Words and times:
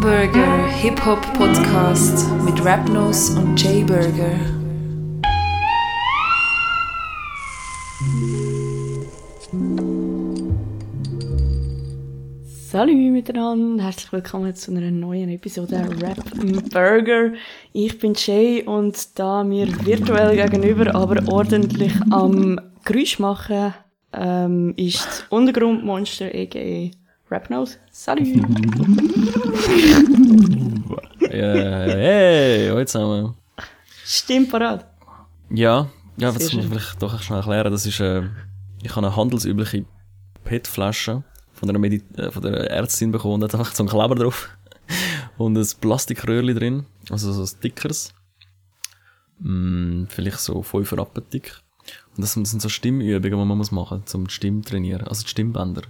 Burger 0.00 0.66
Hip-Hop-Podcast 0.66 2.30
mit 2.46 2.64
Rapnose 2.64 3.38
und 3.38 3.62
Jay 3.62 3.84
Burger. 3.84 4.32
Salut 12.70 12.96
miteinander, 12.96 13.84
herzlich 13.84 14.10
willkommen 14.10 14.54
zu 14.54 14.70
einer 14.70 14.90
neuen 14.90 15.28
Episode 15.28 15.86
Rap 16.00 16.16
Burger. 16.72 17.34
Ich 17.74 17.98
bin 17.98 18.14
Jay 18.16 18.62
und 18.62 19.18
da 19.18 19.44
mir 19.44 19.66
virtuell 19.84 20.34
gegenüber, 20.34 20.94
aber 20.94 21.22
ordentlich 21.30 21.92
am 22.10 22.58
Geräusch 22.86 23.18
machen, 23.18 23.74
ähm, 24.14 24.72
ist 24.78 25.26
Untergrundmonster 25.28 26.28
a.k.a. 26.28 26.90
Rapnose. 27.30 27.76
Salut! 27.90 28.26
Hey, 31.30 32.68
hallo 32.68 32.84
zusammen. 32.84 33.34
Stimmt 34.04 34.50
parat. 34.50 34.86
Ja, 35.50 35.88
ja, 36.16 36.32
das 36.32 36.52
muss 36.52 36.64
ich 36.64 36.70
vielleicht 36.70 37.00
doch 37.02 37.22
schnell 37.22 37.38
erklären. 37.38 37.70
Das 37.70 37.86
ist, 37.86 38.00
äh, 38.00 38.22
ich 38.82 38.94
habe 38.94 39.06
eine 39.06 39.16
handelsübliche 39.16 39.84
PET-Flasche 40.44 41.22
von 41.52 41.68
einer, 41.68 41.78
Medi 41.78 42.02
äh, 42.16 42.30
von 42.30 42.42
der 42.42 42.70
Ärztin 42.70 43.12
bekommen. 43.12 43.40
Da 43.40 43.46
hat 43.46 43.54
einfach 43.54 43.74
so 43.74 43.82
einen 43.82 43.90
Kleber 43.90 44.14
drauf. 44.14 44.48
Und 45.38 45.56
ein 45.56 45.66
Plastikröhrchen 45.80 46.56
drin. 46.56 46.86
Also 47.08 47.32
so 47.32 47.46
Stickers. 47.46 48.12
Mm, 49.38 50.04
vielleicht 50.08 50.40
so 50.40 50.62
5 50.62 50.92
Rappen 50.94 51.22
dick. 51.32 51.60
Und 52.16 52.22
das 52.22 52.32
sind 52.32 52.60
so 52.60 52.68
Stimmübungen, 52.68 53.22
die 53.22 53.46
man 53.46 53.58
muss 53.58 53.70
machen 53.70 54.00
muss, 54.00 54.14
um 54.14 54.26
die 54.26 54.34
Stimme 54.34 54.62
zu 54.62 54.70
trainieren. 54.70 55.06
Also 55.06 55.22
die 55.22 55.28
Stimmbänder. 55.28 55.82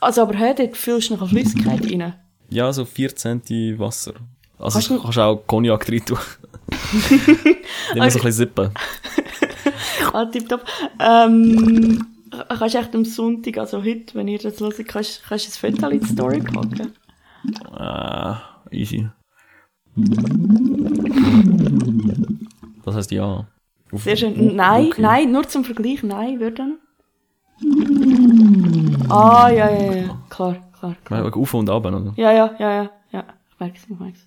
Also 0.00 0.22
aber 0.22 0.34
hey, 0.34 0.54
dort 0.54 0.76
fühlst 0.76 1.10
du 1.10 1.14
noch 1.14 1.22
eine 1.22 1.30
Flüssigkeit 1.30 1.84
rein. 1.84 2.14
Ja, 2.50 2.72
so 2.72 2.84
4 2.84 3.14
Cent 3.16 3.50
Wasser. 3.78 4.14
Also 4.58 4.78
Hast 4.78 4.90
du 4.90 5.00
kannst 5.00 5.18
auch 5.18 5.36
Cognac 5.46 5.88
rein 5.90 6.04
tun. 6.04 6.18
Immer 7.94 8.10
so 8.10 8.18
ein 8.18 8.24
bisschen 8.24 8.32
sippen. 8.32 8.70
Ah, 10.12 10.24
tipptopp. 10.24 10.64
Ähm, 10.98 12.06
kannst 12.48 12.74
du 12.74 12.78
echt 12.78 12.94
am 12.94 13.04
Sonntag, 13.04 13.58
also 13.58 13.82
heute, 13.84 14.14
wenn 14.14 14.26
ihr 14.28 14.38
das 14.38 14.58
hört, 14.60 14.76
kannst, 14.88 15.22
kannst 15.28 15.62
du 15.62 15.68
ein 15.68 15.72
Foto 15.74 15.88
in 15.90 16.00
die 16.00 16.06
Story 16.06 16.40
packen? 16.40 16.92
Ah, 17.72 18.40
easy. 18.70 19.08
Das 22.84 22.94
heißt 22.94 23.10
ja. 23.10 23.46
Auf- 23.92 24.02
Sehr 24.02 24.16
schön. 24.16 24.34
Oh, 24.38 24.52
Nein, 24.54 24.86
okay. 24.86 25.02
nein, 25.02 25.32
nur 25.32 25.46
zum 25.46 25.64
Vergleich, 25.64 26.02
nein, 26.02 26.40
würden. 26.40 26.78
Ah, 29.10 29.48
ja, 29.50 29.70
ja, 29.70 29.94
ja, 29.94 30.18
klar, 30.30 30.56
klar, 30.78 30.96
klar. 31.04 31.22
Nein, 31.22 31.32
Auf 31.32 31.54
und 31.54 31.70
ab, 31.70 31.84
oder? 31.84 32.12
Ja, 32.16 32.32
ja, 32.32 32.54
ja, 32.58 32.72
ja, 32.72 32.90
ja, 33.12 33.24
ich 33.50 33.60
merk's, 33.60 33.82
ich 33.88 33.98
merk's. 33.98 34.26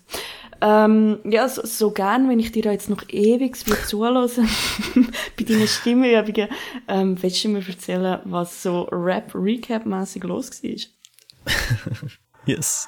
Ähm, 0.63 1.19
ja, 1.23 1.49
so, 1.49 1.65
so 1.65 1.91
gern, 1.91 2.29
wenn 2.29 2.39
ich 2.39 2.51
dir 2.51 2.63
jetzt 2.71 2.89
noch 2.89 3.03
ewig 3.09 3.67
würde 3.67 3.83
zuhören 3.87 4.29
bei 5.37 5.43
deinen 5.43 5.67
Stimmübungen, 5.67 6.49
ähm, 6.87 7.21
willst 7.21 7.43
du 7.43 7.49
mir 7.49 7.67
erzählen, 7.67 8.19
was 8.25 8.61
so 8.61 8.83
Rap-Recap-mässig 8.91 10.23
los 10.23 10.63
war? 10.63 10.75
Yes. 12.45 12.87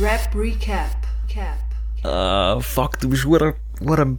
Rap 0.00 0.34
Recap. 0.34 0.88
Cap. 1.28 1.58
Ah, 2.02 2.58
fuck, 2.60 2.98
du 2.98 3.10
bist 3.10 3.26
hure 3.26 3.56
hure 3.84 4.16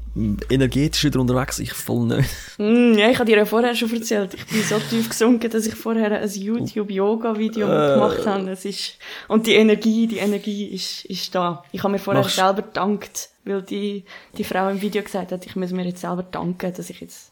energetisch 0.49 1.03
wieder 1.05 1.19
unterwegs. 1.19 1.59
Ich 1.59 1.73
voll 1.73 2.05
nicht. 2.05 2.29
Mm, 2.57 2.93
ja, 2.97 3.09
ich 3.09 3.17
habe 3.19 3.25
dir 3.29 3.37
ja 3.37 3.45
vorher 3.45 3.75
schon 3.75 3.91
erzählt, 3.93 4.33
ich 4.33 4.45
bin 4.45 4.61
so 4.63 4.77
tief 4.89 5.09
gesunken, 5.09 5.49
dass 5.49 5.65
ich 5.65 5.75
vorher 5.75 6.21
ein 6.21 6.29
YouTube-Yoga-Video 6.29 7.67
Äh. 7.67 7.93
gemacht 7.95 8.25
habe. 8.25 8.49
Es 8.51 8.65
ist, 8.65 8.97
und 9.27 9.47
die 9.47 9.53
Energie, 9.55 10.07
die 10.07 10.17
Energie 10.17 10.65
ist, 10.67 11.05
ist 11.05 11.33
da. 11.35 11.63
Ich 11.71 11.83
habe 11.83 11.91
mir 11.93 11.99
vorher 11.99 12.23
Machst- 12.23 12.35
selber 12.35 12.61
gedankt, 12.61 13.29
weil 13.45 13.61
die, 13.61 14.03
die 14.37 14.43
Frau 14.43 14.69
im 14.69 14.81
Video 14.81 15.01
gesagt 15.01 15.31
hat, 15.31 15.45
ich 15.45 15.55
muss 15.55 15.71
mir 15.71 15.85
jetzt 15.85 16.01
selber 16.01 16.23
danken, 16.23 16.73
dass 16.75 16.89
ich 16.89 17.01
jetzt 17.01 17.31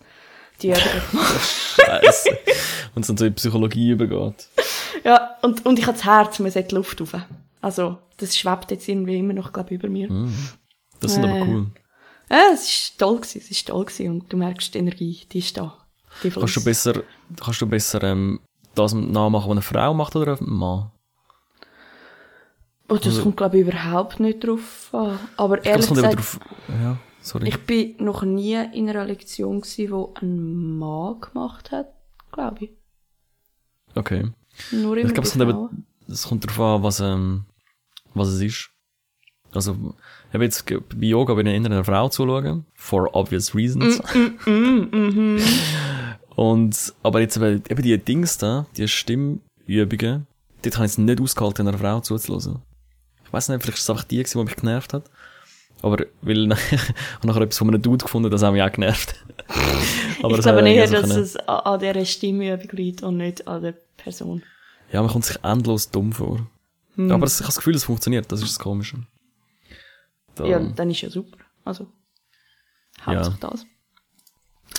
die 0.62 0.70
gemacht 0.70 0.84
habe. 1.14 2.02
Scheiße. 2.06 2.30
Und 2.96 3.02
es 3.02 3.08
dann 3.08 3.18
so 3.18 3.26
in 3.26 3.32
die 3.32 3.36
Psychologie 3.36 3.92
übergeht. 3.92 4.48
Ja, 5.04 5.36
und, 5.42 5.66
und 5.66 5.78
ich 5.78 5.86
habe 5.86 5.98
das 5.98 6.06
Herz, 6.06 6.40
man 6.40 6.50
sollte 6.50 6.70
die 6.70 6.76
Luft 6.76 7.00
rauf. 7.02 7.14
Also, 7.62 7.98
das 8.18 8.38
schwebt 8.38 8.72
jetzt 8.72 8.88
irgendwie 8.88 9.20
immer 9.20 9.34
noch, 9.34 9.52
glaube 9.52 9.70
ich, 9.74 9.80
über 9.80 9.90
mir. 9.90 10.08
Das 11.02 11.14
sind 11.16 11.24
Äh. 11.26 11.28
aber 11.30 11.46
cool. 11.46 11.66
Ja, 12.30 12.50
es 12.54 12.64
ist 12.68 12.98
toll 13.00 13.18
gewesen, 13.18 13.42
es 13.44 13.52
ist 13.52 13.68
toll 13.68 13.86
gewesen 13.86 14.10
und 14.12 14.34
du 14.34 14.38
merkst, 14.38 14.74
die 14.74 14.80
Energie, 14.80 15.26
die 15.32 15.40
ist 15.40 15.58
da. 15.58 15.78
Die 16.24 16.30
Kannst 16.30 16.56
du 16.56 16.64
besser, 16.64 17.04
kannst 17.44 17.62
du 17.62 17.68
besser 17.68 18.02
ähm, 18.04 18.40
das 18.74 18.94
nachmachen, 18.94 19.46
was 19.50 19.52
eine 19.52 19.62
Frau 19.62 19.94
macht 19.94 20.16
oder 20.16 20.38
ein 20.40 20.50
Mann? 20.50 20.92
Oh, 22.88 22.98
das 22.98 23.22
kommt, 23.22 23.38
glaube 23.38 23.58
ich, 23.58 23.68
überhaupt 23.68 24.20
nicht 24.20 24.44
drauf 24.44 24.90
an. 24.94 25.20
Aber 25.38 25.60
Ich 25.60 25.66
ehrlich 25.66 25.88
immer 25.88 25.96
gesagt, 25.96 26.16
drauf. 26.18 26.40
Ja, 26.70 26.98
sorry. 27.22 27.48
ich 27.48 27.58
bin 27.66 27.96
noch 27.98 28.22
nie 28.24 28.54
in 28.74 28.90
einer 28.90 29.06
Lektion 29.06 29.62
gewesen, 29.62 29.92
wo 29.92 30.14
ein 30.22 30.78
Mann 30.78 31.20
gemacht 31.20 31.72
hat, 31.72 31.94
glaube 32.32 32.66
ich. 32.66 32.72
okay. 33.96 34.30
Nur 34.72 34.98
immer 34.98 35.08
Ich 35.10 35.14
glaube, 35.14 35.28
es 35.28 35.34
kommt 35.34 35.50
eben, 35.50 35.86
es 36.08 36.24
kommt 36.28 36.44
darauf 36.44 36.60
an, 36.60 36.84
was, 36.84 37.00
ähm, 37.00 37.46
was 38.14 38.30
es 38.30 38.42
ist. 38.42 38.70
Also, 39.56 39.74
ich 40.30 40.34
habe 40.34 40.44
jetzt 40.44 40.66
bei 40.66 41.06
Yoga 41.06 41.34
bei 41.34 41.42
einer 41.42 41.52
einer 41.54 41.84
Frau 41.84 42.10
zuschauen. 42.10 42.66
For 42.76 43.10
obvious 43.16 43.56
reasons. 43.56 44.02
Mm, 44.46 45.38
Und, 46.36 46.94
aber 47.04 47.22
jetzt 47.22 47.38
eben, 47.38 47.64
eben 47.70 47.82
die 47.82 47.98
Dings 47.98 48.38
da, 48.38 48.66
die 48.76 48.88
Stimmübungen, 48.88 50.28
dort 50.62 50.76
habe 50.76 50.86
ich 50.86 50.92
es 50.92 50.98
nicht 50.98 51.22
ausgehalten, 51.22 51.68
einer 51.68 51.78
Frau 51.78 52.00
zuzuhören. 52.02 52.62
Ich 53.26 53.32
weiß 53.34 53.50
nicht, 53.50 53.62
vielleicht 53.64 53.78
ist 53.78 53.84
es 53.84 53.90
einfach 53.90 54.04
die, 54.04 54.18
gewesen, 54.18 54.40
die 54.40 54.46
mich 54.46 54.56
genervt 54.56 54.94
hat. 54.94 55.10
Aber, 55.82 56.06
weil, 56.22 56.52
ich 56.72 56.72
habe 56.72 57.28
nachher 57.28 57.42
etwas 57.42 57.58
von 57.58 57.70
einem 57.70 57.82
Dude 57.82 58.04
gefunden, 58.06 58.30
das 58.30 58.42
hat 58.44 58.52
mich 58.54 58.62
auch 58.62 58.72
genervt. 58.72 59.16
aber 60.24 60.36
ich 60.36 60.42
glaube 60.42 60.60
hat 60.60 60.66
eher, 60.68 60.84
irgendwie 60.84 60.88
so 60.88 61.02
dass 61.02 61.10
können- 61.10 61.24
es 61.24 61.36
an, 61.48 61.80
dieser 61.80 62.06
Stimmübung 62.06 62.68
liegt 62.72 63.04
und 63.04 63.18
nicht 63.18 63.48
an 63.48 63.62
der 63.62 63.74
Person. 63.98 64.44
Ja, 64.92 65.02
man 65.02 65.12
kommt 65.12 65.26
sich 65.26 65.38
endlos 65.44 65.90
dumm 65.90 66.12
vor. 66.12 66.46
Hm. 66.96 67.12
Aber 67.12 67.26
ich 67.28 67.34
habe 67.36 67.46
das 67.46 67.56
Gefühl, 67.58 67.76
es 67.76 67.84
funktioniert, 67.84 68.32
das 68.32 68.42
ist 68.42 68.50
das 68.52 68.60
Komische. 68.60 68.98
Da, 70.36 70.46
Ja, 70.46 70.60
dann 70.60 70.90
ist 70.92 71.02
ja 71.02 71.10
super. 71.10 71.38
Also, 71.64 71.88
hauptsächlich 73.02 73.40
das. 73.40 73.66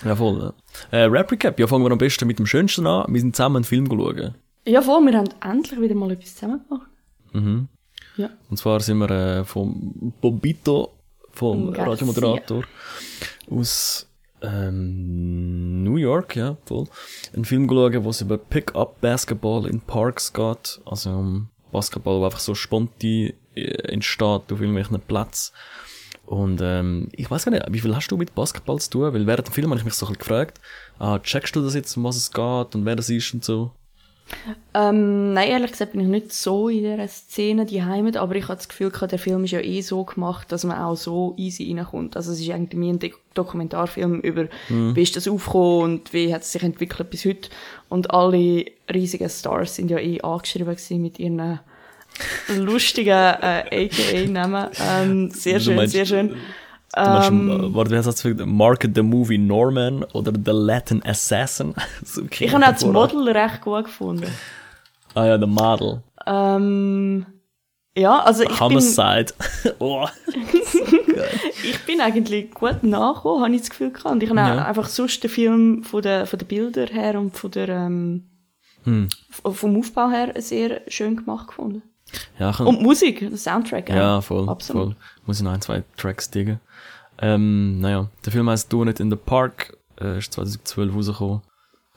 ja, 0.05 0.15
voll. 0.17 0.55
Ja. 0.93 0.99
Äh, 0.99 1.05
Rap 1.05 1.31
Recap, 1.33 1.59
ja, 1.59 1.67
fangen 1.67 1.85
wir 1.85 1.91
am 1.91 1.99
besten 1.99 2.27
mit 2.27 2.39
dem 2.39 2.47
Schönsten 2.47 2.87
an. 2.87 3.13
Wir 3.13 3.21
sind 3.21 3.35
zusammen 3.35 3.57
einen 3.57 3.65
Film 3.65 3.87
schauen. 3.87 4.35
Ja, 4.67 4.83
voll, 4.83 5.05
wir 5.07 5.17
haben 5.17 5.29
endlich 5.43 5.81
wieder 5.81 5.95
mal 5.95 6.11
etwas 6.11 6.35
zusammen 6.35 6.61
gemacht. 6.69 6.91
Mhm. 7.33 7.69
Ja. 8.17 8.31
Und 8.51 8.57
zwar 8.57 8.81
sind 8.81 8.99
wir 8.99 9.11
äh, 9.11 9.45
vom 9.45 10.13
Bobito, 10.21 10.93
vom 11.31 11.73
Garcia. 11.73 11.93
Radiomoderator, 11.93 12.65
aus 13.51 14.09
ähm, 14.43 15.83
New 15.85 15.97
York, 15.97 16.37
ja, 16.37 16.57
voll. 16.65 16.87
Einen 17.35 17.45
Film 17.45 17.67
geschaut, 17.69 18.05
wo 18.05 18.11
es 18.11 18.21
über 18.21 18.39
Pick-up 18.39 19.01
Basketball 19.01 19.67
in 19.67 19.81
Parks 19.81 20.33
geht. 20.33 20.81
Also 20.85 21.11
um 21.11 21.49
Basketball, 21.73 22.21
wo 22.21 22.25
einfach 22.25 22.41
so 22.41 22.55
spontan 22.55 23.33
entsteht 23.57 24.25
auf 24.25 24.61
irgendwelchen 24.61 25.01
Plätzen. 25.01 25.53
Und 26.25 26.61
ähm, 26.61 27.09
ich 27.13 27.31
weiß 27.31 27.45
gar 27.45 27.53
nicht, 27.53 27.65
wie 27.71 27.81
viel 27.81 27.95
hast 27.95 28.09
du 28.09 28.17
mit 28.17 28.35
Basketball 28.35 28.81
zu 28.81 28.91
tun? 28.91 29.15
Weil 29.15 29.27
während 29.27 29.47
dem 29.47 29.53
Film 29.53 29.71
habe 29.71 29.79
ich 29.79 29.85
mich 29.85 29.95
so 29.95 30.07
ein 30.07 30.13
bisschen 30.15 30.29
gefragt, 30.29 30.61
ah, 30.99 31.19
checkst 31.21 31.55
du 31.55 31.63
das 31.63 31.75
jetzt, 31.75 31.97
um 31.97 32.05
was 32.05 32.17
es 32.17 32.33
geht 32.33 32.75
und 32.75 32.85
wer 32.85 32.97
das 32.97 33.11
ist 33.11 33.33
und 33.33 33.45
so? 33.45 33.71
Ähm, 34.75 35.35
nein, 35.35 35.51
ehrlich 35.51 35.71
gesagt 35.71 35.93
bin 35.93 36.01
ich 36.01 36.09
nicht 36.09 36.33
so 36.33 36.69
in 36.69 36.79
dieser 36.79 37.07
Szene 37.07 37.65
die 37.65 37.85
Heimat, 37.85 38.17
aber 38.17 38.35
ich 38.35 38.49
habe 38.49 38.57
das 38.57 38.69
Gefühl, 38.69 38.91
gehabt, 38.91 39.13
der 39.13 39.21
Film 39.21 39.45
ist 39.45 39.53
ja 39.53 39.61
eh 39.61 39.81
so 39.83 40.03
gemacht, 40.03 40.51
dass 40.51 40.65
man 40.65 40.79
auch 40.79 40.97
so 40.97 41.35
easy 41.37 41.73
reinkommt. 41.73 42.17
Also 42.17 42.33
es 42.33 42.41
ist 42.41 42.51
eigentlich 42.51 42.77
mehr 42.77 42.95
ein 42.95 42.99
Dok- 42.99 43.21
Dokumentarfilm 43.35 44.21
über, 44.23 44.49
wie 44.69 45.03
ist 45.03 45.15
das 45.15 45.29
aufgekommen 45.29 45.83
und 45.83 46.13
wie 46.13 46.35
hat 46.35 46.43
es 46.43 46.51
sich 46.51 46.65
entwickelt 46.65 47.09
bis 47.11 47.25
heute. 47.25 47.51
Und 47.89 48.11
alle 48.11 48.65
riesigen 48.93 49.31
Stars 49.31 49.77
sind 49.77 49.93
ja 49.93 49.99
eh 49.99 50.21
angeschrieben 50.23 50.77
mit 51.01 51.21
ihren 51.21 51.61
lustigen 52.49 53.11
äh, 53.11 53.89
AKA-Namen. 53.89 54.69
Ähm, 54.81 55.31
sehr 55.31 55.61
schön, 55.61 55.77
meinst- 55.77 55.93
sehr 55.93 56.07
schön. 56.07 56.29
Du 56.95 57.01
meinst, 57.01 57.29
Ähm, 57.29 57.51
äh, 57.51 57.75
warte, 57.75 57.91
wie 57.91 57.97
heißt 57.97 58.07
das? 58.07 58.25
Market 58.47 58.95
the 58.95 59.03
Movie 59.03 59.39
Norman 59.39 60.03
oder 60.15 60.33
The 60.33 60.53
Latin 60.53 61.03
Assassin? 61.05 61.75
So 62.05 62.23
ich 62.31 62.53
habe 62.55 62.65
auch 62.65 62.71
das. 62.71 62.85
Model 62.85 63.29
recht 63.29 63.61
gut 63.61 63.85
gefunden. 63.85 64.31
Ah 65.15 65.27
ja, 65.27 65.39
The 65.39 65.47
Model. 65.47 66.03
Ähm, 66.27 67.27
ja, 67.97 68.21
also 68.21 68.43
ich 68.43 68.49
bin, 68.51 68.61
Homicide. 68.61 69.27
oh. 69.79 70.07
ich 71.65 71.79
bin 71.87 72.01
eigentlich 72.01 72.51
gut 72.53 72.83
nachgekommen, 72.83 73.45
habe 73.45 73.55
ich 73.55 73.61
das 73.63 73.71
Gefühl 73.71 73.91
gehabt. 73.91 74.13
Und 74.15 74.23
ich 74.23 74.29
habe 74.31 74.39
Ja. 74.41 74.65
einfach 74.65 74.87
sonst 74.89 75.23
den 75.23 75.31
Film 75.31 75.83
von 75.85 76.03
den, 76.03 76.27
von 76.27 76.39
den 76.39 76.49
Bildern 76.49 76.89
her 76.89 77.19
und 77.19 77.37
von 77.37 77.51
der, 77.51 77.69
ähm, 77.69 78.31
Hm. 78.85 79.09
vom 79.53 79.77
Aufbau 79.79 80.11
her 80.11 80.33
sehr 80.37 80.83
schön 80.87 81.17
gemacht 81.17 81.49
gefunden. 81.49 81.83
Ja, 82.39 82.53
kann, 82.53 82.67
Und 82.67 82.83
Musik, 82.83 83.31
Soundtrack. 83.37 83.89
ja, 83.89 84.21
voll, 84.21 84.49
Absolut. 84.49 84.95
voll. 84.95 84.97
Muss 85.27 85.39
ich 85.39 85.43
noch 85.43 85.53
ein, 85.53 85.61
zwei 85.61 85.83
Tracks 85.97 86.31
diggen. 86.31 86.61
Ähm, 87.19 87.81
naja, 87.81 88.09
der 88.25 88.33
Film 88.33 88.49
heißt 88.49 88.73
Do 88.73 88.85
It 88.85 89.01
in 89.01 89.11
the 89.11 89.17
Park, 89.17 89.77
äh, 90.01 90.19
ist 90.19 90.33
2012 90.33 90.95
rausgekommen. 90.95 91.43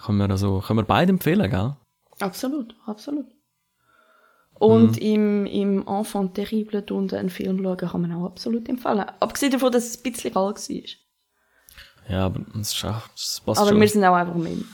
Können 0.03 0.17
wir 0.17 0.29
also, 0.29 0.59
können 0.61 0.79
wir 0.79 0.83
beide 0.85 1.11
empfehlen, 1.11 1.49
gell? 1.49 1.75
Absolut, 2.19 2.73
absolut. 2.85 3.25
Und 4.53 4.97
im, 4.97 5.45
im 5.45 5.87
Enfant 5.87 6.33
terrible 6.33 6.83
unten 6.91 7.15
einen 7.15 7.29
Film 7.29 7.63
schauen 7.63 7.77
kann 7.77 8.01
man 8.01 8.11
auch 8.11 8.25
absolut 8.25 8.67
empfehlen. 8.67 9.05
Abgesehen 9.19 9.53
davon, 9.53 9.71
dass 9.71 9.85
es 9.85 9.97
ein 9.97 10.11
bisschen 10.11 10.35
alt 10.35 10.57
war. 10.57 10.81
Ja, 12.09 12.25
aber 12.25 12.41
das, 12.55 12.73
ist 12.73 12.83
auch, 12.85 13.07
das 13.15 13.41
passt 13.45 13.61
Aber 13.61 13.69
schon. 13.69 13.79
wir 13.79 13.87
sind 13.87 14.03
auch 14.03 14.15
einfach 14.15 14.35
mit. 14.35 14.65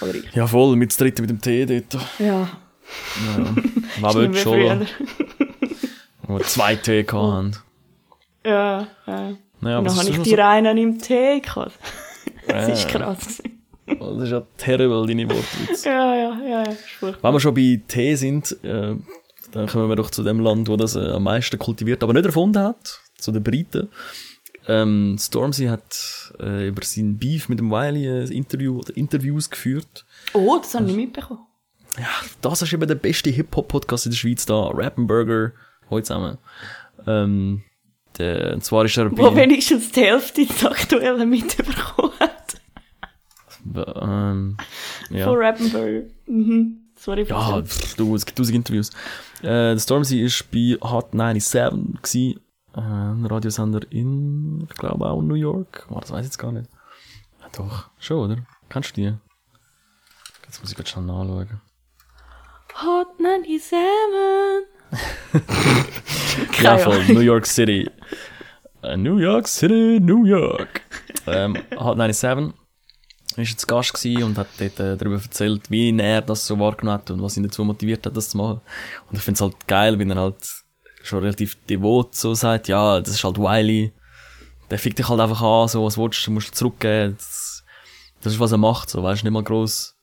Oder 0.00 0.14
ich. 0.14 0.32
ja, 0.34 0.46
voll, 0.46 0.74
mit 0.76 0.90
dem 0.92 0.96
dritten 0.96 1.20
mit 1.22 1.30
dem 1.30 1.40
Tee 1.40 1.66
dort. 1.66 2.02
Ja. 2.18 2.48
Ja. 3.26 4.02
War 4.02 4.14
mehr 4.14 4.34
schon, 4.34 4.86
wo 6.22 6.38
zwei 6.40 6.76
Tee 6.76 7.02
gehabt. 7.04 7.62
Ja, 8.44 8.86
ja. 9.06 9.36
Naja, 9.60 9.78
aber 9.78 9.88
dann 9.88 9.98
habe 9.98 10.10
ich 10.10 10.18
die 10.18 10.34
Reinen 10.34 10.78
im 10.78 10.98
Tee 10.98 11.40
gehabt. 11.40 11.72
Das 12.46 12.66
ist 12.66 12.88
krass. 12.88 13.42
so, 13.86 14.14
das 14.14 14.22
ist 14.22 14.30
ja 14.30 14.42
terrible, 14.56 15.06
deine 15.06 15.28
Wortwitze. 15.28 15.86
Ja, 15.86 16.14
ja, 16.14 16.40
ja, 16.42 16.62
ja. 16.62 17.14
Wenn 17.20 17.32
wir 17.34 17.40
schon 17.40 17.52
bei 17.52 17.78
Tee 17.86 18.14
sind, 18.14 18.52
äh, 18.64 18.94
dann 19.52 19.66
kommen 19.66 19.90
wir 19.90 19.96
doch 19.96 20.10
zu 20.10 20.22
dem 20.22 20.40
Land, 20.40 20.68
wo 20.68 20.76
das 20.78 20.96
äh, 20.96 21.10
am 21.10 21.24
meisten 21.24 21.58
kultiviert, 21.58 22.02
aber 22.02 22.14
nicht 22.14 22.24
erfunden 22.24 22.62
hat, 22.62 23.02
zu 23.18 23.32
den 23.32 23.42
Briten. 23.42 23.90
Ähm, 24.66 25.16
Stormzy 25.18 25.66
hat 25.66 26.32
äh, 26.40 26.68
über 26.68 26.82
seinen 26.84 27.18
Beef 27.18 27.50
mit 27.50 27.58
dem 27.58 27.70
Wiley 27.70 28.08
ein 28.08 28.32
Interview 28.32 28.78
oder 28.78 28.96
Interviews 28.96 29.50
geführt. 29.50 30.06
Oh, 30.32 30.58
das 30.58 30.74
habe 30.74 30.86
ich 30.86 30.96
nicht 30.96 31.06
mitbekommen. 31.06 31.47
Ja, 31.98 32.08
das 32.42 32.62
ist 32.62 32.72
eben 32.72 32.86
der 32.86 32.94
beste 32.94 33.30
Hip-Hop-Podcast 33.30 34.06
in 34.06 34.12
der 34.12 34.16
Schweiz 34.16 34.46
da. 34.46 34.68
Rappenburger, 34.72 35.52
heute 35.90 36.06
zusammen. 36.06 36.38
Ähm, 37.06 37.62
der, 38.18 38.54
und 38.54 38.64
zwar 38.64 38.84
ist 38.84 38.96
er 38.96 39.10
Wo 39.16 39.34
wenigstens 39.34 39.90
die 39.92 40.02
Hälfte 40.02 40.46
des 40.46 40.64
Aktuellen 40.64 41.28
mitbekommen 41.28 42.12
hat. 42.20 42.56
ähm, 44.00 44.56
ja. 45.10 45.24
Von 45.26 45.38
Rappenburger. 45.38 46.02
Mhm. 46.26 46.84
Sorry 46.96 47.24
für 47.24 47.32
Ja, 47.32 47.62
pff, 47.62 47.94
du, 47.94 48.14
es 48.16 48.26
gibt 48.26 48.38
tausend 48.38 48.56
Interviews. 48.56 48.90
Äh, 49.40 49.74
der 49.74 49.78
Stormzy 49.78 50.20
ist 50.20 50.50
bei 50.50 50.76
Hot 50.82 51.12
97 51.12 52.02
gsi, 52.02 52.38
äh, 52.74 52.80
ein 52.80 53.24
Radiosender 53.24 53.80
in, 53.90 54.66
ich 54.68 54.76
glaube 54.76 55.06
auch 55.06 55.22
New 55.22 55.34
York. 55.34 55.86
Oh, 55.90 56.00
das 56.00 56.10
weiß 56.10 56.20
ich 56.20 56.26
jetzt 56.26 56.38
gar 56.38 56.50
nicht. 56.52 56.68
Ja, 57.40 57.46
doch, 57.56 57.88
schon, 58.00 58.30
oder? 58.32 58.42
Kennst 58.68 58.96
du 58.96 59.00
die? 59.00 59.14
Jetzt 60.46 60.60
muss 60.60 60.70
ich 60.70 60.76
gerade 60.76 60.88
schnell 60.88 61.04
nachschauen. 61.04 61.60
Hot 62.80 63.08
97. 63.18 63.76
Ja, 66.62 66.78
voll. 66.78 67.04
New 67.08 67.20
York 67.20 67.44
City. 67.46 67.90
Äh, 68.82 68.96
New 68.96 69.18
York 69.18 69.48
City, 69.48 69.98
New 70.00 70.24
York. 70.24 70.82
ähm, 71.26 71.56
Hot 71.76 71.96
97 71.96 72.54
ist 73.36 73.50
jetzt 73.50 73.66
Gast 73.66 74.04
und 74.06 74.38
hat 74.38 74.46
dort 74.58 74.78
äh, 74.78 74.96
darüber 74.96 75.16
erzählt, 75.16 75.70
wie 75.70 75.96
er 75.98 76.22
das 76.22 76.46
so 76.46 76.58
wahrgenommen 76.58 76.98
hat 76.98 77.10
und 77.10 77.20
was 77.20 77.36
ihn 77.36 77.42
dazu 77.42 77.64
motiviert 77.64 78.06
hat, 78.06 78.16
das 78.16 78.30
zu 78.30 78.36
machen. 78.36 78.60
Und 79.10 79.16
ich 79.16 79.22
find's 79.22 79.40
halt 79.40 79.66
geil, 79.66 79.98
wenn 79.98 80.10
er 80.10 80.16
halt 80.16 80.36
schon 81.02 81.20
relativ 81.20 81.56
devot 81.68 82.14
so 82.14 82.34
sagt, 82.34 82.68
ja, 82.68 83.00
das 83.00 83.14
ist 83.14 83.24
halt 83.24 83.38
Wiley. 83.38 83.92
Der 84.70 84.78
fickt 84.78 84.98
dich 84.98 85.08
halt 85.08 85.20
einfach 85.20 85.42
an, 85.42 85.68
so, 85.68 85.84
was 85.84 85.98
willst 85.98 86.24
du, 86.26 86.30
musst 86.30 86.50
du 86.50 86.52
zurückgeben. 86.52 87.16
Das, 87.16 87.64
das 88.22 88.34
ist, 88.34 88.40
was 88.40 88.52
er 88.52 88.58
macht, 88.58 88.88
so, 88.88 89.02
weißt 89.02 89.22
du, 89.22 89.26
nicht 89.26 89.32
mal 89.32 89.42
gross 89.42 89.97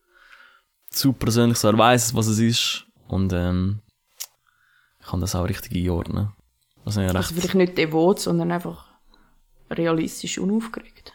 zu 0.95 1.13
persönlich, 1.13 1.57
so, 1.57 1.67
er 1.67 1.77
weiss, 1.77 2.13
was 2.15 2.27
es 2.27 2.39
ist. 2.39 2.85
Und, 3.07 3.33
ähm, 3.33 3.81
ich 4.99 5.07
kann 5.07 5.21
das 5.21 5.35
auch 5.35 5.47
richtig 5.47 5.75
einordnen. 5.75 6.29
Also, 6.83 7.01
ja, 7.01 7.07
recht, 7.07 7.17
Also 7.17 7.35
vielleicht 7.35 7.55
nicht 7.55 7.77
devot, 7.77 8.19
sondern 8.19 8.51
einfach 8.51 8.85
realistisch 9.69 10.37
unaufgeregt. 10.37 11.13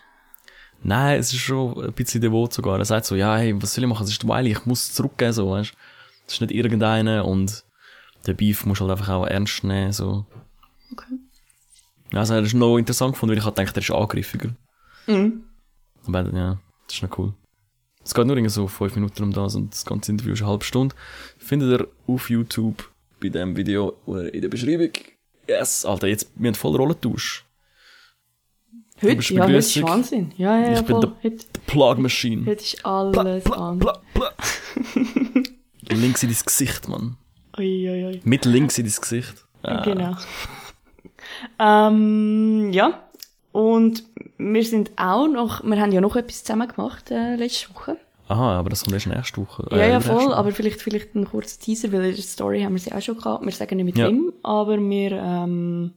Nein, 0.83 1.19
es 1.19 1.33
ist 1.33 1.41
schon 1.41 1.85
ein 1.85 1.93
bisschen 1.93 2.21
devot 2.21 2.53
sogar. 2.53 2.79
Er 2.79 2.85
sagt 2.85 3.07
so, 3.07 3.15
ja, 3.15 3.37
hey, 3.37 3.61
was 3.61 3.75
soll 3.75 3.85
ich 3.85 3.91
machen? 3.91 4.05
Es 4.05 4.11
ist 4.11 4.27
Wiley, 4.27 4.53
ich 4.53 4.67
muss 4.67 4.85
es 4.85 4.95
zurückgeben, 4.95 5.33
so, 5.33 5.51
weißt 5.51 5.75
Es 6.27 6.35
ist 6.35 6.41
nicht 6.41 6.53
irgendeiner 6.53 7.25
und 7.25 7.65
der 8.27 8.35
Beef 8.35 8.65
musst 8.67 8.81
du 8.81 8.89
halt 8.89 8.99
einfach 8.99 9.13
auch 9.13 9.27
ernst 9.27 9.65
nehmen, 9.65 9.93
so. 9.93 10.25
Okay. 10.93 11.19
Also, 12.13 12.35
das 12.35 12.49
ist 12.49 12.55
noch 12.55 12.79
interessant 12.79 13.13
gefunden, 13.13 13.33
weil 13.33 13.39
ich 13.39 13.45
halt 13.45 13.57
gedacht, 13.57 13.77
der 13.77 13.83
ist 13.83 13.91
angriffiger. 13.91 14.51
Mhm. 15.07 15.45
Aber 16.07 16.35
ja, 16.35 16.59
das 16.87 16.97
ist 16.97 17.03
noch 17.03 17.19
cool. 17.19 17.35
Es 18.11 18.15
geht 18.15 18.27
nur 18.27 18.37
irgendwie 18.37 18.51
so 18.53 18.67
fünf 18.67 18.97
Minuten 18.97 19.23
um 19.23 19.33
das 19.33 19.55
und 19.55 19.73
das 19.73 19.85
ganze 19.85 20.11
Interview 20.11 20.33
ist 20.33 20.41
eine 20.43 20.51
halbe 20.51 20.65
Stunde. 20.65 20.97
Findet 21.39 21.81
ihr 21.81 21.89
auf 22.09 22.29
YouTube 22.29 22.91
bei 23.23 23.29
dem 23.29 23.55
Video 23.57 23.99
oder 24.05 24.35
in 24.35 24.41
der 24.41 24.49
Beschreibung. 24.49 24.91
Yes, 25.47 25.85
Alter, 25.85 26.09
jetzt, 26.09 26.29
wir 26.35 26.49
haben 26.49 26.57
voll 26.57 26.75
Rollentausch. 26.75 27.45
Heute, 29.01 29.33
ja, 29.33 29.45
heute 29.45 29.53
ist. 29.55 29.81
Wahnsinn. 29.85 30.33
Ja, 30.37 30.59
ja, 30.59 30.73
Ich 30.73 30.85
bin 30.85 30.97
voll. 30.97 31.01
der- 31.03 31.17
Heute, 31.23 31.37
The 31.55 31.61
Plug 31.69 31.95
Machine. 31.99 32.47
heute 32.47 32.61
ist 32.65 32.85
alles 32.85 33.47
an. 33.47 33.79
Pla, 33.79 34.03
pla. 34.13 34.33
links 35.95 36.25
in 36.25 36.31
dein 36.31 36.39
Gesicht, 36.45 36.89
Mann. 36.89 37.17
Ui, 37.59 37.89
ui, 37.91 38.05
ui. 38.07 38.21
Mit 38.25 38.45
links 38.45 38.77
in 38.77 38.87
dein 38.87 38.95
Gesicht. 39.01 39.47
Ah. 39.63 39.83
Genau. 39.83 40.17
ähm, 41.61 42.73
ja. 42.73 43.09
Und 43.53 44.05
wir 44.39 44.65
sind 44.65 44.93
auch 44.97 45.27
noch, 45.27 45.65
wir 45.65 45.81
haben 45.81 45.93
ja 45.93 46.01
noch 46.01 46.17
etwas 46.17 46.45
zusammen 46.45 46.69
gemacht 46.69 47.11
äh, 47.11 47.37
letzte 47.37 47.75
Woche. 47.75 47.97
Aha, 48.29 48.59
aber 48.61 48.71
das 48.71 48.85
kommt 48.85 48.95
erst 48.95 49.09
nächste 49.09 49.41
Woche. 49.41 49.67
ja, 49.73 49.77
ja, 49.79 49.87
übernächste 49.89 50.13
voll, 50.13 50.25
Woche. 50.27 50.37
aber 50.37 50.53
vielleicht, 50.53 50.81
vielleicht 50.81 51.15
ein 51.17 51.25
kurzer 51.25 51.59
Teaser, 51.61 51.91
weil 51.93 52.05
in 52.05 52.15
der 52.15 52.23
Story 52.23 52.63
haben 52.63 52.75
wir 52.75 52.79
sie 52.81 52.93
auch 52.93 53.01
schon 53.03 53.17
gehabt. 53.17 53.45
Wir 53.45 53.51
sagen 53.53 53.77
nicht 53.77 53.87
mit 53.87 53.99
Ja. 53.99 54.07
wem, 54.09 54.33
aber 54.45 54.79
wir, 54.79 55.13
ähm, 55.13 55.93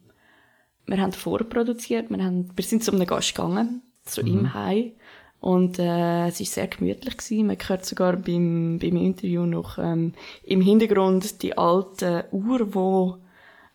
wir 0.88 1.00
haben 1.00 1.12
vorproduziert, 1.12 2.10
wir 2.10 2.24
haben, 2.24 2.50
wir 2.56 2.64
sind 2.64 2.84
zu 2.84 2.92
einem 2.92 3.06
Gast 3.06 3.36
gegangen, 3.36 3.84
zu 4.04 4.22
Mhm. 4.22 4.28
ihm 4.28 4.54
heim. 4.56 4.92
Und 5.40 5.78
äh, 5.78 6.28
es 6.30 6.40
war 6.40 6.48
sehr 6.48 6.68
gemütlich. 6.68 7.18
Gewesen. 7.18 7.48
Man 7.48 7.58
hört 7.68 7.86
sogar 7.86 8.16
beim, 8.16 8.80
beim 8.82 8.96
Interview 8.96 9.46
noch 9.46 9.78
ähm, 9.78 10.14
im 10.44 10.62
Hintergrund 10.62 11.44
die 11.44 11.56
alte 11.58 12.26
Uhr, 12.32 12.74
wo, 12.74 13.18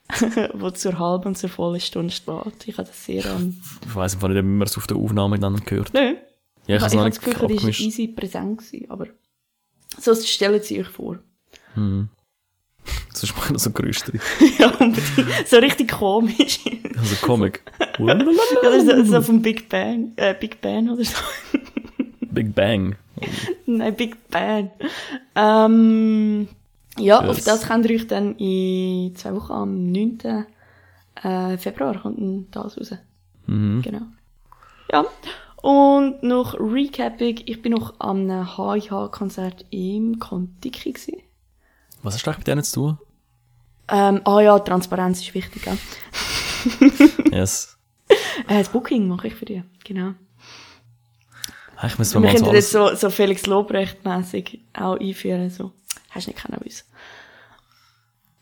wo 0.55 0.71
zur 0.71 0.99
halben 0.99 1.27
und 1.29 1.39
zur 1.39 1.51
vollen 1.51 1.81
Stunde 1.81 2.13
steht. 2.13 2.67
Ich 2.67 2.79
habe 2.79 2.89
das 2.89 3.05
sehr... 3.05 3.25
Ähm, 3.27 3.61
Ich 3.87 3.95
weiss 3.95 4.15
einfach 4.15 4.29
nicht, 4.29 4.39
ob 4.39 4.45
man 4.45 4.63
es 4.63 4.77
auf 4.77 4.87
der 4.87 4.97
Aufnahme 4.97 5.39
dann 5.39 5.57
gehört. 5.65 5.93
nö, 5.93 6.15
Ja, 6.67 6.77
ich 6.77 6.77
ich, 6.77 6.81
habe 6.83 6.87
ich 6.93 6.99
habe 6.99 7.05
nicht 7.05 7.17
das 7.19 7.25
Gefühl, 7.25 7.49
das 7.57 7.63
war 7.65 7.71
easy 7.71 8.09
präsent. 8.09 8.59
Gewesen, 8.59 8.91
aber 8.91 9.07
so 9.99 10.15
stellen 10.15 10.63
Sie 10.63 10.81
euch 10.81 10.89
vor. 10.89 11.19
Hm. 11.75 12.09
Sonst 13.13 13.37
mache 13.37 13.47
ich 13.47 13.53
noch 13.53 13.61
so 13.61 13.71
Geräusche 13.71 14.13
ja, 14.59 14.69
unbedingt. 14.71 15.03
So 15.47 15.59
richtig 15.59 15.91
komisch. 15.91 16.61
Also 16.97 17.17
Comic. 17.21 17.63
oder 17.99 18.85
so, 18.85 19.05
so 19.05 19.23
vom 19.23 19.43
Big 19.43 19.69
Bang. 19.69 20.13
Äh, 20.17 20.35
Big 20.39 20.61
Bang 20.61 20.89
oder 20.89 21.05
so. 21.05 21.15
Big 22.21 22.55
Bang. 22.55 22.97
Nein, 23.67 23.95
Big 23.97 24.17
Bang. 24.31 24.71
Ähm, 25.35 26.49
ja, 27.01 27.21
Yes. 27.23 27.31
auf 27.39 27.45
das 27.45 27.63
könnt 27.69 27.87
ihr 27.87 27.97
euch 27.97 28.07
dann 28.07 28.37
in 28.37 29.15
zwei 29.17 29.35
Wochen 29.35 29.53
am 29.53 29.93
9. 29.93 30.47
Äh, 31.23 31.59
Februar 31.59 31.99
kommt 32.01 32.19
dann 32.19 32.47
das 32.51 32.79
raus. 32.79 32.95
Mhm. 33.47 33.83
Genau. 33.83 34.03
Ja. 34.93 35.05
Und 35.63 36.23
noch 36.23 36.55
Recapping. 36.59 37.41
Ich 37.47 37.61
bin 37.63 37.73
noch 37.73 37.95
am 37.99 38.29
HIH-Konzert 38.31 39.65
im 39.71 40.19
Kontiki 40.19 40.93
gewesen. 40.93 41.17
Was 42.03 42.15
hast 42.15 42.25
du 42.27 42.31
eigentlich 42.31 42.39
mit 42.39 42.47
denen 42.47 42.63
zu 42.63 42.75
tun? 42.75 42.99
Ähm, 43.91 44.21
ah 44.25 44.41
ja, 44.41 44.59
Transparenz 44.61 45.21
ist 45.21 45.35
wichtig, 45.35 45.67
ja. 45.67 45.77
Yes. 47.37 47.77
Äh, 48.47 48.59
das 48.59 48.69
Booking 48.69 49.09
mache 49.09 49.29
ich 49.29 49.35
für 49.35 49.45
dich, 49.47 49.63
genau. 49.85 50.13
Ich 51.85 51.99
müssen 51.99 52.23
wir 52.23 52.23
Wir 52.23 52.33
mal 52.33 52.39
so 52.39 52.45
könnten 52.45 52.57
das 52.57 52.75
alles... 52.75 53.01
so, 53.01 53.09
so 53.09 53.11
Felix 53.11 53.47
Lobrecht-mässig 53.47 54.61
auch 54.75 54.99
einführen, 54.99 55.49
so. 55.51 55.73
Hast 56.11 56.27
du 56.27 56.31
nicht 56.31 56.65
uns. 56.65 56.85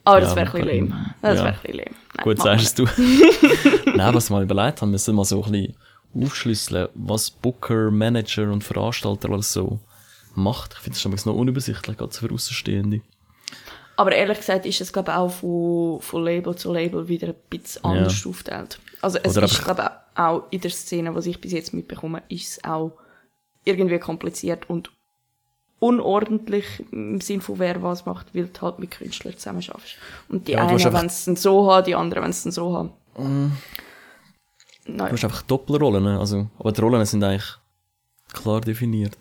Aber 0.05 0.21
das 0.21 0.31
Ja, 0.31 0.37
wäre 0.37 0.47
ein 0.47 0.53
bisschen 0.65 0.89
lame. 0.89 1.15
Das 1.21 1.39
ja. 1.39 1.45
wäre 1.45 1.55
ein 1.57 1.61
bisschen 1.63 1.79
lame. 1.79 1.91
Nein, 2.17 2.25
Gut, 2.25 2.39
wir 2.39 2.43
sagst 2.45 2.79
du. 2.79 2.85
Nein, 3.97 4.15
was 4.15 4.31
wir 4.31 4.37
mal 4.37 4.43
überlegt 4.45 4.81
haben, 4.81 4.89
wir 4.91 4.93
müssen 4.93 5.15
mal 5.17 5.25
so 5.25 5.43
ein 5.43 5.51
bisschen 5.53 5.77
aufschlüsseln, 6.25 6.89
was 6.95 7.31
Booker, 7.31 7.91
Manager 7.91 8.51
und 8.53 8.63
Veranstalter 8.63 9.31
alles 9.31 9.53
so 9.53 9.81
macht. 10.35 10.75
Ich 10.75 10.79
finde 10.79 10.99
das 10.99 11.03
schon 11.03 11.33
noch 11.33 11.39
unübersichtlich, 11.39 11.97
gerade 11.97 12.13
für 12.15 12.33
Außenstehende. 12.33 13.01
Aber 13.97 14.13
ehrlich 14.13 14.39
gesagt 14.39 14.67
ist 14.67 14.81
es, 14.81 14.93
glaube 14.93 15.11
ich, 15.11 15.17
auch 15.17 15.31
von, 15.31 16.01
von 16.03 16.23
Label 16.25 16.55
zu 16.55 16.73
Label 16.73 17.09
wieder 17.09 17.29
ein 17.29 17.35
bisschen 17.49 17.83
Ja. 17.85 17.91
anders 17.91 18.27
aufgeteilt. 18.27 18.79
Also 19.01 19.19
es 19.23 19.37
Oder 19.37 19.47
ist, 19.47 19.65
glaube 19.65 19.83
ich, 19.83 20.19
auch 20.19 20.45
in 20.51 20.61
der 20.61 20.71
Szene, 20.71 21.15
was 21.15 21.27
ich 21.27 21.41
bis 21.41 21.53
jetzt 21.53 21.73
mitbekomme, 21.75 22.23
ist 22.29 22.49
es 22.59 22.65
auch 22.65 22.93
irgendwie 23.65 23.99
kompliziert 23.99 24.69
und 24.71 24.91
unordentlich 25.79 26.85
im 26.91 27.21
Sinn 27.21 27.41
von 27.41 27.59
wer 27.59 27.83
was 27.83 28.07
macht, 28.07 28.35
weil 28.35 28.47
du 28.47 28.61
halt 28.63 28.79
mit 28.79 28.93
Künstlern 28.93 29.37
zusammen 29.37 29.63
schaffst. 29.63 29.97
Und 30.29 30.49
die 30.49 30.53
Ja, 30.53 30.67
du 30.67 30.75
einen 30.75 30.93
wollen 30.93 31.07
es 31.07 31.25
dann 31.27 31.37
so 31.37 31.71
haben, 31.71 31.85
die 31.85 31.95
anderen 31.95 32.23
wollen 32.23 32.31
es 32.31 32.43
dann 32.43 32.53
so 32.53 32.77
haben. 32.77 32.91
Du 33.15 34.93
Naja. 34.93 35.13
hast 35.13 35.25
einfach 35.25 35.43
Doppelrollen, 35.43 36.07
also, 36.07 36.47
aber 36.59 36.73
die 36.73 36.81
Rollen 36.81 37.05
sind 37.05 37.25
eigentlich 37.25 37.59
klar 38.33 38.61
definiert. 38.61 39.17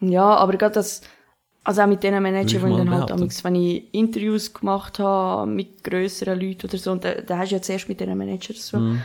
Ja, 0.00 0.34
aber 0.34 0.56
gerade 0.56 0.74
das, 0.74 1.02
also 1.64 1.82
auch 1.82 1.86
mit 1.86 2.02
den 2.02 2.14
Würde 2.14 2.22
Managern, 2.22 2.70
die 2.72 2.76
dann 2.78 2.90
halt, 2.90 3.10
amigs, 3.12 3.44
wenn 3.44 3.54
ich 3.54 3.92
Interviews 3.94 4.52
gemacht 4.52 4.98
habe 4.98 5.50
mit 5.50 5.84
grösseren 5.84 6.40
Leuten 6.40 6.66
oder 6.66 6.78
so, 6.78 6.92
und 6.92 7.04
da, 7.04 7.14
da 7.14 7.38
hast 7.38 7.50
du 7.50 7.56
ja 7.56 7.62
zuerst 7.62 7.88
mit 7.88 8.00
den 8.00 8.16
Managern 8.16 8.56
so. 8.56 8.78
Mhm. 8.78 9.02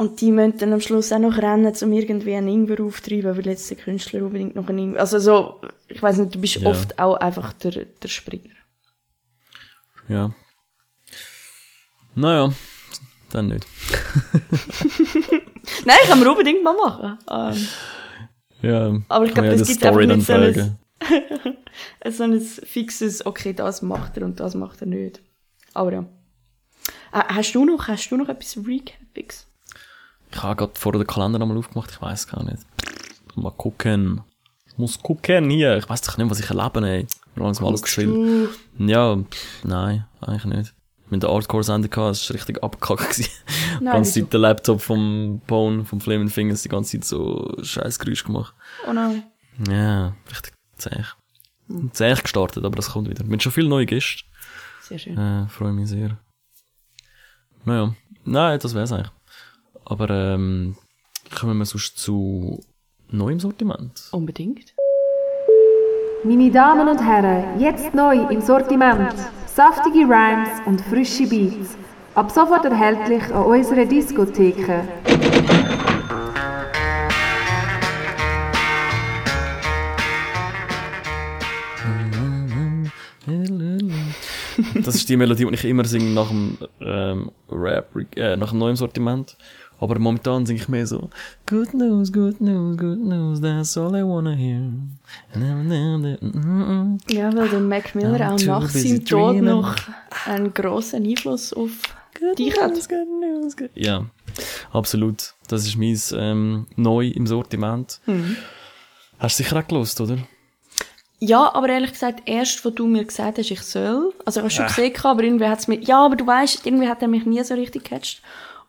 Und 0.00 0.22
die 0.22 0.32
müssen 0.32 0.56
dann 0.56 0.72
am 0.72 0.80
Schluss 0.80 1.12
auch 1.12 1.18
noch 1.18 1.36
rennen, 1.36 1.74
um 1.82 1.92
irgendwie 1.92 2.34
einen 2.34 2.48
Ingwer 2.48 2.82
auftreiben, 2.82 3.36
weil 3.36 3.46
jetzt 3.48 3.68
der 3.68 3.76
Künstler 3.76 4.22
unbedingt 4.24 4.56
noch 4.56 4.66
einen 4.70 4.78
Ingwer, 4.78 5.00
also 5.00 5.18
so, 5.18 5.60
ich 5.88 6.02
weiß 6.02 6.16
nicht, 6.16 6.34
du 6.34 6.40
bist 6.40 6.56
Ja. 6.56 6.70
oft 6.70 6.98
auch 6.98 7.16
einfach 7.16 7.52
der, 7.52 7.84
der 7.84 8.08
Springer. 8.08 8.54
Ja. 10.08 10.34
Naja, 12.14 12.50
dann 13.28 13.48
nicht. 13.48 13.66
Nein, 15.84 15.96
können 16.06 16.22
wir 16.22 16.30
unbedingt 16.30 16.64
mal 16.64 16.74
machen. 16.74 17.18
Ähm, 17.30 17.66
Ja, 18.62 18.98
Aber 19.08 19.26
ich 19.26 19.34
kann 19.34 19.44
glaube, 19.44 19.56
ja 19.56 19.62
es 19.62 19.68
gibt 19.68 19.84
einfach 19.84 20.00
nicht 20.00 20.26
so 20.26 20.32
ein, 20.32 20.78
so 22.10 22.22
ein 22.24 22.40
fixes, 22.40 23.26
okay, 23.26 23.52
das 23.52 23.82
macht 23.82 24.16
er 24.16 24.24
und 24.24 24.40
das 24.40 24.54
macht 24.54 24.80
er 24.80 24.86
nicht. 24.86 25.20
Aber 25.74 25.92
ja. 25.92 26.00
Äh, 27.12 27.34
hast 27.34 27.52
du 27.52 27.66
noch, 27.66 27.86
hast 27.86 28.08
du 28.08 28.16
noch 28.16 28.30
etwas 28.30 28.56
Recapiges? 28.66 29.46
Ich 30.32 30.42
habe 30.42 30.56
gerade 30.56 30.72
vorher 30.74 31.00
den 31.00 31.06
Kalender 31.06 31.38
nochmal 31.38 31.56
aufgemacht, 31.58 31.90
ich 31.90 32.00
weiß 32.00 32.28
gar 32.28 32.42
nicht. 32.44 32.58
Mal 33.34 33.50
gucken. 33.52 34.22
Ich 34.66 34.78
muss 34.78 35.00
gucken 35.00 35.50
hier. 35.50 35.76
Ich 35.76 35.88
weiß 35.88 36.02
doch 36.02 36.18
nicht, 36.18 36.30
was 36.30 36.40
ich 36.40 36.50
erlebe, 36.50 36.86
ey. 36.86 37.06
Langsam 37.36 37.66
alles 37.66 37.82
geschrieben. 37.82 38.48
Ja, 38.78 39.16
pff, 39.16 39.64
nein, 39.64 40.06
eigentlich 40.20 40.44
nicht. 40.44 40.74
Mit 41.10 41.22
der 41.22 41.30
Hardcore-Sender 41.30 41.88
gehabt, 41.88 42.16
es 42.16 42.28
war 42.28 42.34
richtig 42.34 42.62
abgekackt. 42.62 43.18
Die 43.18 43.84
ganze? 43.84 44.20
Zeit 44.20 44.32
der 44.32 44.40
Laptop 44.40 44.80
vom 44.80 45.40
Bone, 45.46 45.84
vom 45.84 46.00
Flaming 46.00 46.28
Fingers, 46.28 46.62
die 46.62 46.68
ganze 46.68 46.98
Zeit 46.98 47.04
so 47.04 47.52
scheiß 47.62 47.98
Geräusch 47.98 48.24
gemacht. 48.24 48.54
oh 48.88 48.92
nein. 48.92 49.24
Ja, 49.68 50.14
richtig 50.30 50.54
zäh. 50.76 51.04
Zäh 51.92 52.14
gestartet, 52.14 52.64
aber 52.64 52.76
das 52.76 52.90
kommt 52.90 53.08
wieder. 53.08 53.24
Mit 53.24 53.42
schon 53.42 53.52
viel 53.52 53.68
neue 53.68 53.86
Gäste. 53.86 54.24
Sehr 54.82 54.98
schön. 54.98 55.18
Äh, 55.18 55.48
freue 55.48 55.72
mich 55.72 55.88
sehr. 55.88 56.18
Naja, 57.64 57.94
nein, 58.24 58.58
das 58.58 58.74
wär's 58.74 58.92
eigentlich. 58.92 59.10
Aber 59.90 60.08
ähm, 60.08 60.76
kommen 61.36 61.58
wir 61.58 61.64
sonst 61.64 61.98
zu 61.98 62.60
neuem 63.10 63.40
Sortiment. 63.40 64.08
Unbedingt. 64.12 64.72
Meine 66.22 66.48
Damen 66.52 66.88
und 66.88 67.04
Herren, 67.04 67.58
jetzt 67.58 67.92
neu 67.92 68.24
im 68.28 68.40
Sortiment. 68.40 69.12
Saftige 69.46 70.04
Rhymes 70.04 70.48
und 70.64 70.80
frische 70.80 71.26
Beats. 71.26 71.76
Ab 72.14 72.30
sofort 72.30 72.64
erhältlich 72.66 73.24
an 73.34 73.42
unserer 73.42 73.84
Diskotheke. 73.84 74.86
Das 84.84 84.94
ist 84.94 85.08
die 85.08 85.16
Melodie, 85.16 85.46
die 85.46 85.54
ich 85.54 85.64
immer 85.64 85.84
singe 85.84 86.10
nach 86.10 86.28
dem 86.28 86.58
ähm, 86.80 87.30
Rap, 87.50 87.90
äh, 88.14 88.36
nach 88.36 88.50
dem 88.50 88.58
neuen 88.60 88.76
Sortiment. 88.76 89.36
Aber 89.80 89.98
momentan 89.98 90.44
singe 90.44 90.60
ich 90.60 90.68
mehr 90.68 90.86
so 90.86 91.08
Good 91.46 91.72
news, 91.74 92.12
good 92.12 92.40
news, 92.40 92.76
good 92.76 92.98
news, 92.98 93.40
that's 93.40 93.76
all 93.78 93.96
I 93.96 94.02
wanna 94.02 94.32
hear. 94.32 94.60
Ja, 97.08 97.34
weil 97.34 97.48
der 97.48 97.60
Mac 97.60 97.94
Miller 97.94 98.20
I'm 98.20 98.34
auch 98.34 98.62
nach 98.62 98.68
seinem 98.68 99.04
Tod 99.04 99.36
noch 99.36 99.76
einen 100.26 100.52
grossen 100.52 101.06
Einfluss 101.06 101.52
auf 101.54 101.70
dich 102.38 102.60
hat. 102.60 102.74
good 102.74 103.08
news, 103.20 103.56
good 103.56 103.70
Ja, 103.74 104.04
absolut. 104.72 105.34
Das 105.48 105.66
ist 105.66 105.76
mein 105.76 105.98
ähm, 106.12 106.66
neu 106.76 107.08
im 107.08 107.26
Sortiment. 107.26 108.00
Mhm. 108.06 108.36
Hast 109.18 109.38
du 109.38 109.42
sicher 109.42 109.58
auch 109.58 109.66
gelost, 109.66 110.00
oder? 110.00 110.18
Ja, 111.22 111.54
aber 111.54 111.68
ehrlich 111.68 111.92
gesagt, 111.92 112.22
erst, 112.24 112.64
wo 112.64 112.70
du 112.70 112.86
mir 112.86 113.04
gesagt 113.04 113.38
hast, 113.38 113.50
ich 113.50 113.60
soll. 113.60 114.14
Also 114.24 114.40
ich 114.40 114.44
habe 114.44 114.50
schon 114.50 114.66
gesehen, 114.66 115.04
aber 115.04 115.22
irgendwie 115.22 115.46
hat's 115.46 115.68
mir, 115.68 115.78
ja, 115.80 116.04
aber 116.04 116.16
du 116.16 116.26
weißt, 116.26 116.64
irgendwie 116.66 116.88
hat 116.88 117.02
er 117.02 117.08
mich 117.08 117.26
nie 117.26 117.42
so 117.44 117.54
richtig 117.54 117.84
gecatcht. 117.84 118.22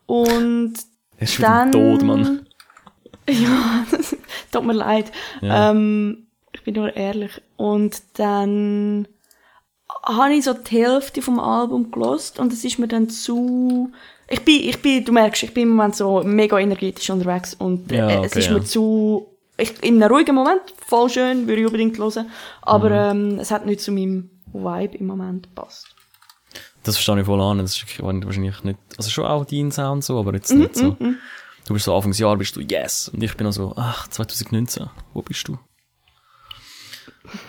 Und 0.05 0.73
Er 1.21 1.25
ist 1.25 1.41
dann... 1.41 1.71
tot, 1.71 2.01
Mann. 2.03 2.45
Ja, 3.29 3.85
tut 4.51 4.65
mir 4.65 4.73
leid. 4.73 5.11
Ja. 5.41 5.69
Ähm, 5.69 6.25
ich 6.53 6.63
bin 6.63 6.73
nur 6.73 6.95
ehrlich. 6.97 7.39
Und 7.55 8.01
dann 8.15 9.07
habe 10.03 10.33
ich 10.33 10.43
so 10.43 10.53
die 10.53 10.71
Hälfte 10.83 11.21
vom 11.21 11.39
Album 11.39 11.91
gelost 11.91 12.39
und 12.39 12.51
es 12.51 12.65
ist 12.65 12.79
mir 12.79 12.87
dann 12.87 13.09
zu... 13.09 13.91
Ich 14.27 14.43
bin, 14.43 14.61
ich 14.63 14.81
bin, 14.81 15.05
du 15.05 15.11
merkst, 15.11 15.43
ich 15.43 15.53
bin 15.53 15.63
im 15.63 15.69
Moment 15.75 15.95
so 15.95 16.23
mega 16.23 16.57
energetisch 16.57 17.09
unterwegs 17.11 17.53
und 17.53 17.91
Ja, 17.91 18.09
es 18.09 18.31
okay, 18.31 18.39
ist 18.39 18.47
ja. 18.47 18.53
mir 18.53 18.63
zu... 18.63 19.27
Ich, 19.57 19.81
in 19.83 20.01
einem 20.01 20.11
ruhigen 20.11 20.33
Moment, 20.35 20.61
voll 20.87 21.09
schön, 21.09 21.47
würde 21.47 21.61
ich 21.61 21.67
unbedingt 21.67 21.97
hören, 21.99 22.29
aber 22.63 23.13
Mhm. 23.13 23.31
ähm, 23.33 23.39
es 23.39 23.51
hat 23.51 23.65
nicht 23.67 23.81
zu 23.81 23.91
meinem 23.91 24.31
Vibe 24.51 24.97
im 24.97 25.05
Moment 25.05 25.43
gepasst. 25.43 25.95
Das 26.83 26.95
verstehe 26.95 27.19
ich 27.19 27.25
voll 27.25 27.41
an. 27.41 27.59
Das 27.59 27.75
ist 27.75 28.01
wahrscheinlich 28.01 28.63
nicht, 28.63 28.79
also 28.97 29.09
schon 29.09 29.25
auch 29.25 29.45
dein 29.45 29.71
Sound 29.71 30.03
so, 30.03 30.19
aber 30.19 30.31
Mhm, 30.31 30.35
jetzt 30.37 30.51
nicht 30.53 30.75
so. 30.75 30.97
Du 31.67 31.73
bist 31.73 31.85
so 31.85 31.95
Anfangsjahr, 31.95 32.35
bist 32.37 32.55
du 32.55 32.61
yes. 32.61 33.09
Und 33.09 33.21
ich 33.23 33.35
bin 33.37 33.45
noch 33.45 33.53
so, 33.53 33.73
ach, 33.75 34.07
2019, 34.07 34.89
wo 35.13 35.21
bist 35.21 35.47
du? 35.47 35.59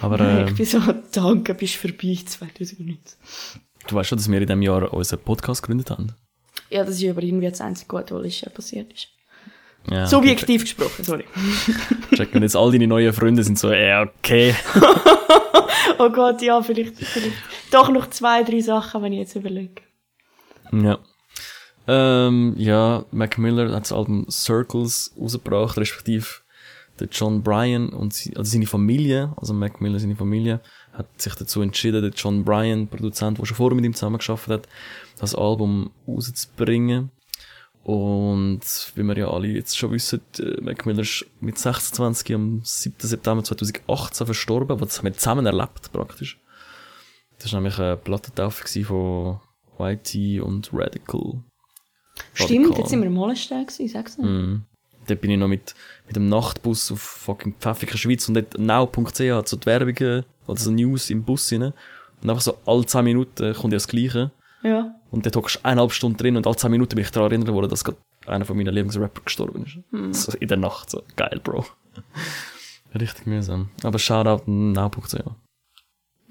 Aber 0.02 0.20
äh, 0.20 0.44
ich 0.48 0.54
bin 0.54 0.66
so, 0.66 0.80
danke, 1.12 1.54
bist 1.54 1.76
vorbei 1.76 2.18
2019. 2.24 3.18
du 3.88 3.94
weißt 3.94 4.08
schon, 4.10 4.18
dass 4.18 4.30
wir 4.30 4.38
in 4.40 4.46
diesem 4.46 4.62
Jahr 4.62 4.92
unseren 4.92 5.20
Podcast 5.20 5.62
gegründet 5.62 5.90
haben. 5.90 6.12
Ja, 6.70 6.84
das 6.84 7.00
ist 7.00 7.08
aber 7.08 7.22
irgendwie 7.22 7.48
das 7.48 7.60
einzige 7.60 7.88
Gute, 7.88 8.14
was 8.14 8.42
passiert 8.52 8.92
ist. 8.92 9.08
Ja, 9.90 10.06
Subjektiv 10.06 10.62
gesprochen, 10.62 11.04
sorry. 11.04 11.24
Okay, 12.06 12.16
check. 12.16 12.34
Und 12.34 12.42
jetzt 12.42 12.54
all 12.54 12.70
deine 12.70 12.86
neuen 12.86 13.12
Freunde 13.12 13.42
sind 13.42 13.58
so, 13.58 13.72
ja, 13.72 14.02
okay. 14.02 14.54
Oh 15.98 16.10
Gott, 16.10 16.40
ja, 16.42 16.60
vielleicht, 16.62 16.96
vielleicht 16.96 17.36
doch 17.72 17.90
noch 17.90 18.10
zwei, 18.10 18.42
drei 18.42 18.60
Sachen, 18.60 19.02
wenn 19.02 19.12
ich 19.12 19.20
jetzt 19.20 19.36
überlege. 19.36 19.82
Ja. 20.72 20.98
Ähm, 21.88 22.54
ja, 22.56 23.04
Mac 23.10 23.38
Miller 23.38 23.72
hat 23.72 23.84
das 23.84 23.92
Album 23.92 24.26
Circles 24.30 25.12
rausgebracht, 25.20 25.76
respektive 25.78 26.26
der 27.00 27.08
John 27.10 27.42
Bryan 27.42 27.88
und 27.88 28.14
sie, 28.14 28.36
also 28.36 28.50
seine 28.52 28.66
Familie, 28.66 29.32
also 29.36 29.52
Mac 29.52 29.80
Miller, 29.80 29.98
seine 29.98 30.14
Familie, 30.14 30.60
hat 30.92 31.06
sich 31.20 31.34
dazu 31.34 31.62
entschieden, 31.62 32.02
der 32.02 32.12
John 32.12 32.44
Bryan, 32.44 32.86
Produzent, 32.86 33.38
der 33.38 33.46
schon 33.46 33.56
vorher 33.56 33.74
mit 33.74 33.84
ihm 33.84 33.94
zusammengearbeitet 33.94 34.50
hat, 34.50 34.68
das 35.18 35.34
Album 35.34 35.90
rauszubringen. 36.06 37.10
Und 37.82 38.60
wie 38.94 39.02
wir 39.02 39.18
ja 39.18 39.28
alle 39.28 39.48
jetzt 39.48 39.76
schon 39.76 39.90
wissen, 39.90 40.20
äh, 40.38 40.60
Mac 40.60 40.86
Miller 40.86 41.02
ist 41.02 41.26
mit 41.40 41.58
26 41.58 42.34
am 42.34 42.60
7. 42.62 42.94
September 43.00 43.42
2018 43.42 44.24
verstorben, 44.24 44.80
was 44.80 44.98
haben 44.98 45.06
wir 45.06 45.14
zusammen 45.14 45.46
erlebt 45.46 45.90
praktisch. 45.92 46.38
Das 47.42 47.52
war 47.52 47.60
nämlich 47.60 47.78
eine 47.78 47.96
Plattentaufe 47.96 48.84
von 48.84 49.40
YT 49.78 50.40
und 50.40 50.70
Radical. 50.72 51.42
Stimmt, 52.34 52.66
Radikal. 52.66 52.78
jetzt 52.78 52.90
sind 52.90 53.00
wir 53.00 53.06
im 53.06 53.14
gewesen, 53.16 53.88
sag's 53.88 54.18
nicht. 54.18 54.30
Mhm. 54.30 54.62
Dort 55.08 55.20
bin 55.20 55.32
ich 55.32 55.38
noch 55.38 55.48
mit, 55.48 55.74
mit 56.06 56.14
dem 56.14 56.28
Nachtbus 56.28 56.92
auf 56.92 57.00
fucking 57.00 57.56
Pfäffiker 57.58 57.98
Schweiz 57.98 58.28
und 58.28 58.34
dort 58.34 58.58
now.ch 58.58 59.20
hat 59.20 59.48
so 59.48 59.56
die 59.56 59.66
Werbungen 59.66 60.24
oder 60.46 60.60
so 60.60 60.70
News 60.70 61.10
im 61.10 61.24
Bus 61.24 61.52
rein. 61.52 61.72
Und 62.22 62.30
einfach 62.30 62.42
so 62.42 62.56
alle 62.64 62.86
10 62.86 63.04
Minuten 63.04 63.54
kommt 63.54 63.72
ja 63.72 63.76
das 63.76 63.88
Gleiche. 63.88 64.30
Ja. 64.62 64.94
Und 65.10 65.26
dort 65.26 65.34
hockst 65.34 65.56
du 65.56 65.64
eineinhalb 65.64 65.90
Stunden 65.90 66.18
drin 66.18 66.36
und 66.36 66.46
alle 66.46 66.54
10 66.54 66.70
Minuten 66.70 66.94
bin 66.94 67.04
ich 67.04 67.10
daran 67.10 67.32
erinnert 67.32 67.52
worden, 67.52 67.68
dass 67.68 67.82
gerade 67.82 67.98
einer 68.26 68.44
von 68.44 68.56
meinen 68.56 68.72
Lieblingsrapper 68.72 69.22
gestorben 69.24 69.64
ist. 69.64 70.24
So 70.24 70.38
in 70.38 70.46
der 70.46 70.58
Nacht, 70.58 70.90
so 70.90 71.02
geil, 71.16 71.40
Bro. 71.42 71.64
Richtig 72.94 73.26
mühsam. 73.26 73.70
Aber 73.82 73.98
Shoutout 73.98 74.44
now.ch. 74.46 75.16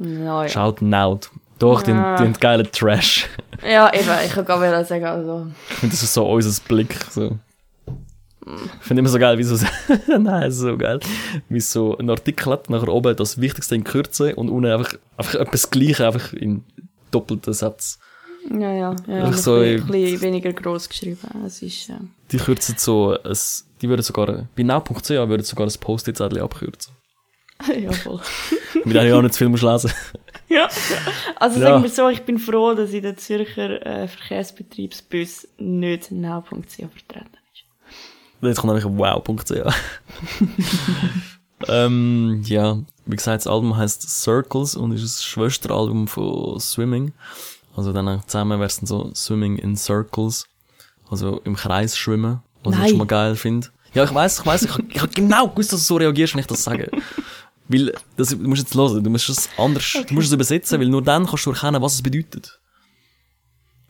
Ja, 0.03 0.43
ja. 0.43 0.49
Shout 0.49 0.81
out. 0.93 1.29
Doch, 1.59 1.85
Ja. 1.85 2.15
den, 2.17 2.33
den 2.33 2.39
geilen 2.39 2.67
Trash. 2.71 3.27
Ja, 3.63 3.93
eben, 3.93 4.09
ich 4.25 4.31
kann 4.31 4.45
gar 4.45 4.59
nicht 4.77 4.87
sagen, 4.89 5.05
also. 5.05 5.47
Ich 5.69 5.75
finde, 5.77 5.93
das 5.95 6.03
ist 6.03 6.13
so 6.13 6.27
unser 6.29 6.61
Blick, 6.67 6.95
so. 7.09 7.37
Ich 8.43 8.87
finde 8.87 9.01
immer 9.01 9.09
so 9.09 9.19
geil, 9.19 9.37
wie 9.37 9.43
so, 9.43 9.55
nein, 10.19 10.51
so 10.51 10.75
geil, 10.75 10.99
wie 11.47 11.59
so 11.59 11.95
ein 11.97 12.09
Artikel 12.09 12.51
hat, 12.51 12.71
nachher 12.71 12.87
oben 12.89 13.15
das 13.15 13.39
Wichtigste 13.39 13.75
in 13.75 13.83
Kürze 13.83 14.35
und 14.35 14.49
unten 14.49 14.71
einfach, 14.71 14.95
einfach 15.15 15.35
etwas 15.35 15.69
Gleiche, 15.69 16.07
einfach 16.07 16.33
in 16.33 16.63
doppelten 17.11 17.53
Satz. 17.53 17.99
Ja, 18.49 18.71
ja, 18.73 18.95
ja. 19.07 19.15
Einfach 19.15 19.27
ein 19.27 19.33
so, 19.33 19.59
bisschen, 19.59 19.87
bisschen 19.87 20.21
weniger 20.21 20.53
gross 20.53 20.89
geschrieben. 20.89 21.19
Es 21.45 21.61
ist, 21.61 21.89
äh, 21.91 21.93
Die 22.31 22.37
kürzen 22.37 22.73
so, 22.79 23.15
ein, 23.23 23.37
die 23.81 23.87
würden 23.87 24.01
sogar, 24.01 24.47
bei 24.55 24.63
now.ch 24.63 25.09
würden 25.11 25.43
sogar 25.43 25.67
ein 25.67 25.73
Post-it-Zettel 25.79 26.41
abkürzen. 26.41 26.93
ja, 27.79 27.91
voll. 27.91 28.19
Mit 28.85 28.95
denen 28.95 29.07
ich 29.07 29.13
auch 29.13 29.21
nicht 29.21 29.33
zu 29.33 29.39
viel 29.39 29.69
lesen. 29.69 29.91
ja. 30.49 30.67
Also 31.35 31.59
Ja. 31.59 31.67
sagen 31.67 31.83
wir 31.83 31.89
so, 31.89 32.09
ich 32.09 32.23
bin 32.23 32.37
froh, 32.39 32.73
dass 32.73 32.91
in 32.91 33.03
der 33.03 33.17
Zürcher 33.17 33.85
äh, 33.85 34.07
Verkehrsbetriebsbus 34.07 35.47
nicht 35.57 36.11
now.ch 36.11 36.45
vertreten 36.45 37.37
ist. 37.53 37.63
Jetzt 38.41 38.59
kommt 38.59 38.73
nämlich 38.73 38.85
wow.ch. 38.97 39.73
ähm, 41.67 42.41
ja, 42.45 42.77
wie 43.05 43.15
gesagt, 43.15 43.41
das 43.41 43.47
Album 43.47 43.77
heißt 43.77 44.09
Circles 44.09 44.75
und 44.75 44.91
ist 44.93 45.03
das 45.03 45.23
Schwesteralbum 45.23 46.07
von 46.07 46.59
Swimming. 46.59 47.13
Also 47.75 47.93
dann 47.93 48.21
zusammen 48.27 48.59
wär's 48.59 48.77
dann 48.77 48.87
so 48.87 49.11
Swimming 49.13 49.57
in 49.57 49.75
Circles. 49.75 50.45
Also 51.09 51.41
im 51.43 51.55
Kreis 51.55 51.97
schwimmen, 51.97 52.39
was 52.63 52.73
Nein. 52.73 52.83
ich 52.83 52.89
schon 52.89 52.97
mal 52.99 53.05
geil 53.07 53.35
finde. 53.35 53.67
Ja, 53.93 54.05
ich 54.05 54.13
weiß, 54.13 54.39
ich 54.39 54.45
weiß, 54.45 54.61
ich, 54.63 54.71
ich 54.95 55.01
hab 55.01 55.13
genau 55.13 55.49
gewusst, 55.49 55.73
dass 55.73 55.81
du 55.81 55.85
so 55.85 55.95
reagierst, 55.97 56.33
wenn 56.33 56.39
ich 56.39 56.47
das 56.47 56.63
sage. 56.63 56.89
Weil, 57.71 57.93
das, 58.17 58.29
du 58.29 58.37
musst 58.37 58.61
jetzt 58.63 58.75
hören, 58.75 59.03
du 59.03 59.09
musst 59.09 59.29
es 59.29 59.49
anders, 59.57 59.97
du 60.07 60.13
musst 60.13 60.27
es 60.27 60.33
übersetzen, 60.33 60.79
weil 60.79 60.87
nur 60.87 61.01
dann 61.01 61.25
kannst 61.25 61.45
du 61.45 61.51
erkennen, 61.51 61.81
was 61.81 61.93
es 61.95 62.01
bedeutet. 62.01 62.59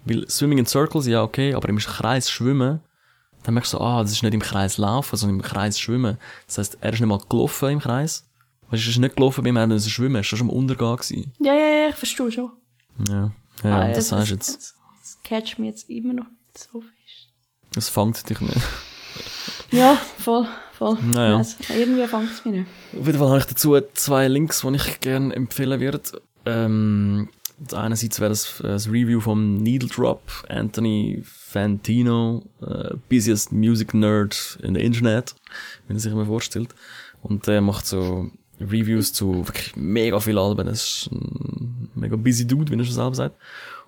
Weil 0.06 0.28
Swimming 0.30 0.60
in 0.60 0.66
Circles, 0.66 1.08
ja 1.08 1.24
okay, 1.24 1.54
aber 1.54 1.70
im 1.70 1.78
Kreis 1.78 2.30
schwimmen, 2.30 2.82
dann 3.44 3.54
merkst 3.54 3.74
du 3.74 3.80
ah, 3.80 4.02
das 4.04 4.12
ist 4.12 4.24
nicht 4.24 4.34
im 4.34 4.42
Kreis 4.42 4.78
laufen, 4.78 5.16
sondern 5.16 5.40
im 5.40 5.44
Kreis 5.44 5.80
schwimmen. 5.80 6.18
Das 6.48 6.58
heisst, 6.58 6.78
er 6.82 6.94
ist 6.94 7.00
nicht 7.00 7.10
mal 7.10 7.20
gelaufen 7.30 7.70
im 7.70 7.80
Kreis. 7.80 8.28
Weißt 8.70 8.84
du, 8.84 8.88
er 8.88 8.92
ist 8.92 8.98
nicht 8.98 9.16
gelaufen 9.16 9.44
beim 9.44 9.58
er 9.58 9.80
schwimmen, 9.80 10.16
er 10.16 10.22
ist 10.22 10.28
schon 10.28 10.42
am 10.42 10.50
Untergehen 10.50 10.96
gewesen. 10.96 11.34
Ja, 11.40 11.54
ja, 11.54 11.68
ja, 11.84 11.90
ich 11.90 11.96
verstehe 11.96 12.32
schon. 12.32 12.52
Ja. 13.10 13.32
Ja, 13.64 13.80
Ah, 13.80 13.88
das 13.92 14.10
sagst 14.10 14.30
du 14.30 14.34
jetzt. 14.36 14.56
Das, 14.56 14.76
das 15.02 15.18
catcht 15.24 15.60
mich 15.60 15.70
jetzt 15.70 15.90
immer 15.90 16.14
noch 16.14 16.26
nicht 16.26 16.58
so 16.72 16.82
fest. 16.82 17.30
Das 17.74 17.90
fängt 17.90 18.30
dich 18.30 18.40
nicht. 18.42 18.58
Ja, 19.72 19.96
voll, 20.18 20.48
voll. 20.82 20.98
Naja. 21.14 21.38
Also, 21.38 21.58
irgendwie 21.70 22.08
fängt 22.08 22.32
es 22.32 22.44
mich 22.44 22.56
nicht. 22.56 22.68
Auf 23.00 23.06
jeden 23.06 23.20
Fall 23.20 23.30
habe 23.30 23.40
ich 23.40 23.46
dazu 23.46 23.80
zwei 23.94 24.28
Links, 24.28 24.62
die 24.62 24.76
ich 24.76 25.00
gerne 25.00 25.36
empfehlen 25.36 25.80
würde. 25.80 26.02
Ähm, 26.46 27.30
einerseits 27.72 28.20
wäre 28.20 28.30
das 28.30 28.60
äh, 28.62 28.64
das 28.64 28.88
Review 28.88 29.20
vom 29.20 29.58
Needle 29.58 29.90
Drop, 29.90 30.22
Anthony 30.50 31.22
Fantino, 31.24 32.44
äh, 32.62 32.96
busiest 33.10 33.52
Music 33.52 33.94
Nerd 33.94 34.58
in 34.64 34.74
der 34.74 34.84
Internet, 34.84 35.36
wenn 35.88 35.98
er 35.98 36.00
sich 36.00 36.12
immer 36.12 36.26
vorstellt. 36.26 36.70
Und 37.22 37.46
der 37.46 37.62
macht 37.62 37.86
so 37.86 38.32
Reviews 38.60 39.14
zu 39.14 39.48
wirklich 39.48 39.76
mega 39.76 40.20
vielen 40.20 40.40
Alben. 40.40 40.66
Das 40.66 40.84
ist 40.84 41.12
ein 41.12 41.90
mega 41.94 42.16
busy 42.16 42.48
Dude, 42.48 42.72
wie 42.72 42.80
er 42.80 42.86
schon 42.86 42.96
selber 42.96 43.16
sagt. 43.16 43.36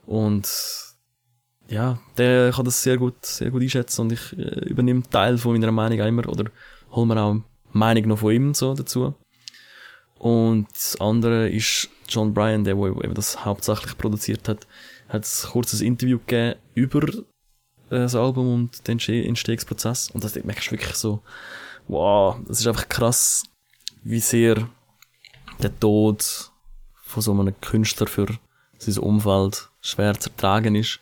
Und 0.05 0.47
ja, 1.69 1.97
der 2.17 2.51
kann 2.51 2.65
das 2.65 2.83
sehr 2.83 2.97
gut, 2.97 3.25
sehr 3.25 3.49
gut 3.49 3.63
einschätzen 3.63 4.01
und 4.01 4.11
ich 4.11 4.37
äh, 4.37 4.65
übernehme 4.65 5.01
Teil 5.09 5.39
von 5.39 5.53
meiner 5.53 5.71
Meinung 5.71 5.99
auch 6.01 6.05
immer 6.07 6.27
oder 6.27 6.51
hol 6.93 7.05
mir 7.05 7.21
auch 7.21 7.37
Meinung 7.71 8.07
noch 8.07 8.19
von 8.19 8.31
ihm 8.31 8.53
so 8.53 8.73
dazu. 8.73 9.15
Und 10.17 10.67
das 10.71 10.99
andere 11.01 11.49
ist 11.49 11.89
John 12.07 12.33
Bryan, 12.33 12.63
der 12.63 12.77
wo 12.77 12.87
eben 12.87 13.13
das 13.13 13.43
hauptsächlich 13.43 13.97
produziert 13.97 14.47
hat, 14.47 14.67
hat 15.09 15.25
ein 15.25 15.49
kurzes 15.51 15.81
Interview 15.81 16.19
gegeben 16.19 16.59
über 16.75 17.03
äh, 17.03 17.19
das 17.89 18.15
Album 18.15 18.53
und 18.53 18.87
den 18.87 18.99
Entsteh- 18.99 19.25
Entstehungsprozess. 19.27 20.11
Und 20.11 20.23
das 20.23 20.35
merkst 20.35 20.67
du 20.67 20.71
wirklich 20.71 20.95
so, 20.95 21.21
wow, 21.87 22.37
das 22.47 22.59
ist 22.59 22.67
einfach 22.67 22.87
krass, 22.87 23.43
wie 24.03 24.19
sehr 24.19 24.69
der 25.61 25.77
Tod 25.79 26.51
von 27.03 27.21
so 27.21 27.31
einem 27.31 27.59
Künstler 27.61 28.07
für 28.07 28.27
sein 28.77 28.97
Umfeld 29.03 29.69
schwer 29.81 30.19
zu 30.19 30.29
ertragen 30.29 30.75
ist. 30.75 30.99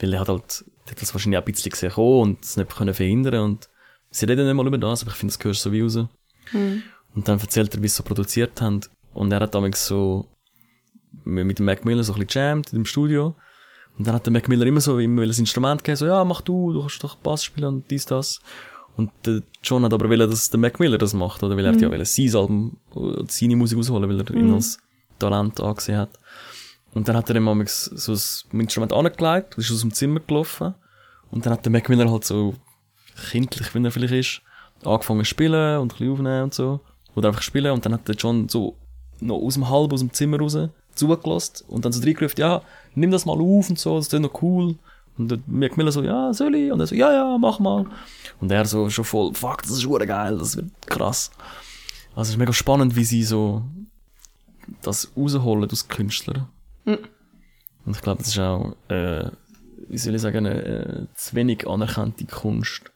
Weil 0.00 0.14
er 0.14 0.20
hat 0.20 0.28
halt, 0.28 0.64
der 0.86 0.92
hat 0.92 1.02
das 1.02 1.14
wahrscheinlich 1.14 1.38
auch 1.38 1.46
ein 1.46 1.52
bisschen 1.52 1.70
gesehen 1.70 1.92
und 1.92 2.42
es 2.42 2.56
nicht 2.56 2.74
können 2.74 2.94
verhindern 2.94 3.44
und 3.44 3.68
sie 4.14 4.26
reden 4.26 4.46
nicht 4.46 4.54
mal 4.54 4.66
über 4.66 4.78
das, 4.78 5.02
aber 5.02 5.10
ich 5.10 5.16
finde, 5.16 5.32
das 5.32 5.38
gehört 5.38 5.56
so 5.56 5.72
wie 5.72 5.80
raus. 5.80 5.96
Und 7.14 7.28
dann 7.28 7.40
erzählt 7.40 7.74
er, 7.74 7.82
wie 7.82 7.88
sie 7.88 7.96
so 7.96 8.02
produziert 8.02 8.60
haben. 8.60 8.80
Und 9.12 9.32
er 9.32 9.40
hat 9.40 9.54
damals 9.54 9.86
so 9.86 10.28
mit 11.24 11.58
dem 11.58 11.66
Mac 11.66 11.84
Miller 11.84 12.04
so 12.04 12.14
ein 12.14 12.20
bisschen 12.20 12.40
jammed 12.42 12.72
dem 12.72 12.84
Studio. 12.84 13.34
Und 13.96 14.06
dann 14.06 14.14
hat 14.14 14.26
der 14.26 14.32
Mac 14.32 14.48
Miller 14.48 14.66
immer 14.66 14.80
so 14.80 14.98
immer 14.98 15.22
ein 15.22 15.30
Instrument 15.30 15.82
gegeben, 15.82 15.96
so, 15.96 16.06
ja, 16.06 16.24
mach 16.24 16.40
du, 16.40 16.72
du 16.72 16.80
kannst 16.80 17.02
doch 17.02 17.16
Bass 17.16 17.44
spielen 17.44 17.66
und 17.66 17.90
dies, 17.90 18.06
das. 18.06 18.40
Und 18.96 19.10
der 19.24 19.42
John 19.62 19.84
hat 19.84 19.92
aber 19.92 20.08
wollen, 20.08 20.30
dass 20.30 20.50
der 20.50 20.60
Mac 20.60 20.78
Miller 20.78 20.98
das 20.98 21.14
macht, 21.14 21.42
oder? 21.42 21.56
Weil 21.56 21.66
er 21.66 21.72
hat 21.72 21.80
ja 21.80 21.90
wollen, 21.90 22.04
sein 22.04 22.34
Album, 22.34 22.76
seine 23.28 23.56
Musik 23.56 23.78
ausholen, 23.78 24.08
weil 24.08 24.20
er 24.20 24.30
ihn 24.34 24.52
als 24.52 24.78
Talent 25.18 25.60
angesehen 25.60 25.98
hat. 25.98 26.18
Und 26.92 27.08
dann 27.08 27.16
hat 27.16 27.28
er 27.30 27.36
ihm 27.36 27.66
so 27.66 28.12
ein 28.12 28.60
Instrument 28.60 28.92
angelegt, 28.92 29.58
ist 29.58 29.72
aus 29.72 29.80
dem 29.80 29.92
Zimmer 29.92 30.20
gelaufen. 30.20 30.74
Und 31.30 31.44
dann 31.44 31.52
hat 31.54 31.64
der 31.64 31.72
Mac 31.72 31.88
Miller 31.88 32.08
halt 32.10 32.24
so, 32.24 32.54
kindlich, 33.30 33.74
wie 33.74 33.84
er 33.84 33.90
vielleicht 33.90 34.14
ist, 34.14 34.42
angefangen 34.84 35.20
zu 35.20 35.26
spielen 35.26 35.78
und 35.78 35.92
ein 35.92 35.98
bisschen 35.98 36.12
aufnehmen 36.12 36.42
und 36.44 36.54
so. 36.54 36.80
Oder 37.14 37.28
einfach 37.28 37.42
spielen. 37.42 37.72
Und 37.72 37.84
dann 37.86 37.94
hat 37.94 38.08
der 38.08 38.16
John 38.16 38.48
so 38.48 38.76
noch 39.20 39.36
aus 39.36 39.54
dem 39.54 39.68
Halb, 39.68 39.92
aus 39.92 40.00
dem 40.00 40.12
Zimmer 40.12 40.38
raus, 40.38 40.56
zugelassen 40.94 41.64
und 41.68 41.84
dann 41.84 41.92
so 41.92 42.02
reingerufen, 42.02 42.38
ja, 42.38 42.62
nimm 42.94 43.10
das 43.10 43.26
mal 43.26 43.40
auf 43.40 43.70
und 43.70 43.78
so, 43.78 43.96
das 43.96 44.12
ist 44.12 44.20
noch 44.20 44.42
cool. 44.42 44.76
Und 45.16 45.30
der 45.30 45.38
Mac 45.46 45.76
Miller 45.76 45.92
so, 45.92 46.02
ja, 46.02 46.32
soll 46.32 46.54
ich? 46.56 46.72
Und 46.72 46.80
er 46.80 46.86
so, 46.86 46.94
ja, 46.94 47.12
ja, 47.12 47.38
mach 47.38 47.60
mal. 47.60 47.86
Und 48.40 48.50
er 48.50 48.64
so 48.64 48.90
schon 48.90 49.04
voll, 49.04 49.32
fuck, 49.34 49.62
das 49.62 49.72
ist 49.72 49.88
geil, 49.88 50.38
das 50.38 50.56
wird 50.56 50.70
krass. 50.86 51.30
Also 52.10 52.22
es 52.22 52.28
ist 52.30 52.36
mega 52.36 52.52
spannend, 52.52 52.96
wie 52.96 53.04
sie 53.04 53.22
so 53.22 53.62
das 54.82 55.12
rausholen 55.16 55.70
aus 55.70 55.88
Künstlern. 55.88 56.48
Und 56.84 57.96
ich 57.96 58.02
glaube, 58.02 58.18
das 58.18 58.28
ist 58.28 58.38
auch, 58.38 58.74
äh, 58.88 59.30
wie 59.88 59.98
soll 59.98 60.14
ich 60.14 60.22
sagen, 60.22 60.46
eine 60.46 60.64
äh, 60.64 61.06
zu 61.14 61.34
wenig 61.34 61.66
anerkannte 61.68 62.24
Kunst. 62.24 62.90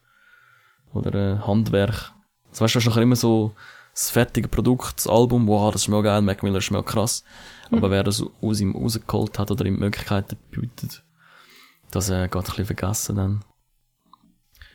Oder 0.93 1.15
äh, 1.15 1.39
Handwerk. 1.47 2.13
Also 2.51 2.65
weißt 2.65 2.75
du, 2.75 2.79
hast 2.81 2.87
nachher 2.87 3.03
immer 3.03 3.17
so 3.17 3.55
das 3.93 4.11
fertige 4.11 4.49
Produkt, 4.49 4.99
das 4.99 5.07
Album, 5.09 5.47
wow, 5.49 5.73
das 5.73 5.83
ist 5.83 5.89
mega 5.89 6.03
geil, 6.03 6.23
Mac 6.23 6.43
Miller 6.43 6.59
ist 6.59 6.71
mega 6.71 6.83
krass. 6.83 7.25
Aber 7.71 7.91
wer 7.91 8.05
das 8.05 8.25
aus 8.41 8.61
ihm 8.61 8.75
rausgeholt 8.75 9.39
hat 9.39 9.51
oder 9.51 9.67
ihm 9.67 9.79
Möglichkeiten 9.79 10.37
bietet, 10.51 11.03
das 11.91 12.09
äh, 12.09 12.29
geht 12.29 12.37
ein 12.37 12.43
bisschen 12.43 12.67
vergessen 12.67 13.17
dann. 13.17 13.45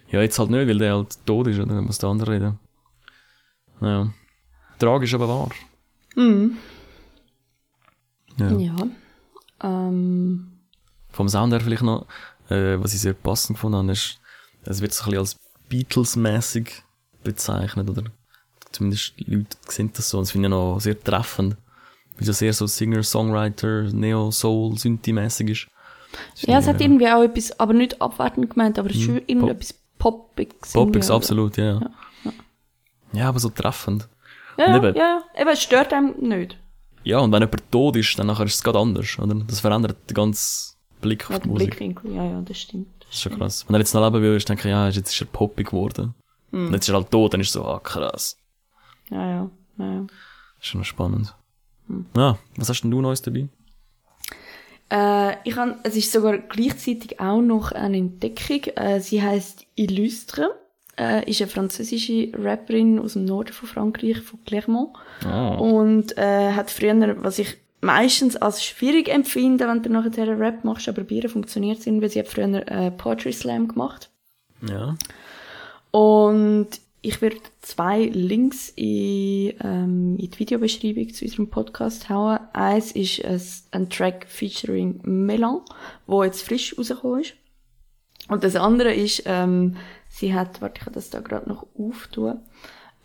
Ja, 0.09 0.21
jetzt 0.21 0.37
halt 0.37 0.51
nicht, 0.51 0.67
weil 0.67 0.77
der 0.77 0.93
halt 0.93 1.25
tot 1.25 1.47
ist, 1.47 1.57
oder? 1.57 1.73
Dann 1.73 1.85
muss 1.85 1.97
der 1.97 2.09
andere 2.09 2.31
reden. 2.31 2.59
Naja. 3.79 4.13
Tragisch, 4.77 5.13
aber 5.13 5.27
wahr. 5.27 5.49
Ja. 8.37 8.51
Ja. 8.51 8.75
Ähm, 9.63 10.59
Vom 11.09 11.29
Sound 11.29 11.53
her 11.53 11.61
vielleicht 11.61 11.81
noch, 11.83 12.07
äh, 12.49 12.77
was 12.79 12.93
ich 12.93 13.01
sehr 13.01 13.13
passend 13.13 13.57
gefunden 13.57 13.77
habe, 13.77 13.91
ist, 13.91 14.19
es 14.63 14.81
wird 14.81 14.93
so 14.93 15.03
ein 15.03 15.11
bisschen 15.11 15.19
als 15.19 15.39
Beatles-mäßig 15.73 16.83
bezeichnet, 17.23 17.89
oder 17.89 18.03
zumindest 18.71 19.13
die 19.19 19.23
Leute 19.25 19.57
sehen 19.67 19.91
das 19.95 20.09
so, 20.09 20.17
und 20.17 20.25
das 20.25 20.31
finde 20.31 20.47
ich 20.47 20.51
noch 20.51 20.79
sehr 20.79 20.99
treffend. 21.01 21.57
Weil 22.17 22.29
es 22.29 22.37
sehr 22.37 22.53
so 22.53 22.67
Singer, 22.67 23.01
Songwriter, 23.01 23.83
Neo-Soul, 23.91 24.75
Synthi-mäßig 24.77 25.49
ist. 25.49 25.67
Das 26.35 26.43
ja, 26.43 26.59
es 26.59 26.67
hat 26.67 26.75
ich, 26.75 26.81
irgendwie 26.83 27.07
auch 27.07 27.23
etwas, 27.23 27.59
aber 27.59 27.73
nicht 27.73 27.99
abwertend 27.99 28.51
gemeint, 28.51 28.77
aber 28.77 28.89
es 28.91 28.97
ist 28.97 29.03
schon 29.03 29.15
irgendwie 29.25 29.47
Pop- 29.47 29.49
etwas 29.51 29.73
Poppiges. 29.97 30.75
Irgendwie. 30.75 31.11
absolut, 31.11 31.57
ja. 31.57 31.79
ja. 31.81 32.31
Ja, 33.13 33.29
aber 33.29 33.39
so 33.39 33.49
treffend. 33.49 34.07
Ja, 34.57 34.67
ja, 34.69 34.77
eben- 34.77 34.95
ja, 34.95 35.21
ja. 35.35 35.41
Eben, 35.41 35.49
es 35.49 35.63
stört 35.63 35.91
einem 35.91 36.13
nicht. 36.19 36.57
Ja, 37.03 37.17
und 37.19 37.31
wenn 37.31 37.41
jemand 37.41 37.71
tot 37.71 37.95
ist, 37.95 38.17
dann 38.19 38.27
nachher 38.27 38.45
ist 38.45 38.55
es 38.55 38.63
gerade 38.63 38.77
anders, 38.79 39.17
oder? 39.17 39.33
Das 39.47 39.59
verändert 39.59 39.97
den 40.09 40.13
ganzen 40.13 40.75
Blick 41.01 41.23
Ja, 41.29 41.35
auf 41.35 41.41
die 41.41 41.47
der 41.47 41.51
Musik. 41.51 41.69
Blickwinkel, 41.71 42.13
ja, 42.15 42.23
ja, 42.25 42.41
das 42.41 42.59
stimmt. 42.59 43.02
Das 43.13 43.19
ist 43.19 43.21
schon 43.29 43.37
krass. 43.37 43.65
Wenn 43.67 43.75
er 43.75 43.79
jetzt 43.79 43.93
noch 43.93 44.03
leben 44.03 44.23
würde, 44.23 44.43
denke 44.43 44.67
ich, 44.67 44.71
ja, 44.71 44.87
jetzt 44.89 45.11
ist 45.11 45.21
er 45.21 45.27
poppig 45.27 45.67
geworden. 45.67 46.15
Hm. 46.49 46.65
Und 46.65 46.73
jetzt 46.73 46.85
ist 46.85 46.89
er 46.89 46.95
halt 46.95 47.11
tot, 47.11 47.31
dann 47.31 47.41
ist 47.41 47.49
es 47.49 47.53
so, 47.53 47.63
ah, 47.63 47.79
krass. 47.79 48.37
Ja, 49.11 49.29
ja, 49.29 49.49
ja, 49.77 49.85
ja. 49.85 50.01
Das 50.01 50.61
ist 50.61 50.65
schon 50.65 50.81
noch 50.81 50.85
spannend. 50.85 51.35
Hm. 51.89 52.07
Ja, 52.17 52.39
was 52.55 52.69
hast 52.69 52.81
denn 52.81 52.89
du 52.89 53.01
Neues 53.01 53.21
dabei? 53.21 53.49
Äh, 54.89 55.35
ich 55.47 55.55
han, 55.55 55.75
es 55.83 55.95
ist 55.95 56.11
sogar 56.11 56.39
gleichzeitig 56.39 57.19
auch 57.19 57.39
noch 57.39 57.71
eine 57.71 57.97
Entdeckung. 57.97 58.63
Äh, 58.75 58.99
sie 58.99 59.21
heißt 59.21 59.67
Illustre. 59.75 60.59
Äh, 60.97 61.29
ist 61.29 61.39
eine 61.39 61.51
französische 61.51 62.31
Rapperin 62.33 62.97
aus 62.97 63.13
dem 63.13 63.25
Norden 63.25 63.53
von 63.53 63.69
Frankreich, 63.69 64.21
von 64.21 64.43
Clermont. 64.43 64.97
Ah. 65.23 65.49
Und 65.49 66.17
äh, 66.17 66.53
hat 66.53 66.71
früher, 66.71 67.23
was 67.23 67.37
ich 67.37 67.57
meistens 67.83 68.35
als 68.35 68.63
schwierig 68.63 69.09
empfinde, 69.09 69.67
wenn 69.67 69.83
du 69.83 69.89
nachher 69.89 70.39
Rap 70.39 70.63
machst, 70.63 70.89
aber 70.89 71.03
bei 71.03 71.15
ihr 71.15 71.29
funktioniert 71.29 71.79
es 71.79 71.87
irgendwie. 71.87 72.09
Sie 72.09 72.19
hat 72.19 72.27
früher 72.27 72.67
äh, 72.67 72.91
Poetry 72.91 73.33
Slam 73.33 73.67
gemacht. 73.67 74.09
Ja. 74.67 74.95
Und 75.91 76.69
ich 77.01 77.21
werde 77.21 77.37
zwei 77.61 78.05
Links 78.05 78.69
in, 78.75 79.53
ähm, 79.61 80.17
in 80.17 80.29
die 80.31 80.39
Videobeschreibung 80.39 81.13
zu 81.13 81.25
unserem 81.25 81.49
Podcast 81.49 82.09
hauen. 82.09 82.39
Eins 82.53 82.93
ist 82.93 83.23
ein, 83.25 83.41
ein 83.71 83.89
Track 83.89 84.25
featuring 84.27 85.01
Melan, 85.03 85.59
wo 86.07 86.23
jetzt 86.23 86.43
frisch 86.43 86.77
rausgekommen 86.77 87.21
ist. 87.21 87.33
Und 88.29 88.45
das 88.45 88.55
andere 88.55 88.93
ist, 88.93 89.23
ähm, 89.25 89.75
sie 90.07 90.33
hat, 90.33 90.61
warte, 90.61 90.79
ich 90.79 90.85
kann 90.85 90.93
das 90.93 91.09
da 91.09 91.19
gerade 91.19 91.49
noch 91.49 91.67
auftun. 91.77 92.39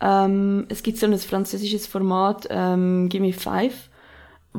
Ähm, 0.01 0.67
es 0.69 0.85
gibt 0.85 0.99
so 0.99 1.07
ein 1.07 1.19
französisches 1.19 1.89
Format, 1.89 2.47
ähm, 2.51 3.09
Gimme 3.09 3.33
Five, 3.33 3.88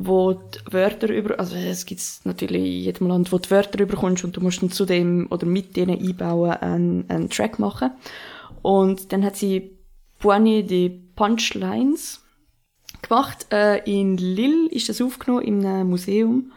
wo 0.06 0.32
die 0.32 0.72
Wörter 0.72 1.08
über, 1.12 1.38
also 1.38 1.56
es 1.56 1.84
gibt's 1.84 2.22
natürlich 2.24 2.62
in 2.62 2.82
jedem 2.84 3.06
Land, 3.08 3.32
wo 3.32 3.36
du 3.36 3.42
die 3.42 3.50
Wörter 3.50 3.80
überkommst 3.80 4.24
und 4.24 4.36
du 4.36 4.40
musst 4.40 4.62
dann 4.62 4.70
zu 4.70 4.86
dem 4.86 5.26
oder 5.30 5.46
mit 5.46 5.76
denen 5.76 5.98
einbauen 5.98 6.52
einen, 6.52 7.10
einen 7.10 7.28
Track 7.28 7.58
machen. 7.58 7.90
Und 8.62 9.12
dann 9.12 9.24
hat 9.24 9.36
sie 9.36 9.76
Poignée 10.20 10.62
de 10.62 10.90
Punchlines 11.16 12.22
gemacht. 13.02 13.46
Äh, 13.52 13.82
in 13.90 14.16
Lille 14.16 14.68
ist 14.70 14.88
das 14.88 15.00
aufgenommen, 15.00 15.44
in 15.44 15.66
einem 15.66 15.90
Museum. 15.90 16.52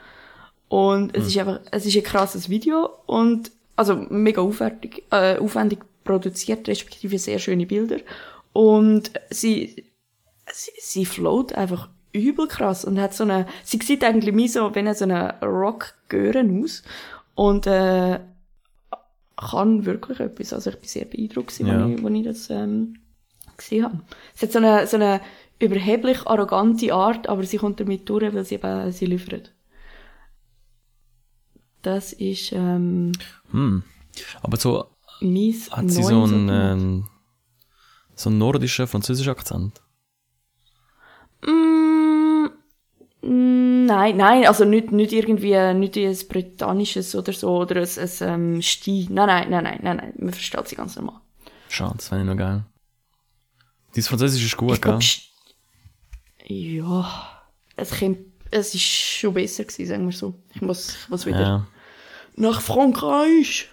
Und 0.70 1.16
es 1.16 1.28
ist 1.28 1.38
einfach, 1.38 1.60
es 1.72 1.86
ist 1.86 1.96
ein 1.96 2.04
krasses 2.04 2.50
Video 2.50 2.90
und, 3.06 3.52
also 3.76 3.96
mega 4.10 4.42
aufwendig, 4.42 5.04
äh, 5.12 5.38
aufwendig 5.38 5.80
produziert, 6.04 6.68
respektive 6.68 7.20
sehr 7.20 7.40
schöne 7.40 7.66
Bilder. 7.66 7.98
Und 8.54 9.12
sie, 9.30 9.86
sie, 10.52 10.72
sie 10.80 11.06
float 11.06 11.54
einfach 11.54 11.90
übel 12.14 12.48
krass 12.48 12.86
und 12.86 13.00
hat 13.00 13.14
so 13.14 13.24
eine, 13.24 13.48
sie 13.64 13.80
sieht 13.84 14.04
eigentlich 14.04 14.36
wie 14.36 14.48
so, 14.48 14.74
wenn 14.76 14.88
er 14.88 14.96
so 14.96 15.04
eine 15.06 15.40
Rock-Gören 15.42 16.64
aus. 16.64 16.84
Und, 17.36 17.68
äh, 17.68 18.20
kann 19.36 19.86
wirklich 19.86 20.20
etwas. 20.20 20.54
Also 20.54 20.70
ich 20.70 20.78
bin 20.78 20.88
sehr 20.88 21.06
beeindruckt, 21.06 21.50
gewesen, 21.50 21.68
Ja. 21.68 21.84
als 21.84 21.92
ich, 22.00 22.06
als 22.06 22.16
ich 22.16 22.24
das 22.24 22.50
ähm, 22.50 22.94
gesehen 23.58 23.84
habe. 23.86 24.00
Sie 24.36 24.46
hat 24.46 24.52
so 24.54 24.60
eine, 24.60 24.88
so 24.88 24.96
eine 24.98 25.22
überheblich 25.60 26.26
arrogante 26.28 26.94
Art, 26.94 27.28
aber 27.28 27.44
sie 27.44 27.58
kommt 27.58 27.80
damit 27.80 28.08
durch, 28.10 28.34
weil 28.34 28.46
sie 28.46 28.56
eben 28.56 28.92
sie 28.92 29.06
liefert. 29.06 29.52
Das 31.82 32.14
ist 32.14 32.52
ähm, 32.54 33.12
Hm. 33.52 33.84
Aber 34.42 34.58
so, 34.58 34.86
hat 35.72 35.90
sie 35.90 36.04
so 36.04 36.24
einen, 36.24 36.50
ähm, 36.50 37.06
so 38.16 38.30
einen 38.30 38.38
nordischen, 38.38 38.88
französischen 38.88 39.32
Akzent? 39.32 39.82
Mm, 41.42 41.83
nein, 43.24 44.18
nein, 44.18 44.46
also 44.48 44.66
nicht, 44.66 44.92
nicht 44.92 45.14
irgendwie, 45.14 45.56
nicht 45.74 45.98
ein 45.98 46.18
britannisches 46.28 47.16
oder 47.16 47.34
so, 47.34 47.58
oder 47.58 47.78
ein, 47.82 47.88
ein 47.88 48.10
ähm, 48.22 48.62
Sti. 48.62 49.08
Nein, 49.10 49.28
nein, 49.28 49.50
nein, 49.50 49.64
nein, 49.64 49.80
nein, 49.82 49.98
nein, 49.98 50.14
man 50.18 50.34
versteht 50.34 50.68
sie 50.68 50.76
ganz 50.76 50.96
normal. 50.96 51.22
Schade, 51.70 51.94
das 51.98 52.08
fände 52.10 52.24
ich 52.24 52.30
noch 52.30 52.38
geil. 52.38 52.64
Dein 53.96 54.04
Französisch 54.04 54.44
ist 54.46 54.58
gut, 54.58 54.74
Ich 54.74 54.82
gell? 54.82 55.00
Ja, 56.46 57.44
es 57.76 57.98
kommt, 57.98 58.20
es 58.52 58.74
ist 58.76 58.82
schon 58.84 59.34
besser 59.34 59.64
gewesen, 59.64 59.88
sagen 59.88 60.06
wir 60.06 60.16
so. 60.16 60.34
Ich 60.54 60.62
muss, 60.62 60.90
ich 61.04 61.10
muss 61.10 61.26
wieder 61.26 61.42
Ja. 61.42 61.68
nach 62.36 62.62
Frankreich. 62.62 63.70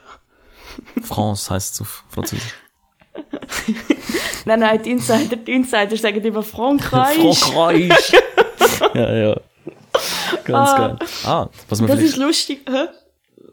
France 1.03 1.51
heisst 1.53 1.75
es 1.75 1.81
auf 1.81 2.05
Französisch. 2.09 2.55
Nein, 4.47 4.61
nein, 4.61 4.83
die 4.83 4.93
Insider, 4.93 5.37
die 5.37 5.53
Insider 5.53 5.97
sagen 5.97 6.23
immer 6.25 6.43
Frankreich. 6.45 7.17
Frankreich! 7.19 8.13
ja, 8.95 9.15
ja. 9.15 9.37
Ganz 10.45 10.71
Ah. 10.71 10.77
geil. 10.79 10.97
Ah, 11.25 11.49
was 11.69 11.81
man, 11.81 11.91
Das 11.91 12.01
ist 12.01 12.17
lustig. 12.17 12.61
Hä? 12.69 12.87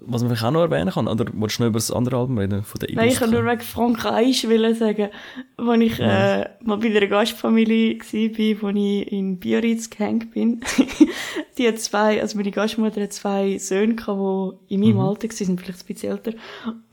Was 0.08 0.22
man 0.22 0.30
vielleicht 0.30 0.46
auch 0.46 0.52
noch 0.52 0.62
erwähnen 0.62 0.91
kann, 0.91 1.08
oder 1.08 1.26
willst 1.34 1.60
du 1.60 1.63
noch 1.63 1.70
über 1.70 1.78
das 1.78 1.91
andere 1.91 2.17
Album 2.17 2.38
reden? 2.38 2.63
Von 2.63 2.80
der 2.80 2.96
Nein, 2.96 3.10
ich 3.10 3.20
kann 3.20 3.32
nur 3.32 3.46
wegen 3.46 3.62
Frankreich 3.62 4.48
wollen 4.50 4.74
sagen, 4.76 5.10
als 5.58 5.82
ich 5.82 6.00
äh, 6.00 6.50
mal 6.63 6.78
bei 6.78 6.88
einer 6.88 7.08
Gastfamilie 7.08 8.00
war, 8.00 8.62
wo 8.62 8.70
ich 8.70 9.12
in 9.12 9.39
Biarritz 9.39 9.89
gehängt 9.89 10.32
bin. 10.32 10.62
die 11.58 11.67
hat 11.67 11.80
zwei, 11.80 12.22
also 12.22 12.38
meine 12.38 12.52
Gastmutter 12.52 13.02
hat 13.02 13.13
zwei 13.13 13.58
Söhne 13.58 13.96
gehabt, 13.96 14.60
die 14.70 14.76
in 14.76 14.82
meinem 14.82 15.00
Alter 15.00 15.24
waren, 15.24 15.36
sind 15.36 15.60
vielleicht 15.60 15.82
ein 15.82 15.93
bisschen 15.93 16.12
älter. 16.12 16.34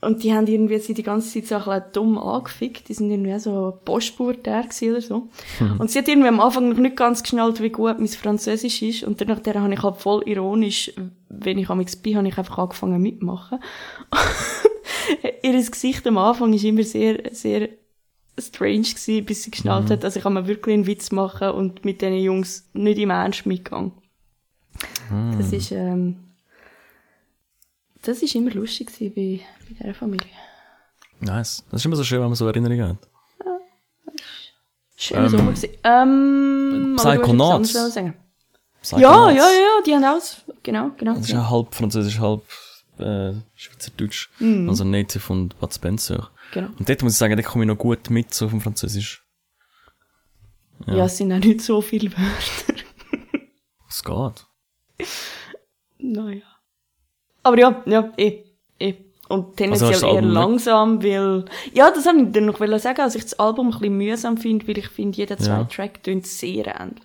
Und 0.01 0.23
die 0.23 0.33
haben 0.33 0.47
irgendwie 0.47 0.79
sie 0.79 0.93
die 0.93 1.03
ganze 1.03 1.29
Zeit 1.29 1.47
so 1.47 1.55
ein 1.55 1.79
bisschen 1.79 1.93
dumm 1.93 2.17
angefickt. 2.17 2.89
Die 2.89 2.93
sind 2.93 3.11
irgendwie 3.11 3.37
so 3.39 3.79
gewesen 3.83 4.91
oder 4.91 5.01
so. 5.01 5.29
Und 5.79 5.91
sie 5.91 5.99
hat 5.99 6.07
irgendwie 6.07 6.27
am 6.27 6.39
Anfang 6.39 6.69
noch 6.69 6.77
nicht 6.77 6.95
ganz 6.95 7.23
geschnallt, 7.23 7.61
wie 7.61 7.69
gut 7.69 7.99
mein 7.99 8.07
Französisch 8.07 8.81
ist. 8.81 9.03
Und 9.03 9.21
danach 9.21 9.41
habe 9.45 9.73
ich 9.73 9.83
halt 9.83 9.97
voll 9.97 10.23
ironisch, 10.25 10.91
wenn 11.29 11.57
ich 11.57 11.69
am 11.69 11.83
bin, 12.03 12.17
habe 12.17 12.27
ich 12.27 12.37
einfach 12.37 12.57
angefangen 12.57 13.01
mitmachen. 13.01 13.59
ihr 15.43 15.53
Gesicht 15.53 16.05
am 16.07 16.17
Anfang 16.17 16.53
ist 16.53 16.63
immer 16.63 16.83
sehr, 16.83 17.33
sehr 17.33 17.69
strange 18.37 18.81
gewesen, 18.81 19.25
bis 19.25 19.43
sie 19.43 19.51
geschnallt 19.51 19.89
hat, 19.89 20.03
dass 20.03 20.15
ich 20.15 20.25
mir 20.25 20.47
wirklich 20.47 20.73
einen 20.73 20.87
Witz 20.87 21.11
machen 21.11 21.49
und 21.51 21.85
mit 21.85 22.01
diesen 22.01 22.17
Jungs 22.17 22.69
nicht 22.73 22.97
im 22.99 23.09
Ernst 23.09 23.45
mitgegangen. 23.45 23.93
Das 25.37 25.53
ist, 25.53 25.71
ähm, 25.71 26.17
das 28.01 28.21
ist 28.21 28.35
immer 28.35 28.51
lustig 28.51 28.87
gewesen 28.87 29.13
bei, 29.15 29.41
bei 29.67 29.75
dieser 29.83 29.93
Familie. 29.93 30.27
Nice. 31.19 31.63
Das 31.71 31.81
ist 31.81 31.85
immer 31.85 31.95
so 31.95 32.03
schön, 32.03 32.19
wenn 32.19 32.27
man 32.27 32.35
so 32.35 32.47
Erinnerungen 32.47 32.89
hat. 32.89 33.09
Schöner 34.97 35.25
Ähm, 35.25 35.29
Sommer 35.29 35.51
gewesen. 35.51 35.69
Ähm, 35.83 36.97
wolltest 36.97 37.05
etwas 37.05 37.13
Psychonauts. 37.13 38.15
Sagen. 38.85 39.01
Ja, 39.01 39.29
ja, 39.29 39.47
ja, 39.49 39.81
die 39.85 39.93
haben 39.93 40.03
alles, 40.03 40.41
genau, 40.63 40.91
genau. 40.97 41.13
Das 41.13 41.21
ist 41.21 41.27
genau. 41.27 41.41
ja 41.41 41.49
halb 41.49 41.73
Französisch, 41.75 42.19
halb 42.19 42.43
äh, 42.97 43.33
Schweizerdeutsch. 43.55 44.29
Mhm. 44.39 44.69
Also 44.69 44.83
Native 44.83 45.33
und 45.33 45.59
Bud 45.59 45.73
Spencer. 45.73 46.29
genau. 46.53 46.69
Und 46.77 46.87
dort 46.87 47.01
muss 47.03 47.13
ich 47.13 47.17
sagen, 47.17 47.35
da 47.35 47.43
komme 47.43 47.63
ich 47.63 47.67
noch 47.67 47.77
gut 47.77 48.09
mit, 48.09 48.33
so 48.33 48.47
vom 48.47 48.61
Französisch. 48.61 49.23
Ja. 50.87 51.05
es 51.05 51.17
sind 51.17 51.31
auch 51.31 51.37
nicht 51.37 51.61
so 51.61 51.81
viele 51.81 52.11
Wörter. 52.11 52.73
Es 53.87 54.03
geht. 54.03 55.07
Naja. 55.99 56.41
Aber 57.43 57.57
ja, 57.57 57.81
ja, 57.85 58.11
eh, 58.17 58.43
eh. 58.77 58.95
Und 59.29 59.55
tendenziell 59.55 59.93
Also 59.93 60.07
eher 60.07 60.21
langsam, 60.21 61.01
weil, 61.01 61.45
ja, 61.73 61.89
das 61.91 62.05
wollte 62.05 62.23
ich 62.23 62.31
dann 62.33 62.45
noch 62.45 62.79
sagen, 62.79 63.01
als 63.01 63.15
ich 63.15 63.23
das 63.23 63.39
Album 63.39 63.67
ein 63.67 63.79
bisschen 63.79 63.97
mühsam 63.97 64.37
finde, 64.37 64.67
weil 64.67 64.77
ich 64.79 64.89
finde, 64.89 65.17
jeder 65.17 65.37
zwei 65.37 65.59
Ja. 65.59 65.63
Track 65.63 66.03
tönt 66.03 66.27
sehr 66.27 66.79
ähnlich. 66.79 67.03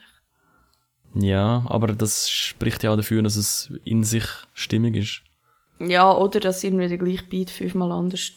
Ja, 1.15 1.65
aber 1.67 1.89
das 1.89 2.31
spricht 2.31 2.83
ja 2.83 2.93
auch 2.93 2.97
dafür, 2.97 3.23
dass 3.23 3.37
es 3.37 3.73
in 3.85 4.05
sich 4.05 4.25
stimmig 4.55 4.97
ist. 4.97 5.23
Ja, 5.81 6.13
oder 6.17 6.41
dass 6.41 6.63
irgendwie 6.63 6.89
der 6.89 6.99
gleiche 6.99 7.25
Beat 7.25 7.51
fünfmal 7.51 7.91
anders 7.91 8.33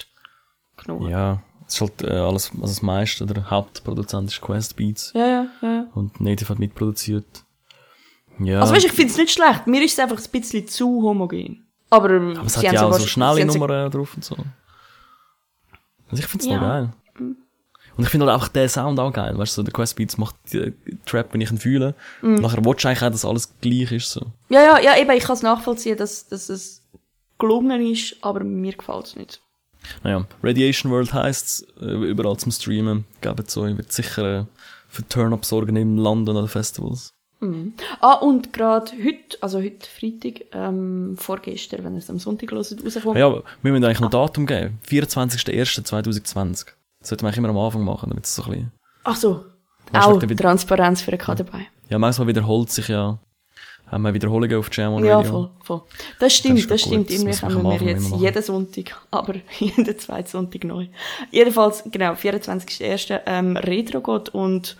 genommen 0.77 1.09
Ja, 1.09 1.41
es 1.67 1.75
ist 1.75 1.81
halt 1.81 2.01
äh, 2.03 2.07
alles, 2.15 2.51
also 2.51 2.61
das 2.65 2.81
meiste, 2.81 3.25
der 3.25 3.49
Hauptproduzent 3.49 4.29
ist 4.31 4.41
Quest 4.41 4.75
Beats 4.75 5.11
ja, 5.13 5.27
ja, 5.27 5.47
ja. 5.61 5.85
und 5.93 6.19
Native 6.21 6.49
hat 6.49 6.59
mitproduziert. 6.59 7.43
Ja, 8.39 8.61
Also 8.61 8.73
weißt, 8.73 8.85
ich 8.85 8.91
finde 8.91 9.11
es 9.11 9.17
nicht 9.17 9.31
schlecht, 9.33 9.67
mir 9.67 9.83
ist 9.83 9.93
es 9.93 9.99
einfach 9.99 10.17
ein 10.17 10.31
bisschen 10.31 10.67
zu 10.67 10.87
homogen. 11.03 11.67
Aber, 11.89 12.09
aber 12.09 12.45
es 12.45 12.57
hat 12.57 12.63
ja 12.63 12.85
auch 12.87 12.93
so 12.93 13.05
schnelle 13.05 13.45
Nummern 13.45 13.91
drauf 13.91 14.15
und 14.15 14.25
so. 14.25 14.35
Also 16.09 16.23
ich 16.23 16.25
find's 16.25 16.45
Ja. 16.47 16.55
noch 16.55 16.61
geil. 16.61 16.89
Und 17.95 18.03
ich 18.03 18.09
finde 18.09 18.25
halt 18.25 18.35
einfach 18.35 18.49
den 18.49 18.67
Sound 18.69 18.99
auch 18.99 19.13
geil, 19.13 19.37
weißt 19.37 19.53
du, 19.53 19.61
so 19.61 19.63
der 19.63 19.73
Quest 19.73 19.95
Beats 19.95 20.17
macht 20.17 20.35
die 20.51 20.73
Trap, 21.05 21.33
wenn 21.33 21.41
ich 21.41 21.51
ihn 21.51 21.57
fühle. 21.57 21.95
Mhm. 22.21 22.35
Nachher 22.35 22.61
du 22.61 22.69
eigentlich 22.69 23.01
auch, 23.01 23.09
dass 23.09 23.25
alles 23.25 23.53
gleich 23.61 23.91
ist, 23.91 24.11
so. 24.11 24.25
Ja, 24.49 24.61
ja, 24.61 24.79
ja, 24.79 24.97
eben, 24.97 25.11
ich 25.11 25.23
kann 25.23 25.35
es 25.35 25.43
nachvollziehen, 25.43 25.97
dass, 25.97 26.27
dass 26.27 26.49
es 26.49 26.81
gelungen 27.37 27.81
ist, 27.91 28.15
aber 28.21 28.43
mir 28.43 28.73
gefällt 28.73 29.05
es 29.05 29.15
nicht. 29.15 29.41
Naja, 30.03 30.25
Radiation 30.41 30.91
World 30.91 31.13
heisst 31.13 31.67
äh, 31.81 31.85
überall 31.85 32.37
zum 32.37 32.51
Streamen. 32.51 33.05
Gebt 33.21 33.51
so, 33.51 33.65
ich 33.65 33.77
wird 33.77 33.91
sicher 33.91 34.39
äh, 34.39 34.45
für 34.87 35.07
Turn-Up 35.07 35.43
sorgen 35.43 35.75
im 35.75 35.97
London 35.97 36.37
an 36.37 36.43
den 36.43 36.49
Festivals. 36.49 37.13
Ah, 37.99 38.13
und 38.13 38.53
gerade 38.53 38.91
heute, 39.03 39.37
also 39.41 39.59
heute 39.59 39.85
Freitag, 39.87 40.45
ähm, 40.53 41.15
vorgestern, 41.17 41.83
wenn 41.83 41.93
ihr 41.93 41.99
es 41.99 42.09
am 42.09 42.19
Sonntag 42.19 42.51
hört, 42.51 42.71
rauskommt. 42.85 43.17
Ja, 43.17 43.27
aber 43.27 43.43
wir 43.61 43.71
müssen 43.71 43.83
eigentlich 43.83 43.99
noch 43.99 44.09
Datum 44.09 44.45
geben. 44.45 44.79
24.01.2020. 44.87 46.67
Das 47.03 47.11
wir 47.21 47.27
eigentlich 47.27 47.37
immer 47.37 47.49
am 47.49 47.57
Anfang 47.57 47.83
machen, 47.83 48.09
damit 48.09 48.25
es 48.25 48.33
so 48.35 48.43
ein 48.43 48.49
bisschen... 48.49 48.71
Ach 49.03 49.15
so. 49.15 49.45
Weißt 49.91 50.07
Auch 50.07 50.21
wieder- 50.21 50.35
Transparenz 50.35 51.01
für 51.01 51.11
den 51.11 51.19
K 51.19 51.35
dabei. 51.35 51.67
Ja, 51.89 51.99
manchmal 51.99 52.27
wiederholt 52.27 52.71
sich 52.71 52.87
ja... 52.87 53.19
Haben 53.91 54.03
wir 54.03 54.13
Wiederholungen 54.15 54.57
auf 54.57 54.69
Jam 54.75 54.93
on 54.93 55.05
Ja, 55.05 55.17
Radio. 55.17 55.31
voll, 55.31 55.49
voll. 55.61 55.81
Das 56.19 56.33
stimmt, 56.33 56.57
das, 56.71 56.81
gut, 56.81 56.89
stimmt. 56.89 57.09
das 57.09 57.15
Irgendwie 57.43 57.45
man 57.45 57.73
haben 57.73 57.79
wir 57.81 57.87
jetzt 57.91 58.09
jeden 58.15 58.41
Sonntag, 58.41 59.01
aber 59.11 59.35
jeden 59.59 59.99
zweiten 59.99 60.27
Sonntag 60.27 60.63
neu. 60.63 60.87
Jedenfalls, 61.29 61.83
genau, 61.91 62.13
24.01. 62.13 63.19
Ähm, 63.27 63.55
Retro 63.57 64.01
God 64.01 64.29
und 64.29 64.77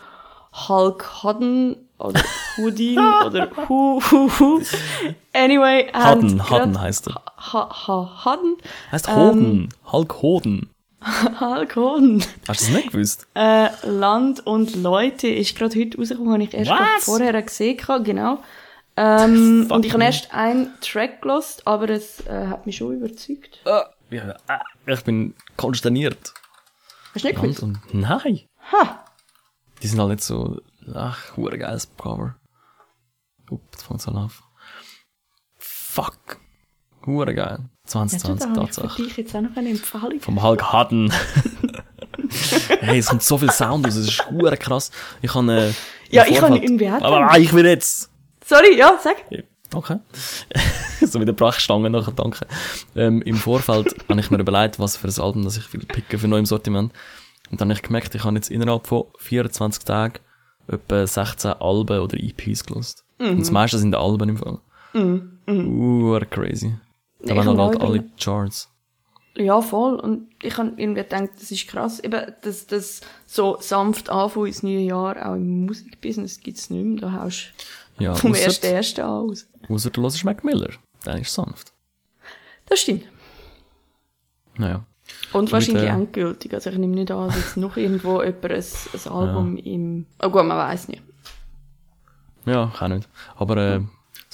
Hulk 0.68 1.24
Hoden 1.24 1.76
oder 2.00 2.22
Houdin 2.58 2.98
oder 3.28 3.50
Hu, 3.70 4.02
Hu, 4.10 4.30
Hu. 4.40 4.62
Anyway, 5.34 5.90
grad- 5.92 6.50
Hadden 6.50 6.82
heisst 6.82 7.08
er. 7.08 7.22
Ha, 7.38 7.70
ha, 7.88 8.26
Hoden. 8.26 8.58
Heißt 8.92 9.08
Ähm, 9.10 9.16
Hoden. 9.16 9.70
Hulk 9.92 10.22
Hoden. 10.24 10.70
Hoden. 11.76 12.24
Hast 12.48 12.62
du 12.62 12.66
das 12.66 12.70
nicht 12.70 12.92
gewusst? 12.92 13.28
Äh, 13.36 13.70
Land 13.86 14.46
und 14.46 14.76
Leute 14.76 15.28
ist 15.28 15.56
gerade 15.58 15.80
heute 15.80 15.98
rausgekommen, 15.98 16.34
habe 16.34 16.44
ich 16.44 16.54
erst 16.54 17.06
vorher 17.06 17.42
gesehen, 17.42 17.78
genau. 18.04 18.44
Ähm, 18.96 19.68
und 19.72 19.86
ich 19.86 19.94
habe 19.94 20.04
erst 20.04 20.34
einen 20.34 20.70
Track 20.82 21.22
gelost, 21.22 21.68
aber 21.68 21.90
es 21.90 22.26
äh, 22.28 22.48
hat 22.48 22.66
mich 22.66 22.78
schon 22.78 22.96
überzeugt. 22.96 23.62
Ja, 23.66 24.38
ah, 24.48 24.62
ich 24.86 25.04
bin 25.04 25.34
konsterniert. 25.58 26.34
Hast 27.14 27.24
du 27.24 27.28
nicht 27.28 27.42
gewusst? 27.42 27.64
und, 27.64 27.80
nein. 27.94 28.42
Ha! 28.72 29.06
Die 29.82 29.88
sind 29.88 30.00
halt 30.00 30.12
nicht 30.12 30.24
so... 30.24 30.62
Ach, 30.94 31.36
hure 31.36 31.58
geiles 31.58 31.90
Cover. 31.98 32.36
Upp, 33.50 33.62
jetzt 33.72 33.84
fängt's 33.84 34.08
an 34.08 34.18
auf. 34.18 34.44
Fuck. 35.58 36.40
Hure 37.06 37.34
geil. 37.34 37.70
Ja, 37.94 38.04
du, 38.04 38.10
2020, 38.10 38.40
da 38.40 38.50
habe 38.50 38.70
ich 38.70 38.76
Tatsache. 38.76 39.04
dich 39.04 39.18
jetzt 39.18 39.36
auch 39.36 39.42
noch 39.42 39.56
eine 39.56 39.70
Empfehlung. 39.70 40.20
Vom 40.20 40.44
Hulk 40.44 40.64
Hadden. 40.74 41.14
hey, 42.80 43.00
es 43.00 43.08
kommt 43.08 43.24
so 43.24 43.38
viel 43.38 43.52
Sound 43.52 43.86
raus, 43.86 43.96
es 43.96 44.08
ist 44.08 44.30
hure 44.30 44.58
krass. 44.58 44.92
Ich 45.22 45.32
kann, 45.32 45.50
äh, 45.50 45.72
Ja, 46.10 46.26
ich 46.26 46.38
kann 46.38 46.56
irgendwie 46.56 46.90
auch 46.90 47.02
Aber 47.02 47.32
ah, 47.32 47.38
ich 47.38 47.54
will 47.54 47.66
jetzt. 47.66 48.10
Sorry, 48.46 48.78
ja, 48.78 49.00
sag. 49.02 49.16
Okay. 49.74 49.98
so 51.06 51.20
mit 51.20 51.28
der 51.28 51.34
Brachstange 51.34 51.90
nachher, 51.90 52.12
danke. 52.12 52.46
Ähm, 52.96 53.22
Im 53.22 53.36
Vorfeld 53.36 53.96
habe 54.10 54.20
ich 54.20 54.30
mir 54.30 54.40
überlegt, 54.40 54.80
was 54.80 54.98
für 54.98 55.08
ein 55.08 55.22
Album 55.22 55.44
das 55.44 55.58
ich 55.58 55.72
will 55.74 55.86
picken 55.86 56.20
für 56.20 56.28
neu 56.28 56.40
im 56.40 56.46
Sortiment. 56.46 56.92
Und 57.50 57.62
dann 57.62 57.70
habe 57.70 57.78
ich 57.78 57.84
gemerkt, 57.84 58.16
ich 58.16 58.24
habe 58.24 58.36
jetzt 58.36 58.50
innerhalb 58.50 58.88
von 58.88 59.06
24 59.18 59.84
Tagen 59.84 60.20
etwa 60.68 61.06
16 61.06 61.54
Alben 61.54 62.00
oder 62.00 62.18
EPs 62.18 62.66
gelost. 62.66 63.04
Und 63.20 63.40
das 63.40 63.52
meiste 63.52 63.78
sind 63.78 63.96
Alben 63.96 64.30
im 64.30 64.38
Fall. 64.38 64.60
Mhm. 64.94 65.40
Uh, 65.48 66.20
crazy. 66.30 66.74
Da 67.26 67.36
waren 67.36 67.58
halt 67.58 67.82
alle 67.82 68.04
Charts. 68.20 68.70
Ja, 69.36 69.62
voll. 69.62 69.96
Und 70.00 70.28
ich 70.44 70.56
habe 70.58 70.74
irgendwie 70.78 71.02
gedacht, 71.02 71.30
das 71.40 71.50
ist 71.52 71.68
krass. 71.68 72.00
Eben, 72.00 72.22
dass 72.42 72.68
das 72.68 73.02
so 73.26 73.58
sanft 73.60 74.10
anfangen 74.10 74.48
ins 74.48 74.62
neue 74.62 74.80
Jahr, 74.82 75.16
auch 75.28 75.36
im 75.36 75.66
Musikbusiness 75.66 76.40
gibt's 76.42 76.70
nicht 76.70 76.84
mehr. 76.86 77.02
Da 77.02 77.24
haust 77.24 77.54
Ja, 77.98 78.14
du 78.14 78.20
vom 78.20 78.32
ausser- 78.32 78.44
ersten 78.44 78.66
ersten 78.68 79.02
aus. 79.02 79.48
Außer 79.70 79.90
du 79.90 80.02
hörst 80.04 80.24
Mac 80.26 80.44
Miller. 80.44 80.70
Der 81.06 81.20
ist 81.20 81.34
sanft. 81.34 81.74
Das 82.68 82.80
stimmt. 82.82 83.06
Naja. 84.58 84.86
Und 85.34 85.52
wahrscheinlich 85.52 85.84
äh, 85.84 85.88
endgültig. 85.88 86.54
Also 86.54 86.70
ich 86.70 86.78
nehme 86.78 86.94
nicht 86.96 87.10
an, 87.12 87.28
dass 87.28 87.38
jetzt 87.38 87.58
noch 87.58 87.76
irgendwo 87.76 88.22
jemand 88.24 88.46
ein, 88.46 88.64
ein 88.64 89.12
Album 89.12 89.58
im... 89.58 90.06
Oh 90.22 90.30
gut, 90.30 90.46
man 90.46 90.58
weiß 90.58 90.90
nicht. 90.90 91.02
Ja, 92.46 92.72
kann 92.78 92.94
nicht. 92.94 93.10
Aber 93.36 93.58
äh, 93.58 93.82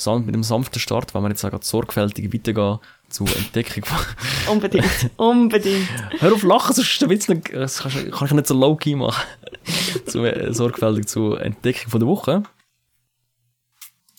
mit 0.08 0.34
dem 0.36 0.44
sanften 0.44 0.80
Start, 0.80 1.14
wenn 1.14 1.22
wir 1.24 1.30
jetzt 1.30 1.44
auch 1.46 1.50
grad 1.52 1.64
sorgfältig 1.64 2.34
weitergehen 2.34 2.80
zur 3.10 3.28
Entdeckung 3.36 3.86
von... 3.86 3.98
Unbedingt. 4.54 5.10
Unbedingt. 5.18 5.88
Hör 6.20 6.34
auf 6.34 6.44
lachen, 6.44 6.74
sonst 6.76 6.92
ist 6.92 7.02
der 7.02 7.10
Witz 7.10 7.28
nicht, 7.28 7.54
das 7.54 7.80
kannst 7.82 7.98
du- 7.98 8.10
kann 8.12 8.28
ich 8.28 8.34
nicht 8.34 8.48
so 8.48 8.54
low-key 8.54 8.96
machen. 8.96 9.24
zu, 10.06 10.24
äh, 10.24 10.54
sorgfältig 10.54 11.08
zur 11.08 11.42
Entdeckung 11.42 11.90
von 11.92 12.00
der 12.00 12.08
Woche. 12.08 12.44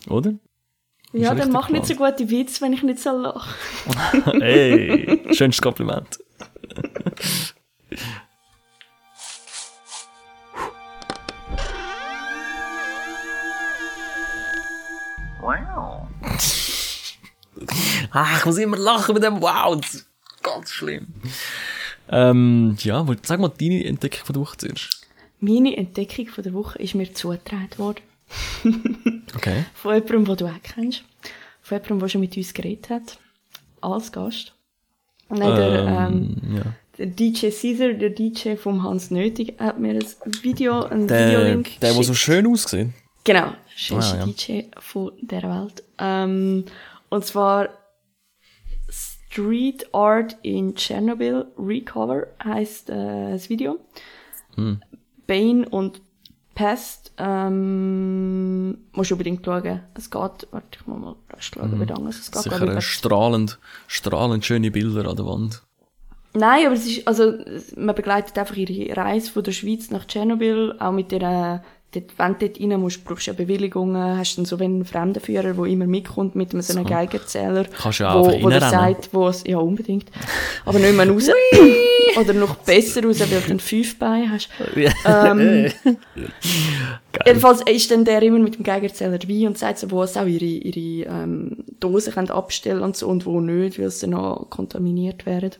Oder? 0.08 0.34
Ja, 1.12 1.34
dann 1.34 1.50
mach 1.50 1.68
nicht 1.70 1.86
so 1.86 1.94
gute 1.94 2.30
Witze, 2.30 2.60
wenn 2.60 2.72
ich 2.72 2.82
nicht 2.82 3.00
so 3.00 3.10
lache. 3.10 3.54
Ey, 4.40 5.34
schönstes 5.34 5.60
Kompliment. 5.60 6.18
Ah, 18.12 18.36
ich 18.38 18.44
muss 18.44 18.58
immer 18.58 18.76
lachen 18.76 19.14
mit 19.14 19.22
dem 19.22 19.40
Wow. 19.40 19.80
Das 19.80 19.94
ist 19.94 20.06
ganz 20.42 20.70
schlimm. 20.70 21.06
Ähm, 22.08 22.76
ja, 22.80 23.06
sag 23.22 23.40
mal 23.40 23.52
deine 23.58 23.84
Entdeckung 23.84 24.24
von 24.26 24.32
der 24.34 24.42
Woche 24.42 24.56
zuerst. 24.56 25.06
Meine 25.38 25.76
Entdeckung 25.76 26.26
von 26.26 26.44
der 26.44 26.52
Woche 26.52 26.78
ist 26.78 26.94
mir 26.94 27.12
zugetragen 27.12 27.70
worden. 27.78 28.00
Okay. 29.34 29.64
Von 29.74 29.94
jemandem, 29.94 30.24
den 30.24 30.36
du 30.36 30.46
auch 30.46 30.62
kennst. 30.62 31.02
Von 31.62 31.76
jemandem, 31.78 31.98
der 32.00 32.08
schon 32.08 32.20
mit 32.20 32.36
uns 32.36 32.52
geredet 32.52 32.90
hat. 32.90 33.18
Als 33.80 34.10
Gast. 34.12 34.52
Und 35.28 35.38
dann 35.40 35.54
der, 35.54 35.84
ähm, 35.86 36.36
Ähm, 36.48 36.56
ja. 36.56 36.62
der 36.98 37.06
DJ 37.06 37.50
Caesar, 37.50 37.92
der 37.92 38.10
DJ 38.10 38.56
vom 38.56 38.82
Hans 38.82 39.10
Nötig, 39.12 39.54
hat 39.60 39.78
mir 39.78 39.92
ein 39.94 40.04
Video, 40.42 40.82
ein 40.84 41.06
Der, 41.06 41.28
Videolink 41.28 41.80
der, 41.80 41.94
der 41.94 42.02
so 42.02 42.12
schön 42.14 42.46
aussieht. 42.48 42.88
Genau, 43.24 43.52
schönste 43.74 44.16
Ah, 44.16 44.18
ja. 44.18 44.26
DJ 44.26 44.62
von 44.80 45.12
der 45.20 45.42
Welt. 45.44 45.84
Ähm, 45.98 46.64
und 47.08 47.24
zwar 47.24 47.68
Street 49.30 49.86
Art 49.94 50.36
in 50.42 50.74
Chernobyl 50.74 51.46
Recover 51.56 52.26
heißt 52.42 52.90
äh, 52.90 53.32
das 53.32 53.48
Video. 53.48 53.78
Hm. 54.56 54.80
Bane 55.26 55.68
und 55.68 56.02
Pest 56.54 57.12
ähm, 57.16 58.76
musst 58.92 59.10
du 59.10 59.14
unbedingt 59.14 59.44
schauen. 59.44 59.82
Es 59.94 60.10
geht, 60.10 60.20
warte, 60.50 60.66
ich 60.72 60.86
muss 60.86 61.00
mal 61.00 61.14
schauen, 61.38 61.80
wie 61.80 61.84
lange 61.84 62.08
es 62.08 62.30
geht. 62.30 62.42
Sicher 62.42 62.80
strahlend, 62.80 63.58
strahlend 63.86 64.44
schöne 64.44 64.70
Bilder 64.72 65.08
an 65.08 65.16
der 65.16 65.26
Wand. 65.26 65.62
Nein, 66.32 66.66
aber 66.66 66.74
es 66.74 66.86
ist, 66.86 67.06
also, 67.06 67.34
man 67.76 67.94
begleitet 67.94 68.36
einfach 68.36 68.56
ihre 68.56 68.96
Reise 68.96 69.30
von 69.30 69.44
der 69.44 69.52
Schweiz 69.52 69.90
nach 69.90 70.06
Tschernobyl, 70.06 70.76
auch 70.78 70.92
mit 70.92 71.12
der, 71.12 71.62
dort, 71.92 72.18
wenn 72.18 72.38
du 72.38 72.48
dort 72.48 72.60
rein 72.60 72.80
musst, 72.80 73.04
brauchst 73.04 73.26
du 73.26 73.30
ja 73.32 73.36
Bewilligungen, 73.36 74.18
hast 74.18 74.36
dann 74.36 74.44
so 74.44 74.56
einen 74.56 74.84
Fremdenführer, 74.84 75.54
der 75.54 75.64
immer 75.64 75.86
mitkommt 75.86 76.34
mit 76.36 76.52
einem 76.52 76.62
so 76.62 76.74
einem 76.74 76.84
So. 76.86 76.90
Geigerzähler, 76.90 77.64
Kannst 77.64 78.00
wo, 78.00 78.04
einfach 78.04 78.20
wo 78.42 78.48
reinrennen. 78.48 78.70
sagt, 78.70 79.08
wo 79.12 79.28
es, 79.28 79.44
ja 79.46 79.58
unbedingt, 79.58 80.10
aber 80.64 80.78
nicht 80.78 80.94
mehr 80.94 81.08
raus, 81.08 81.28
oder 82.20 82.32
noch 82.34 82.56
besser 82.56 83.02
raus, 83.04 83.20
weil 83.20 83.28
du 83.28 83.50
einen 83.50 83.60
Fünfbein 83.60 84.30
hast. 84.30 84.48
Ähm, 85.04 85.70
Jedenfalls 87.26 87.62
ist 87.62 87.90
dann 87.90 88.04
der 88.04 88.22
immer 88.22 88.38
mit 88.38 88.56
dem 88.56 88.64
Geigerzähler 88.64 89.18
dabei 89.18 89.46
und 89.46 89.58
sagt 89.58 89.78
so, 89.78 89.90
wo 89.90 90.02
es 90.02 90.16
auch 90.16 90.26
ihre, 90.26 90.44
ihre 90.44 91.06
ähm, 91.08 91.64
Dosen 91.80 92.14
können 92.14 92.30
abstellen 92.30 92.82
und 92.82 92.96
so 92.96 93.08
und 93.08 93.26
wo 93.26 93.40
nicht, 93.40 93.78
weil 93.78 93.90
sie 93.90 94.06
noch 94.06 94.46
kontaminiert 94.50 95.26
werden. 95.26 95.52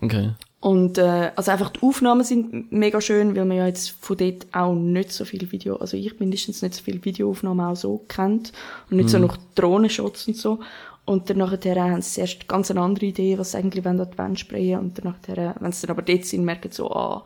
Okay. 0.00 0.30
Und 0.64 0.96
äh, 0.96 1.30
also 1.36 1.50
einfach 1.50 1.68
die 1.68 1.82
Aufnahmen 1.82 2.24
sind 2.24 2.72
mega 2.72 2.98
schön, 3.02 3.36
weil 3.36 3.44
man 3.44 3.58
ja 3.58 3.66
jetzt 3.66 3.90
von 3.90 4.16
dort 4.16 4.46
auch 4.52 4.74
nicht 4.74 5.12
so 5.12 5.26
viel 5.26 5.52
Video, 5.52 5.76
also 5.76 5.94
ich 5.98 6.18
mindestens 6.18 6.62
nicht 6.62 6.74
so 6.74 6.82
viel 6.82 7.04
Videoaufnahmen 7.04 7.66
auch 7.66 7.76
so 7.76 7.98
kennt 8.08 8.50
und 8.88 8.96
nicht 8.96 9.10
so 9.10 9.18
noch 9.18 9.36
Drohnenshots 9.56 10.26
und 10.26 10.38
so. 10.38 10.60
Und 11.04 11.28
dann 11.28 11.36
nachher 11.36 11.82
haben 11.82 12.00
sie 12.00 12.22
erst 12.22 12.48
ganz 12.48 12.70
eine 12.70 12.80
andere 12.80 13.04
Idee, 13.04 13.36
was 13.36 13.52
sie 13.52 13.58
eigentlich 13.58 13.84
wollen 13.84 14.00
an 14.00 14.10
die 14.10 14.16
Wand 14.16 14.40
sprayen 14.40 14.80
und 14.80 14.96
dann 14.96 15.12
nachher, 15.12 15.54
wenn 15.60 15.70
sie 15.70 15.86
dann 15.86 15.98
aber 15.98 16.02
dort 16.02 16.24
sind, 16.24 16.46
merken 16.46 16.70
sie 16.70 16.76
so, 16.76 16.90
ah, 16.90 17.24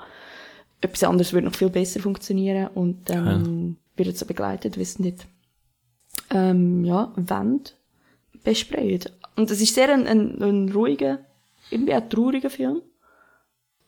etwas 0.81 1.05
anderes 1.05 1.33
würde 1.33 1.46
noch 1.46 1.55
viel 1.55 1.70
besser 1.70 2.01
funktionieren 2.01 2.66
und 2.74 3.09
dann 3.09 3.77
wird 3.94 4.16
sie 4.16 4.24
begleitet, 4.24 4.79
wissen 4.79 5.03
nicht, 5.03 5.29
ähm, 6.31 6.85
ja, 6.85 7.12
Wand 7.14 7.77
besprayen. 8.42 9.05
Und 9.37 9.48
es 9.53 9.61
ist 9.61 9.77
sehr 9.77 9.94
ein, 9.94 10.09
ein, 10.09 10.42
ein 10.42 10.72
ruhiger, 10.72 11.20
irgendwie 11.70 11.92
ein 11.92 12.11
trauriger 12.11 12.51
Film. 12.51 12.83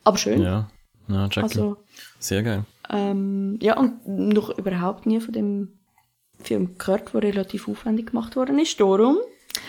Aber 0.04 0.16
schön. 0.18 0.42
Ja. 0.42 0.70
Ja, 1.08 1.28
check. 1.28 1.42
Also, 1.44 1.76
Sehr 2.18 2.42
geil. 2.42 2.64
ähm, 2.88 3.58
ja, 3.60 3.76
und 3.78 4.06
noch 4.06 4.56
überhaupt 4.56 5.06
nie 5.06 5.20
von 5.20 5.32
dem 5.32 5.68
Film 6.42 6.78
gehört, 6.78 7.12
der 7.12 7.22
relativ 7.22 7.68
aufwendig 7.68 8.08
gemacht 8.08 8.36
worden 8.36 8.58
ist. 8.58 8.78
Darum 8.80 9.18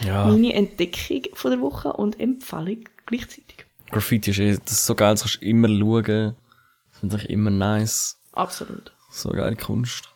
Ja. 0.05 0.25
meine 0.27 0.53
Entdeckung 0.53 1.23
von 1.33 1.51
der 1.51 1.59
Woche 1.61 1.93
und 1.93 2.19
Empfehlung 2.19 2.83
gleichzeitig. 3.05 3.65
Graffiti 3.89 4.31
ist 4.31 4.39
eh, 4.39 4.57
das 4.63 4.71
ist 4.73 4.85
so 4.85 4.95
geil, 4.95 5.13
das 5.13 5.21
kannst 5.21 5.41
du 5.41 5.45
immer 5.45 5.67
schauen. 5.67 6.35
Das 6.91 6.99
finde 6.99 7.17
ich 7.17 7.29
immer 7.29 7.49
nice. 7.49 8.17
Absolut. 8.33 8.91
So 9.09 9.29
geile 9.31 9.55
Kunst. 9.55 10.07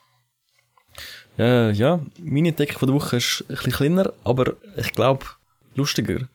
Ja, 1.38 1.70
ja, 1.72 2.00
meine 2.22 2.50
Entdeckung 2.50 2.80
von 2.80 2.88
der 2.88 2.96
Woche 2.96 3.18
ist 3.18 3.42
ein 3.50 3.56
bisschen 3.56 3.74
kleiner, 3.74 4.14
aber 4.24 4.54
ich 4.78 4.94
glaube 4.94 5.26
lustiger. 5.76 6.30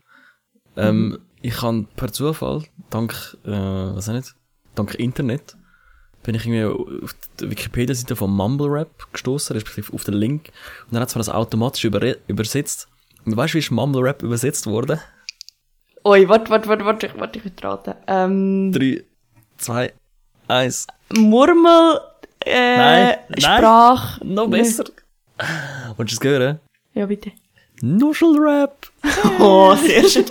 Ähm, 0.77 1.19
ich 1.43 1.63
habe 1.63 1.87
per 1.97 2.13
Zufall, 2.13 2.63
dank, 2.91 3.15
äh, 3.45 3.51
was 3.51 4.09
auch 4.09 4.15
nicht, 4.15 4.35
dank 4.75 4.95
Internet, 4.95 5.57
bin 6.23 6.35
ich 6.35 6.47
irgendwie 6.47 7.03
auf 7.03 7.15
die 7.41 7.51
Wikipedia-Seite 7.51 8.15
von 8.15 8.31
Mumble 8.31 8.69
Rap 8.69 8.91
gestoßen, 9.13 9.55
respektive 9.55 9.93
auf 9.95 10.05
den 10.05 10.15
Link. 10.15 10.51
Und 10.87 10.95
dann 10.95 11.01
hat 11.01 11.09
es 11.09 11.15
mir 11.15 11.21
das 11.21 11.31
automatisch 11.31 11.85
über 11.85 12.15
übersetzt. 12.29 12.89
Und 13.25 13.37
weißt 13.37 13.55
du, 13.55 13.57
wie 13.57 13.61
ist 13.61 13.71
Mumble 13.71 14.03
Rap 14.03 14.23
übersetzt 14.23 14.67
worden? 14.67 15.01
Oi, 16.05 16.29
warte, 16.29 16.51
warte, 16.51 16.69
warte, 16.69 16.85
warte, 16.85 17.11
warte, 17.17 17.39
ich 17.39 17.45
will 17.45 17.53
raten. 17.63 17.95
Ähm, 18.07 18.73
Drei, 18.73 19.05
zwei, 19.59 19.93
eins. 20.49 20.87
Murmel, 21.15 22.01
äh, 22.45 22.77
Nein, 22.77 23.17
nein. 23.29 23.41
Sprach. 23.41 24.21
Noch 24.23 24.49
besser. 24.49 24.85
Willst 25.97 26.23
du 26.23 26.29
es 26.29 26.31
hören? 26.31 26.61
Ja, 26.95 27.07
bitte. 27.07 27.33
Nuschelrap. 27.83 28.87
Oh, 29.39 29.75
sehr 29.75 30.05
schön. 30.09 30.25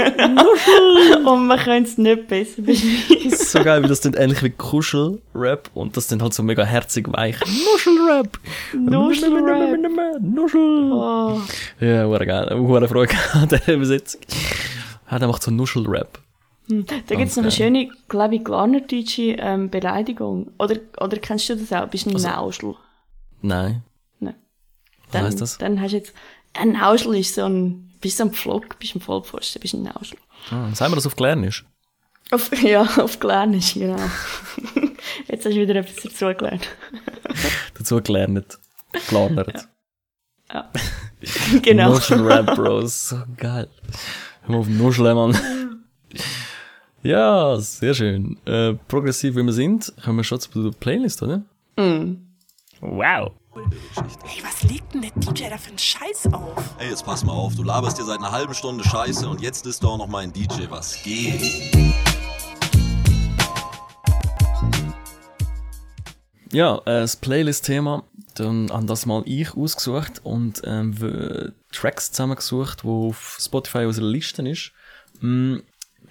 und 1.25 1.47
man 1.47 1.57
könnte 1.59 1.89
es 1.89 1.97
nicht 1.97 2.27
besser 2.27 2.61
beschreiben. 2.61 3.31
So 3.31 3.63
geil, 3.63 3.81
weil 3.81 3.89
das 3.89 4.01
klingt 4.01 4.17
ähnlich 4.17 4.43
wie 4.43 4.51
Kuschelrap 4.51 5.69
und 5.73 5.97
das 5.97 6.07
klingt 6.07 6.21
halt 6.21 6.33
so 6.33 6.43
mega 6.43 6.63
herzig 6.63 7.07
weich. 7.11 7.37
Nuschelrap. 7.39 8.39
Nuschelrap. 8.73 10.21
Nuschel. 10.21 10.91
Oh. 10.93 11.39
Ja, 11.79 12.05
hure 12.05 12.25
geil. 12.25 12.49
Hure 12.59 12.87
Freude 12.87 13.13
an 13.33 13.49
der 13.49 13.67
Übersetzung. 13.75 14.21
Ja, 15.09 15.17
der 15.19 15.27
macht 15.27 15.41
so 15.43 15.49
Nuschelrap. 15.51 16.19
Da 16.67 17.15
gibt's 17.15 17.35
noch 17.35 17.43
eine 17.43 17.51
schöne, 17.51 17.89
glaube 18.09 18.35
ich, 18.35 18.43
glarnerdeutsche 18.43 19.37
ähm, 19.39 19.69
Beleidigung. 19.71 20.51
Oder, 20.59 20.75
oder 20.99 21.17
kennst 21.17 21.49
du 21.49 21.55
das 21.55 21.73
auch? 21.73 21.87
Bist 21.87 22.05
du 22.05 22.11
ein 22.11 22.15
Also- 22.15 22.27
Nauschel? 22.29 22.75
Nein. 23.41 23.81
Nein. 24.19 24.35
Was 25.05 25.11
Dann, 25.11 25.25
heisst 25.25 25.41
das? 25.41 25.57
Dann 25.57 25.81
hast 25.81 25.91
du 25.93 25.97
jetzt, 25.97 26.13
ein 26.53 26.73
Nauschel 26.73 27.15
ist 27.15 27.35
so 27.35 27.45
ein, 27.45 27.91
bist 28.01 28.17
so 28.17 28.25
ein 28.25 28.33
Pflock, 28.33 28.79
bist 28.79 28.95
ein 28.95 29.01
Vollpfosten, 29.01 29.61
bist 29.61 29.73
ein 29.73 29.83
Nauschel. 29.83 30.17
Ah, 30.51 30.73
sagen 30.73 30.91
wir 30.91 30.95
das 30.95 31.05
auf 31.05 31.15
Glernisch? 31.15 31.65
Auf, 32.31 32.51
ja, 32.63 32.81
auf 32.81 33.19
Glarnisch, 33.19 33.73
genau. 33.73 33.97
jetzt 35.27 35.45
hast 35.45 35.55
du 35.55 35.61
wieder 35.61 35.75
etwas 35.75 36.03
dazugelernt. 36.03 36.67
Dazu 37.77 38.01
gelernt. 38.01 38.57
Gelernt. 39.09 39.67
Ja. 40.51 40.69
genau. 41.61 41.93
Nuschelrap, 41.93 42.55
Bros. 42.55 43.09
So 43.09 43.21
geil. 43.37 43.67
Hör 44.41 44.51
mal 44.51 44.57
auf 44.59 44.67
Nuscheln, 44.67 45.15
Mann. 45.15 45.37
Ja, 47.03 47.57
sehr 47.59 47.93
schön. 47.93 48.37
Äh, 48.45 48.73
progressiv 48.87 49.35
wie 49.35 49.43
wir 49.43 49.53
sind, 49.53 49.93
kommen 50.03 50.17
wir 50.17 50.23
schon 50.23 50.39
zu 50.39 50.63
der 50.63 50.77
Playlist, 50.77 51.21
oder? 51.23 51.43
Wow. 52.81 53.31
Hey, 54.25 54.43
was 54.43 54.63
legt 54.63 54.88
der 55.39 55.47
DJ 55.47 55.51
da 55.51 55.57
für 55.57 55.69
einen 55.69 55.77
Scheiß 55.77 56.33
auf? 56.33 56.75
Ey, 56.79 56.89
jetzt 56.89 57.05
pass 57.05 57.23
mal 57.23 57.33
auf, 57.33 57.55
du 57.55 57.63
laberst 57.63 57.97
dir 57.97 58.03
seit 58.03 58.19
einer 58.19 58.31
halben 58.31 58.53
Stunde 58.53 58.83
Scheiße 58.83 59.27
und 59.27 59.41
jetzt 59.41 59.65
ist 59.65 59.83
doch 59.83 59.97
noch 59.97 60.07
mal 60.07 60.19
ein 60.19 60.33
DJ, 60.33 60.69
was 60.69 61.01
geht? 61.03 61.41
Ja, 66.51 66.77
äh, 66.79 67.01
das 67.01 67.15
Playlist-Thema, 67.15 68.03
dann 68.35 68.69
haben 68.71 68.87
das 68.87 69.05
mal 69.05 69.23
ich 69.25 69.55
ausgesucht 69.55 70.21
und 70.23 70.61
ähm, 70.65 71.53
Tracks 71.71 72.11
zusammengesucht, 72.11 72.83
wo 72.83 73.09
auf 73.09 73.37
Spotify 73.39 73.85
unserer 73.85 74.07
Liste 74.07 74.47
ist. 74.47 74.71
Mm, 75.21 75.57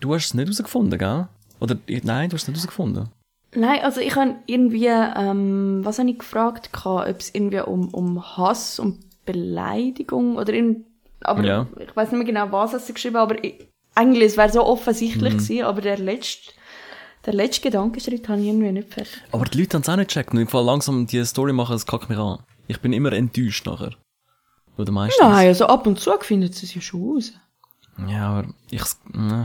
du 0.01 0.15
hast 0.15 0.27
es 0.27 0.35
nicht 0.35 0.47
herausgefunden, 0.47 0.99
gell? 0.99 1.29
Oder, 1.61 1.77
nein, 2.03 2.31
du 2.31 2.35
hast 2.35 2.43
es 2.43 2.49
nicht 2.49 2.57
herausgefunden. 2.57 3.09
Nein, 3.55 3.81
also 3.83 4.01
ich 4.01 4.15
habe 4.15 4.37
irgendwie, 4.47 4.87
ähm, 4.87 5.81
was 5.83 5.99
habe 5.99 6.11
ich 6.11 6.19
gefragt, 6.19 6.73
gehabt, 6.73 7.09
ob 7.09 7.21
es 7.21 7.35
irgendwie 7.35 7.61
um, 7.61 7.89
um 7.89 8.37
Hass 8.37 8.79
und 8.79 9.08
Beleidigung 9.33 10.37
oder 10.37 10.53
in, 10.53 10.85
aber 11.21 11.45
Ja. 11.45 11.67
ich 11.79 11.95
weiß 11.97 12.11
nicht 12.13 12.19
mehr 12.19 12.27
genau, 12.27 12.53
was 12.53 12.73
hast 12.73 12.89
du 12.89 12.93
geschrieben, 12.95 13.17
aber 13.17 13.43
ich, 13.45 13.69
eigentlich, 13.95 14.25
es 14.33 14.37
wäre 14.37 14.51
so 14.51 14.65
offensichtlich 14.65 15.35
Mhm. 15.35 15.39
gewesen, 15.39 15.65
aber 15.65 15.81
der 15.81 15.99
letzte, 15.99 16.53
der 17.27 17.35
letzte 17.35 17.63
Gedankenschritt 17.63 18.29
habe 18.29 18.41
ich 18.41 18.47
irgendwie 18.47 18.73
nicht 18.73 18.93
fertig. 18.93 19.13
Aber 19.33 19.45
die 19.45 19.59
Leute 19.61 19.75
haben 19.75 19.83
es 19.83 19.89
auch 19.89 19.97
nicht 19.97 20.09
gecheckt 20.09 20.33
und 20.33 20.39
im 20.39 20.49
Fall 20.49 20.65
langsam 20.65 21.07
die 21.07 21.25
Story 21.25 21.53
machen, 21.53 21.73
das 21.73 21.87
kackt 21.87 22.09
mich 22.09 22.19
an. 22.19 22.39
Ich 22.69 22.81
bin 22.81 22.93
immer 22.93 23.13
enttäuscht 23.13 23.67
nachher. 23.67 23.93
Oder 24.77 24.93
meistens. 24.93 25.21
Nein, 25.21 25.49
also 25.49 25.67
ab 25.67 25.87
und 25.87 25.99
zu 25.99 26.13
findet 26.21 26.55
sie 26.55 26.67
es 26.67 26.75
ja 26.75 26.81
schon 26.81 27.03
raus. 27.03 27.33
Ja, 28.09 28.29
aber 28.31 28.49
ich, 28.71 28.83
äh, 29.15 29.45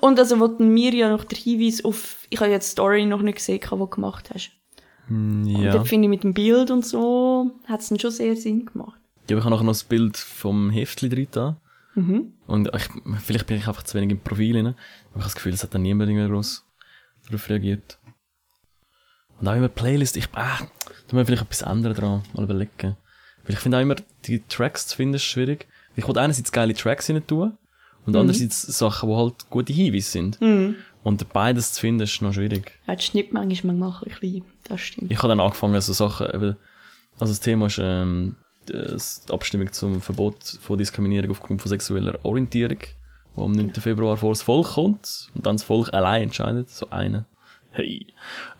Und 0.00 0.18
also 0.18 0.38
wollten 0.40 0.72
mir 0.72 0.94
ja 0.94 1.10
noch 1.10 1.24
der 1.24 1.36
Hinweis 1.38 1.84
auf, 1.84 2.26
ich 2.30 2.40
habe 2.40 2.50
jetzt 2.50 2.68
die 2.68 2.72
Story 2.72 3.04
noch 3.04 3.20
nicht 3.20 3.34
gesehen, 3.36 3.60
die 3.62 3.68
du 3.68 3.86
gemacht 3.86 4.30
hast. 4.32 4.52
Und 5.08 5.46
ja. 5.46 5.72
dort 5.72 5.88
finde 5.88 6.06
ich 6.06 6.10
mit 6.10 6.24
dem 6.24 6.34
Bild 6.34 6.70
und 6.70 6.86
so, 6.86 7.50
hat 7.66 7.80
es 7.80 7.88
dann 7.88 7.98
schon 7.98 8.10
sehr 8.10 8.36
Sinn 8.36 8.66
gemacht. 8.66 9.00
Ja, 9.28 9.36
ich 9.36 9.44
habe 9.44 9.50
nachher 9.50 9.64
noch 9.64 9.72
das 9.72 9.84
Bild 9.84 10.16
vom 10.16 10.70
Heftli 10.70 11.08
drin 11.08 11.28
da. 11.30 11.60
Mhm. 11.94 12.32
Und 12.46 12.70
ich, 12.74 12.88
vielleicht 13.20 13.46
bin 13.46 13.56
ich 13.56 13.68
einfach 13.68 13.82
zu 13.82 13.96
wenig 13.98 14.10
im 14.10 14.20
Profil 14.20 14.56
rein. 14.56 14.66
Aber 14.66 14.76
ich 14.76 15.14
habe 15.14 15.24
das 15.24 15.34
Gefühl, 15.34 15.52
es 15.52 15.62
hat 15.62 15.74
dann 15.74 15.82
niemand 15.82 16.10
irgendwie 16.10 16.28
groß 16.28 16.64
darauf 17.26 17.48
reagiert. 17.48 17.98
Und 19.40 19.48
auch 19.48 19.54
immer 19.54 19.68
Playlist, 19.68 20.16
ich, 20.16 20.28
ah, 20.34 20.58
da 21.08 21.16
muss 21.16 21.26
vielleicht 21.26 21.42
etwas 21.42 21.62
ändern 21.62 21.94
dran, 21.94 22.22
mal 22.32 22.44
überlegen. 22.44 22.96
Weil 23.44 23.54
ich 23.54 23.58
finde 23.58 23.78
auch 23.78 23.82
immer, 23.82 23.96
die 24.24 24.42
Tracks 24.48 24.86
zu 24.86 24.96
finden 24.96 25.14
ist 25.14 25.24
schwierig. 25.24 25.66
Ich 25.96 26.06
wollte 26.06 26.20
einerseits 26.20 26.52
geile 26.52 26.74
Tracks 26.74 27.10
rein 27.10 27.26
tun 27.26 27.58
und 28.06 28.16
andererseits 28.16 28.62
Sachen, 28.62 29.08
die 29.08 29.16
halt 29.16 29.50
gute 29.50 29.72
Hinweise 29.72 30.10
sind. 30.10 30.38
Und 31.04 31.32
beides 31.32 31.72
zu 31.72 31.80
finden 31.80 32.02
ist 32.02 32.22
noch 32.22 32.32
schwierig. 32.32 32.78
Ja, 32.86 32.94
die 32.94 33.02
Schnittmenge 33.02 33.52
ist 33.52 33.64
manchmal 33.64 33.92
ein 34.04 34.10
bisschen. 34.20 34.44
Das 34.64 34.80
stimmt. 34.80 35.10
Ich 35.10 35.18
habe 35.18 35.28
dann 35.28 35.40
angefangen, 35.40 35.80
so 35.80 35.92
Sachen, 35.92 36.28
eben, 36.28 36.56
also 37.18 37.32
das 37.32 37.40
Thema 37.40 37.66
ist, 37.66 37.80
ähm, 37.82 38.36
das- 38.66 39.24
die 39.24 39.32
Abstimmung 39.32 39.72
zum 39.72 40.00
Verbot 40.00 40.44
von 40.60 40.78
Diskriminierung 40.78 41.30
aufgrund 41.32 41.60
von 41.60 41.68
sexueller 41.68 42.18
Orientierung, 42.24 42.78
wo 43.34 43.44
am 43.44 43.52
9. 43.52 43.72
Februar 43.80 44.16
vor 44.16 44.30
das 44.32 44.42
Volk 44.42 44.68
kommt 44.74 45.28
und 45.34 45.44
dann 45.44 45.56
das 45.56 45.64
Volk 45.64 45.92
allein 45.92 46.22
entscheidet, 46.24 46.70
so 46.70 46.88
eine. 46.90 47.26
Hey. 47.72 48.06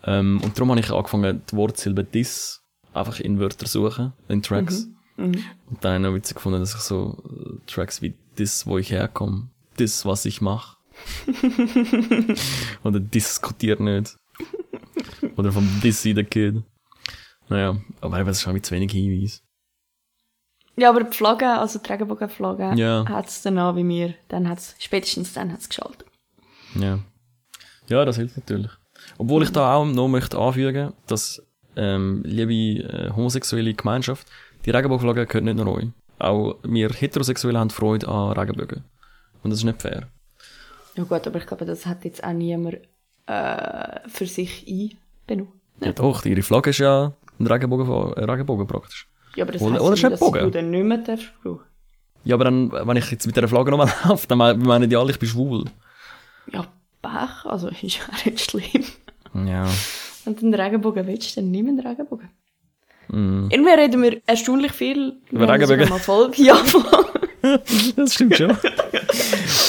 Ähm, 0.03 0.41
und 0.43 0.57
darum 0.57 0.71
habe 0.71 0.79
ich 0.81 0.91
angefangen, 0.91 1.41
die 1.49 1.55
Wortsilbe 1.55 2.03
dis 2.03 2.61
einfach 2.93 3.19
in 3.21 3.39
Wörter 3.39 3.67
suchen, 3.67 4.11
in 4.27 4.41
Tracks. 4.43 4.87
Und 5.15 5.37
dann 5.81 5.93
habe 5.93 5.97
ich 6.03 6.09
noch 6.09 6.15
witzig 6.15 6.35
gefunden, 6.35 6.59
dass 6.59 6.73
ich 6.75 6.81
so 6.81 7.17
äh, 7.29 7.71
Tracks 7.71 8.01
wie 8.01 8.15
dis, 8.37 8.65
wo 8.67 8.77
ich 8.79 8.91
herkomme, 8.91 9.49
dis, 9.79 10.05
was 10.05 10.25
ich 10.25 10.41
mache. 10.41 10.77
Oder 12.83 12.99
diskutier 12.99 13.79
nicht. 13.81 14.15
Oder 15.37 15.51
vom 15.51 15.67
Dizzy 15.81 16.13
the 16.13 16.23
Kid. 16.23 16.63
Naja, 17.49 17.77
aber 18.01 18.19
eben, 18.19 18.29
ist 18.29 18.47
auch 18.47 18.53
mit 18.53 18.65
zu 18.65 18.73
wenig 18.75 18.91
Hinweis. 18.91 19.43
Ja, 20.75 20.89
aber 20.89 21.03
die 21.03 21.15
Flagge, 21.15 21.47
also 21.47 21.79
die 21.79 21.91
Regenbogenflagge, 21.91 22.73
Ja. 22.75 23.05
hat 23.07 23.27
es 23.27 23.41
dann 23.43 23.57
an 23.59 23.75
wie 23.75 23.83
mir. 23.83 24.15
Dann 24.29 24.49
hat's, 24.49 24.75
spätestens 24.79 25.33
dann 25.33 25.51
hat 25.51 25.59
es 25.59 25.69
geschaltet. 25.69 26.05
Ja. 26.75 26.99
Ja, 27.87 28.05
das 28.05 28.15
hilft 28.17 28.37
natürlich. 28.37 28.71
Obwohl 29.17 29.43
ich 29.43 29.51
da 29.51 29.75
auch 29.75 29.85
noch 29.85 30.07
möchte 30.07 30.39
anfügen, 30.39 30.93
dass, 31.07 31.41
ähm, 31.75 32.23
liebe 32.25 32.53
äh, 32.83 33.11
homosexuelle 33.11 33.73
Gemeinschaft, 33.73 34.27
die 34.65 34.71
Regenbogenflagge 34.71 35.27
gehört 35.27 35.43
nicht 35.43 35.57
nur 35.57 35.67
euch. 35.75 35.87
Auch 36.17 36.55
wir 36.63 36.89
Heterosexuelle 36.89 37.59
haben 37.59 37.69
Freude 37.69 38.07
an 38.07 38.31
Regenbögen. 38.31 38.83
Und 39.43 39.49
das 39.51 39.59
ist 39.59 39.65
nicht 39.65 39.81
fair. 39.81 40.07
Ja 40.95 41.03
gut, 41.03 41.25
aber 41.27 41.39
ich 41.39 41.45
glaube, 41.47 41.65
das 41.65 41.85
hat 41.85 42.05
jetzt 42.05 42.23
auch 42.23 42.33
niemand 42.33 42.77
äh, 43.25 44.09
für 44.09 44.25
sich 44.27 44.65
einbenutzt. 44.67 45.53
Ja, 45.81 45.91
doch, 45.91 46.23
ihre 46.25 46.41
Flagge 46.43 46.69
ist 46.69 46.79
ja 46.79 47.13
ein 47.39 47.47
Regenbogen, 47.47 48.13
ein 48.15 48.29
Regenbogen 48.29 48.67
praktisch. 48.67 49.07
Ja, 49.35 49.43
aber 49.45 49.53
das 49.53 49.61
Oder- 49.61 49.81
oder 49.81 49.83
ja 49.83 49.93
ist 49.93 49.95
nicht, 49.97 50.05
ein 50.05 50.11
dass 50.11 50.19
Bogen? 50.19 50.39
du 50.39 50.49
den 50.51 50.69
nicht 50.69 50.83
mehr 50.83 50.97
darfst 50.99 51.29
brauchen. 51.41 51.61
Ja, 52.25 52.35
aber 52.35 52.45
dann, 52.45 52.71
wenn 52.71 52.97
ich 52.97 53.09
jetzt 53.11 53.25
mit 53.25 53.35
der 53.35 53.47
Flagge 53.47 53.71
nochmal 53.71 53.91
laufe, 54.07 54.27
dann 54.27 54.37
me- 54.37 54.53
meinen 54.55 54.89
die 54.89 54.95
alle, 54.95 55.11
ich 55.11 55.19
bin 55.19 55.27
schwul. 55.29 55.65
Ja, 56.51 56.65
Pech, 57.01 57.45
also 57.45 57.67
ist 57.81 57.81
ja 57.97 58.03
nicht 58.25 58.39
schlimm. 58.51 58.85
Ja. 59.47 59.67
Wenn 60.25 60.35
du 60.35 60.45
einen 60.45 60.53
Regenbogen 60.53 61.07
willst, 61.07 61.35
dann 61.35 61.49
nimm 61.51 61.67
einen 61.69 61.79
Regenbogen. 61.79 62.29
Irgendwie 63.09 63.69
reden 63.71 64.01
wir 64.01 64.21
erstaunlich 64.25 64.71
viel. 64.71 65.17
Über 65.31 65.51
Regenbögen. 65.51 65.89
mal 65.89 65.99
Folge 65.99 66.41
ja, 66.41 66.55
Das 67.95 68.13
stimmt 68.13 68.37
schon. 68.37 68.49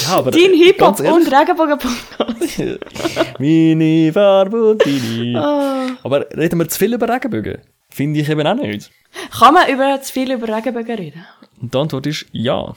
ja, 0.03 0.11
aber. 0.11 0.31
Dein 0.31 0.55
Hip-Hop 0.55 0.79
ganz 0.79 1.01
ehrlich, 1.01 1.27
und 1.27 1.33
Regenbogen-Podcast. 1.33 3.39
Meine 3.39 4.13
Farbe 4.13 4.71
und 4.71 4.87
deine. 4.87 5.39
Ah. 5.39 5.87
Aber 6.03 6.27
reden 6.37 6.59
wir 6.59 6.69
zu 6.69 6.79
viel 6.79 6.95
über 6.95 7.09
Regenbögen? 7.09 7.59
Finde 7.91 8.21
ich 8.21 8.29
eben 8.29 8.47
auch 8.47 8.55
nicht. 8.55 8.91
Kann 9.39 9.55
man 9.55 9.69
über, 9.69 10.01
zu 10.03 10.13
viel 10.13 10.33
über 10.33 10.49
Regenbögen 10.49 10.97
reden? 10.97 11.25
Und 11.61 11.75
die 11.75 11.79
Antwort 11.79 12.07
ist 12.07 12.27
ja. 12.33 12.75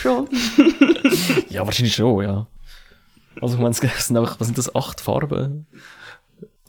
Schon. 0.00 0.28
Ja, 1.48 1.64
wahrscheinlich 1.64 1.94
schon, 1.94 2.22
ja. 2.22 2.46
Also, 3.40 3.54
ich 3.54 3.60
meine, 3.60 3.70
es 3.70 4.06
sind 4.06 4.16
einfach, 4.16 4.38
was 4.38 4.48
sind 4.48 4.58
das, 4.58 4.74
acht 4.74 5.00
Farben? 5.00 5.66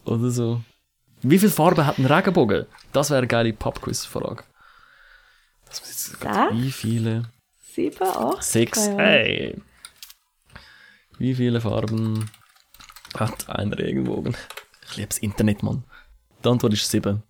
Oder 0.05 0.29
so. 0.29 0.61
Wie 1.21 1.39
viele 1.39 1.51
Farben 1.51 1.85
hat 1.85 1.97
ein 1.97 2.05
Regenbogen? 2.05 2.65
Das 2.91 3.09
wäre 3.09 3.19
eine 3.19 3.27
geile 3.27 3.53
Pubquiz-Frage. 3.53 4.43
Das 5.67 5.79
muss 5.79 5.89
jetzt? 5.89 6.21
Wie 6.53 6.71
viele? 6.71 7.23
Sieben, 7.73 8.07
acht? 8.07 8.43
Sechs. 8.43 8.85
Keine 8.85 8.91
Ahnung. 8.91 8.99
Hey. 8.99 9.61
Wie 11.17 11.33
viele 11.33 11.59
Farben 11.59 12.29
hat 13.17 13.49
ein 13.49 13.73
Regenbogen? 13.73 14.35
Ich 14.85 14.97
liebe 14.97 15.07
das 15.07 15.17
Internet, 15.17 15.63
Mann. 15.63 15.83
Die 16.43 16.49
Antwort 16.49 16.73
ist 16.73 16.89
sieben. 16.91 17.23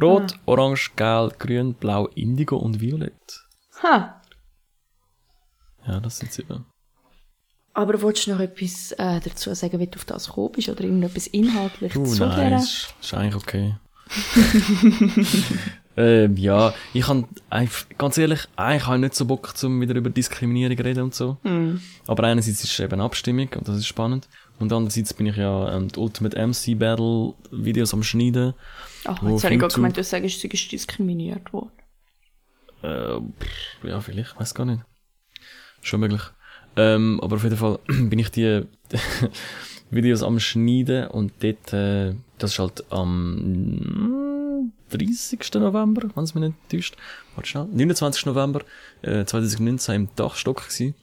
Rot, 0.00 0.38
Orange, 0.46 0.92
Gelb, 0.96 1.38
Grün, 1.38 1.74
Blau, 1.74 2.06
Indigo 2.14 2.56
und 2.56 2.80
Violett. 2.80 3.46
Ha. 3.82 4.22
Ja, 5.86 6.00
das 6.00 6.18
sind 6.18 6.32
sieben. 6.32 6.64
Aber 7.74 8.00
wolltest 8.00 8.28
du 8.28 8.32
noch 8.32 8.40
etwas 8.40 8.92
äh, 8.92 9.20
dazu 9.20 9.52
sagen, 9.52 9.78
wie 9.78 9.88
du 9.88 9.98
auf 9.98 10.06
das 10.06 10.28
gekommen 10.28 10.52
bist? 10.52 10.70
Oder 10.70 10.84
irgendetwas 10.84 11.26
inhaltlich 11.26 11.92
zu 11.92 12.26
nein, 12.26 12.54
ist, 12.54 12.94
ist 12.98 13.12
eigentlich 13.12 13.34
okay. 13.36 13.74
ähm, 15.96 16.36
ja, 16.36 16.72
ich 16.94 17.04
kann, 17.04 17.26
ganz 17.98 18.16
ehrlich, 18.16 18.48
eigentlich 18.56 18.86
habe 18.86 18.96
ich 18.96 19.02
nicht 19.02 19.14
so 19.14 19.24
Bock, 19.24 19.56
zum 19.56 19.80
wieder 19.80 19.94
über 19.94 20.10
Diskriminierung 20.10 20.78
reden 20.78 21.04
und 21.04 21.14
so. 21.14 21.36
Aber 22.06 22.24
einerseits 22.24 22.64
ist 22.64 22.72
es 22.72 22.80
eben 22.80 23.00
Abstimmung 23.00 23.48
und 23.56 23.68
das 23.68 23.76
ist 23.76 23.86
spannend. 23.86 24.28
Und 24.58 24.72
andererseits 24.72 25.12
bin 25.12 25.26
ich 25.26 25.36
ja 25.36 25.74
ähm, 25.74 25.88
die 25.88 25.98
Ultimate 25.98 26.36
MC 26.36 26.78
Battle 26.78 27.34
Videos 27.50 27.92
am 27.92 28.02
Schneiden. 28.02 28.54
Ach, 29.04 29.22
jetzt 29.22 29.44
habe 29.44 29.54
ich 29.54 29.60
gerade 29.60 29.74
gemeint, 29.74 29.96
du 29.96 30.04
sagst, 30.04 30.42
du 30.42 30.48
bist 30.48 30.72
diskriminiert 30.72 31.52
worden. 31.52 31.72
Äh, 32.82 33.18
pff, 33.18 33.84
ja, 33.84 34.00
vielleicht, 34.00 34.38
weiß 34.38 34.54
gar 34.54 34.64
nicht. 34.64 34.82
Schon 35.80 36.00
möglich. 36.00 36.22
Ähm, 36.76 37.20
aber 37.22 37.36
auf 37.36 37.44
jeden 37.44 37.56
Fall 37.56 37.78
bin 37.86 38.18
ich 38.18 38.30
die 38.30 38.62
Videos 39.90 40.22
am 40.22 40.40
Schneiden 40.40 41.08
und 41.08 41.32
dort, 41.40 41.72
äh, 41.72 42.14
das 42.38 42.52
ist 42.52 42.58
halt 42.58 42.84
am 42.90 43.34
mm, 43.34 44.11
30. 44.96 45.54
November, 45.54 46.02
wenn 46.14 46.24
es 46.24 46.34
mich 46.34 46.44
nicht 46.44 46.56
täuscht. 46.70 46.96
Warte 47.34 47.48
schnell. 47.48 47.66
29. 47.72 48.26
November 48.26 48.60
äh, 49.02 49.24
2019 49.24 49.94
im 49.94 50.08
Dachstock 50.16 50.68
gewesen. 50.68 50.94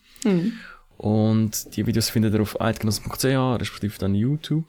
Und 0.97 1.75
die 1.75 1.87
Videos 1.87 2.09
findet 2.09 2.33
ihr 2.33 2.41
auf 2.41 2.59
eidgenossen.ch, 2.59 3.23
respektive 3.23 3.97
dann 3.99 4.15
YouTube. 4.15 4.65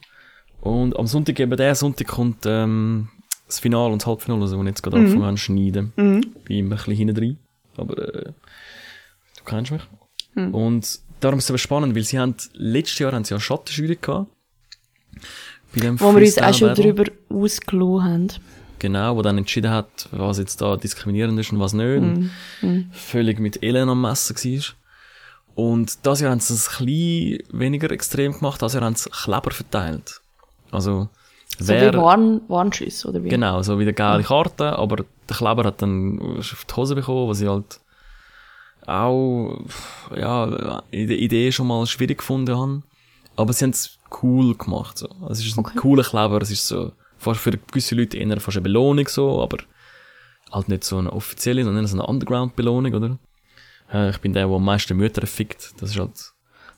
Und 0.60 0.96
am 0.98 1.06
Sonntag, 1.06 1.40
eben 1.40 1.56
der 1.56 1.74
Sonntag, 1.74 2.06
kommt 2.06 2.44
ähm, 2.46 3.08
das 3.46 3.58
Finale 3.58 3.92
und 3.92 4.02
das 4.02 4.06
Halbfinale, 4.06 4.42
also, 4.42 4.56
wo 4.58 4.62
ich 4.62 4.68
jetzt 4.68 4.82
gerade 4.82 4.98
angefangen 4.98 5.24
habe 5.24 5.36
schneiden. 5.38 5.92
Bin 6.44 6.58
immer 6.58 6.74
ein 6.74 6.78
bisschen 6.78 6.94
hinten 6.94 7.14
drin. 7.14 7.38
Aber 7.76 7.98
äh, 7.98 8.24
du 8.26 9.44
kennst 9.44 9.72
mich. 9.72 9.82
Und 10.52 11.00
darum 11.20 11.38
ist 11.38 11.44
es 11.44 11.50
aber 11.50 11.58
spannend, 11.58 11.96
weil 11.96 12.04
sie 12.04 12.18
haben, 12.18 12.36
letztes 12.52 12.98
Jahr 12.98 13.12
haben 13.12 13.24
sie 13.24 13.34
ja 13.34 13.40
Schattenjury 13.40 13.98
gehabt. 14.00 14.30
Bei 15.74 15.80
dem 15.80 16.00
Wo 16.00 16.14
wir 16.14 16.22
uns 16.22 16.38
auch 16.38 16.54
schon 16.54 16.74
drüber 16.74 17.04
ausgelassen 17.28 18.04
haben. 18.04 18.28
Genau, 18.80 19.14
wo 19.16 19.22
dann 19.22 19.38
entschieden 19.38 19.70
hat, 19.70 20.08
was 20.10 20.38
jetzt 20.38 20.60
da 20.60 20.76
diskriminierend 20.76 21.38
ist 21.38 21.52
und 21.52 21.60
was 21.60 21.72
nicht. 21.74 21.98
Und 21.98 22.30
Völlig 22.92 23.38
mit 23.38 23.62
Elend 23.62 23.90
am 23.90 24.00
Messen 24.02 24.34
war. 24.36 24.64
Und 25.54 26.06
das 26.06 26.20
Jahr 26.20 26.30
haben 26.32 26.40
sie 26.40 26.54
es 26.54 26.68
ein 26.80 26.86
bisschen 26.86 27.38
weniger 27.52 27.90
extrem 27.92 28.32
gemacht, 28.32 28.60
das 28.62 28.72
Jahr 28.74 28.82
haben 28.82 28.94
sie 28.96 29.10
Kleber 29.10 29.50
verteilt. 29.50 30.20
Also, 30.70 31.08
So 31.58 31.68
wer, 31.68 31.92
wie 31.92 31.96
Warn 31.98 32.40
Warnschüsse, 32.48 33.08
oder 33.08 33.22
wie? 33.22 33.28
genau, 33.28 33.60
so 33.62 33.78
wie 33.78 33.84
der 33.84 33.92
geile 33.92 34.22
Karte, 34.22 34.78
aber 34.78 35.04
der 35.28 35.36
Kleber 35.36 35.64
hat 35.64 35.82
dann 35.82 36.38
auf 36.38 36.64
die 36.68 36.74
Hose 36.74 36.94
bekommen, 36.94 37.28
was 37.28 37.40
ich 37.40 37.48
halt 37.48 37.80
auch, 38.86 39.58
ja, 40.16 40.82
in 40.90 41.08
der 41.08 41.18
Idee 41.18 41.52
schon 41.52 41.66
mal 41.66 41.86
schwierig 41.86 42.18
gefunden 42.18 42.56
habe. 42.56 42.82
Aber 43.36 43.52
sie 43.52 43.64
haben 43.64 43.70
es 43.70 43.98
cool 44.22 44.54
gemacht, 44.56 44.98
so. 44.98 45.08
Also, 45.20 45.42
es 45.42 45.46
ist 45.46 45.58
ein 45.58 45.64
cooler 45.64 46.02
Kleber, 46.04 46.40
es 46.42 46.50
ist 46.50 46.66
so, 46.66 46.92
fast 47.20 47.40
für 47.40 47.52
gewisse 47.52 47.94
Leute 47.94 48.16
eher 48.18 48.40
fast 48.40 48.56
eine 48.56 48.62
Belohnung, 48.62 49.06
so, 49.08 49.40
aber 49.42 49.58
halt 50.50 50.68
nicht 50.68 50.82
so 50.84 50.98
eine 50.98 51.12
offizielle, 51.12 51.62
sondern 51.64 51.86
so 51.86 51.96
eine 51.96 52.06
Underground-Belohnung, 52.06 52.94
oder? 52.94 53.18
Äh, 53.92 54.10
Ich 54.10 54.18
bin 54.18 54.32
der, 54.32 54.46
der 54.46 54.56
am 54.56 54.64
meisten 54.64 54.96
Mütter 54.96 55.26
fickt. 55.26 55.74
Das 55.80 55.90
ist 55.90 55.98
halt, 55.98 56.10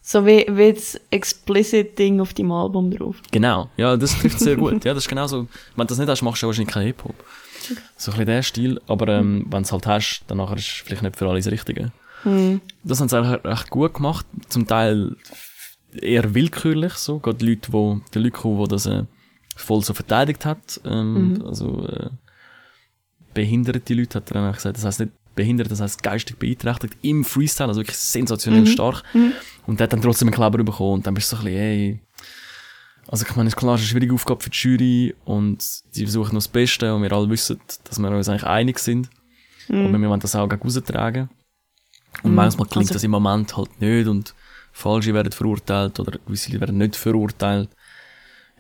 So 0.03 0.27
wie, 0.27 0.45
wie 0.51 0.73
das 0.73 1.01
Explicit-Ding 1.11 2.21
auf 2.21 2.35
deinem 2.35 2.53
Album 2.53 2.91
drauf. 2.91 3.17
genau. 3.31 3.71
Ja, 3.77 3.97
das 3.97 4.19
trifft 4.19 4.41
sehr 4.41 4.57
gut. 4.57 4.85
Ja, 4.85 4.93
das 4.95 5.05
ist 5.05 5.09
genau 5.09 5.27
so. 5.27 5.47
Wenn 5.77 5.87
du 5.87 5.91
das 5.93 5.99
nicht 5.99 6.09
hast, 6.09 6.23
machst 6.23 6.43
du 6.43 6.47
wahrscheinlich 6.49 6.75
keinen 6.75 6.87
Hip-Hop. 6.87 7.15
So 7.97 8.11
ein 8.11 8.17
bisschen 8.19 8.27
der 8.27 8.43
Stil. 8.43 8.81
Aber, 8.89 9.09
ähm, 9.09 9.47
wenn 9.49 9.63
du 9.63 9.67
es 9.67 9.73
halt 9.73 9.87
hast, 9.87 10.25
dann 10.27 10.39
nachher 10.39 10.57
ist 10.57 10.67
es 10.67 10.73
vielleicht 10.85 11.03
nicht 11.03 11.17
für 11.17 11.29
alle 11.29 11.39
das 11.41 11.51
Richtige. 11.51 11.93
Das 12.85 13.01
haben 13.01 13.09
sie 13.09 13.17
eigentlich 13.19 13.45
recht 13.45 13.71
gut 13.71 13.95
gemacht. 13.95 14.27
Zum 14.49 14.67
Teil 14.67 15.17
eher 15.93 16.35
willkürlich, 16.35 16.95
so. 16.95 17.19
Gerade 17.19 17.39
die 17.39 17.47
Leute, 17.51 17.73
wo, 17.73 18.01
die 18.15 18.19
Leute, 18.21 18.39
die 18.45 18.69
das, 18.69 18.87
äh, 18.87 19.05
voll 19.57 19.83
so 19.83 19.95
verteidigt 19.95 20.45
hat. 20.45 20.81
Ähm, 20.85 21.43
Also, 21.47 21.87
äh, 21.89 22.11
behinderte 23.35 23.95
Leute 23.95 24.19
hat 24.19 24.31
er 24.31 24.35
dann 24.35 24.51
auch 24.51 24.55
gesagt. 24.57 24.77
Das 24.77 24.85
heißt 24.85 25.01
nicht 25.01 25.13
behindert, 25.35 25.71
das 25.71 25.81
heißt 25.81 26.03
geistig 26.03 26.37
beeinträchtigt 26.39 26.97
im 27.03 27.25
Freestyle, 27.25 27.69
also 27.69 27.81
wirklich 27.81 27.97
sensationell 27.97 28.67
stark. 28.67 29.03
Und 29.67 29.81
der 29.81 29.85
hat 29.85 29.93
dann 29.93 30.03
trotzdem 30.03 30.29
einen 30.29 30.35
Kleber 30.35 30.63
bekommen 30.63 30.95
und 30.95 31.07
dann 31.07 31.15
bist 31.15 31.33
du 31.33 31.37
so 31.37 31.43
ein 31.43 31.45
bisschen, 31.47 31.59
ey, 31.61 32.01
also 33.09 33.25
ich 33.27 33.35
meine, 33.37 33.49
es 33.49 33.55
ist 33.55 33.59
klar, 33.59 33.75
es 33.75 33.81
ist 33.81 33.87
eine 33.87 33.91
schwierige 33.93 34.15
Aufgabe 34.15 34.43
für 34.43 34.51
die 34.51 34.57
Jury 34.59 35.15
und 35.25 35.65
die 35.97 36.03
versuchen 36.05 36.35
noch 36.35 36.43
das 36.43 36.49
Beste 36.49 36.95
und 36.95 37.03
wir 37.03 37.13
alle 37.13 37.29
wissen, 37.31 37.59
dass 37.85 37.99
wir 37.99 38.11
uns 38.11 38.29
eigentlich 38.29 38.45
einig 38.45 38.79
sind. 38.79 39.09
Aber 39.69 39.99
wir 39.99 40.09
wollen 40.09 40.21
das 40.21 40.37
auch 40.37 40.49
gegen 40.49 40.63
raustragen. 40.63 41.31
Und 42.23 42.35
manchmal 42.35 42.67
klingt 42.69 42.85
also- 42.89 42.95
das 42.95 43.05
im 43.05 43.11
Moment 43.13 43.57
halt 43.57 43.81
nicht 43.81 44.07
und 44.09 44.35
Falsche 44.73 45.15
werden 45.15 45.33
verurteilt 45.33 45.99
oder 46.01 46.19
gewisse 46.27 46.61
werden 46.61 46.77
nicht 46.79 46.97
verurteilt. 46.97 47.71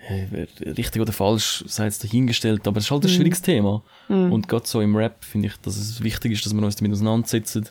Äh, 0.09 0.47
Richtig 0.67 1.01
oder 1.01 1.13
falsch, 1.13 1.65
sei 1.67 1.85
jetzt 1.85 2.03
dahingestellt, 2.03 2.67
aber 2.67 2.79
es 2.79 2.85
ist 2.85 2.91
halt 2.91 3.05
ein 3.05 3.09
schwieriges 3.09 3.43
Thema. 3.43 3.83
Und 4.09 4.49
gerade 4.49 4.67
so 4.67 4.81
im 4.81 4.97
Rap 4.97 5.25
finde 5.25 5.49
ich, 5.49 5.57
dass 5.59 5.77
es 5.77 6.03
wichtig 6.03 6.33
ist, 6.33 6.45
dass 6.45 6.55
wir 6.55 6.63
uns 6.63 6.77
damit 6.77 6.93
auseinandersetzen. 6.93 7.69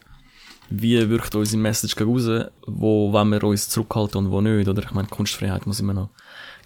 Wie 0.69 1.09
wirkt 1.09 1.35
unsere 1.35 1.61
Message 1.61 1.99
raus? 1.99 2.47
Wo 2.65 3.11
wollen 3.11 3.29
wir 3.29 3.43
uns 3.43 3.67
zurückhalten 3.67 4.17
und 4.25 4.31
wo 4.31 4.39
nicht? 4.39 4.69
Oder 4.69 4.83
ich 4.83 4.91
meine, 4.91 5.09
Kunstfreiheit 5.09 5.67
muss 5.67 5.81
immer 5.81 5.93
noch 5.93 6.09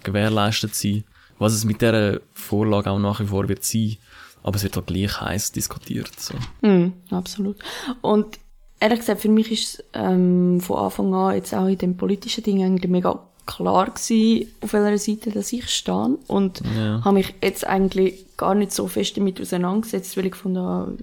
gewährleistet 0.04 0.76
sein. 0.76 1.04
Was 1.40 1.54
es 1.54 1.66
mit 1.66 1.82
dieser 1.82 2.20
Vorlage 2.34 2.92
auch 2.92 3.00
nach 3.00 3.20
wie 3.20 3.26
vor 3.26 3.50
wird 3.50 3.64
sein. 3.64 3.98
Aber 4.44 4.58
es 4.58 4.64
wird 4.64 4.78
auch 4.78 4.86
gleich 4.86 5.20
heiß 5.20 5.52
diskutiert. 5.54 6.12
So. 6.20 6.36
Mhm, 6.62 6.94
absolut. 7.10 7.58
Und 8.02 8.38
ehrlich 8.80 9.00
gesagt, 9.00 9.22
für 9.22 9.30
mich 9.30 9.52
ist 9.52 9.80
es 9.80 9.86
ähm, 9.94 10.62
von 10.62 10.78
Anfang 10.78 11.14
an 11.16 11.36
jetzt 11.36 11.54
auch 11.56 11.66
in 11.66 11.80
dem 11.80 11.98
politischen 11.98 12.44
Ding 12.44 12.64
eigentlich 12.64 12.92
mega 12.92 13.28
klar 13.46 13.88
gewesen, 13.88 14.52
auf 14.62 14.74
welcher 14.74 14.98
Seite 14.98 15.32
dass 15.32 15.54
ich 15.54 15.70
stehe. 15.70 16.18
Und 16.28 16.62
Ja. 16.76 17.02
habe 17.04 17.16
mich 17.16 17.34
jetzt 17.42 17.66
eigentlich 17.68 18.26
gar 18.38 18.56
nicht 18.56 18.72
so 18.72 18.88
fest 18.88 19.18
damit 19.18 19.40
auseinandergesetzt, 19.40 20.18
weil 20.18 20.26
ich 20.26 20.32
gefunden 20.32 20.60
habe, 20.60 20.98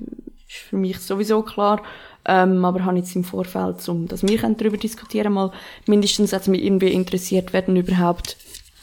ist 0.48 0.56
für 0.68 0.76
mich 0.76 0.98
sowieso 0.98 1.42
klar. 1.42 1.82
Ähm, 2.24 2.64
aber 2.64 2.84
habe 2.84 2.98
jetzt 2.98 3.16
im 3.16 3.24
Vorfeld, 3.24 3.88
um, 3.88 4.06
dass 4.06 4.22
wir 4.22 4.38
darüber 4.38 4.76
diskutieren 4.76 5.32
mal 5.32 5.50
mindestens 5.86 6.32
hat 6.32 6.46
mich 6.46 6.62
irgendwie 6.62 6.92
interessiert, 6.92 7.52
wer 7.52 7.62
denn 7.62 7.76
überhaupt 7.76 8.36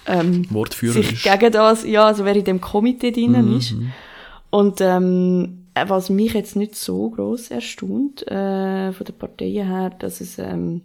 ähm, 0.08 0.46
Wortführer 0.50 0.94
sich 0.94 1.14
ist. 1.14 1.24
gegen 1.24 1.52
das, 1.54 1.86
ja, 1.86 2.08
also 2.08 2.26
wer 2.26 2.36
in 2.36 2.44
dem 2.44 2.60
Komitee 2.60 3.12
drinnen 3.12 3.56
ist. 3.56 3.76
Und 4.50 4.82
ähm, 4.82 5.68
was 5.88 6.10
mich 6.10 6.34
jetzt 6.34 6.56
nicht 6.58 6.76
so 6.76 7.12
groß 7.12 7.52
erstaunt 7.52 8.28
äh, 8.28 8.92
von 8.92 9.06
den 9.06 9.16
Parteien 9.16 9.68
her, 9.68 9.92
dass 9.92 10.20
es 10.20 10.38
ähm, 10.38 10.82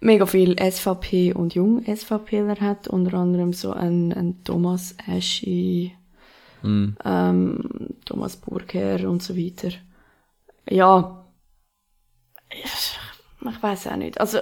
mega 0.00 0.26
viel 0.26 0.56
SVP 0.58 1.32
und 1.32 1.54
jung 1.54 1.84
SVPler 1.84 2.60
hat, 2.60 2.88
unter 2.88 3.14
anderem 3.14 3.52
so 3.52 3.72
ein, 3.72 4.12
ein 4.12 4.42
Thomas 4.44 4.94
Eschi, 5.06 5.92
Mhm. 6.62 6.96
ähm, 7.04 7.94
Thomas 8.04 8.36
Burger 8.36 9.08
und 9.08 9.22
so 9.22 9.36
weiter. 9.36 9.70
Ja, 10.68 11.24
ich, 12.50 12.98
ich 13.40 13.62
weiß 13.62 13.88
auch 13.88 13.96
nicht. 13.96 14.20
Also 14.20 14.38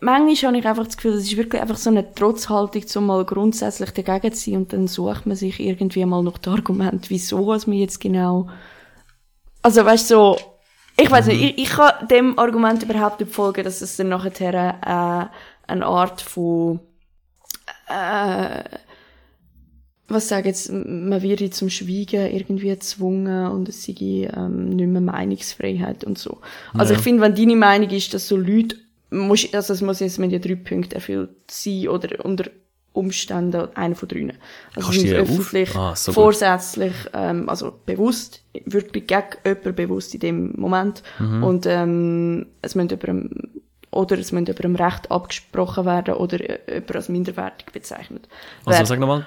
manchmal 0.00 0.50
habe 0.52 0.58
ich 0.58 0.66
einfach 0.66 0.86
das 0.86 0.96
Gefühl, 0.96 1.14
es 1.14 1.24
ist 1.24 1.36
wirklich 1.36 1.60
einfach 1.60 1.76
so 1.76 1.90
eine 1.90 2.14
Trotzhaltung, 2.14 2.84
um 2.96 3.06
mal 3.06 3.24
grundsätzlich 3.24 3.90
dagegen 3.90 4.32
zu 4.32 4.50
sein 4.50 4.56
und 4.60 4.72
dann 4.72 4.86
sucht 4.88 5.26
man 5.26 5.36
sich 5.36 5.60
irgendwie 5.60 6.04
mal 6.04 6.22
noch 6.22 6.38
das 6.38 6.54
Argument, 6.54 7.10
wieso 7.10 7.46
was 7.46 7.66
man 7.66 7.76
jetzt 7.76 8.00
genau... 8.00 8.48
Also 9.62 9.84
weißt 9.84 10.10
du, 10.10 10.14
so, 10.14 10.38
ich 10.96 11.10
weiß 11.10 11.26
nicht, 11.26 11.42
ich, 11.42 11.58
ich 11.58 11.70
kann 11.70 12.06
dem 12.08 12.38
Argument 12.38 12.82
überhaupt 12.82 13.20
nicht 13.20 13.32
folgen, 13.32 13.64
dass 13.64 13.80
es 13.80 13.96
dann 13.96 14.08
nachher 14.08 15.30
äh, 15.66 15.70
eine 15.70 15.86
Art 15.86 16.20
von... 16.20 16.80
Äh, 17.88 18.64
was 20.08 20.28
sagen 20.28 20.46
jetzt, 20.46 20.70
man 20.70 21.22
wird 21.22 21.54
zum 21.54 21.70
Schweigen 21.70 22.30
irgendwie 22.30 22.68
gezwungen 22.68 23.46
und 23.46 23.68
es 23.68 23.84
sei 23.84 23.94
ähm, 23.98 24.70
nicht 24.70 24.88
mehr 24.88 25.00
Meinungsfreiheit 25.00 26.04
und 26.04 26.18
so. 26.18 26.38
Also 26.74 26.92
Ja. 26.92 26.98
ich 26.98 27.04
finde, 27.04 27.22
wenn 27.22 27.34
deine 27.34 27.56
Meinung 27.56 27.88
ist, 27.90 28.12
dass 28.12 28.28
so 28.28 28.36
Leute, 28.36 28.76
muss, 29.10 29.52
also 29.52 29.72
es 29.72 29.80
muss 29.80 30.00
jetzt 30.00 30.18
mit 30.18 30.32
den 30.32 30.42
drei 30.42 30.54
Punkten 30.56 30.94
erfüllt 30.94 31.30
sein 31.50 31.88
oder 31.88 32.24
unter 32.24 32.50
Umständen 32.92 33.68
einer 33.74 33.94
von 33.94 34.08
drinnen. 34.08 34.36
Also 34.76 34.90
Kannst 34.90 35.06
auf- 35.14 35.20
öffentlich, 35.30 35.74
Ah, 35.76 35.94
so 35.96 36.12
vorsätzlich, 36.12 36.92
ähm, 37.14 37.48
also 37.48 37.72
bewusst, 37.86 38.42
wirklich 38.66 39.06
gegen 39.06 39.22
jemanden 39.44 39.74
bewusst 39.74 40.14
in 40.14 40.20
dem 40.20 40.52
Moment 40.56 41.02
Mhm. 41.18 41.42
und 41.44 41.66
ähm, 41.66 42.46
es 42.60 42.74
müssen 42.74 42.88
jemandem 42.90 43.30
oder 43.90 44.18
es 44.18 44.32
müssen 44.32 44.46
jemandem 44.46 44.76
Recht 44.76 45.10
abgesprochen 45.10 45.84
werden 45.84 46.14
oder 46.14 46.38
äh, 46.68 46.74
jemand 46.74 46.96
als 46.96 47.08
minderwertig 47.08 47.66
bezeichnet 47.72 48.28
Also 48.64 48.70
werden. 48.78 48.86
sag 48.86 48.98
nochmal, 49.00 49.26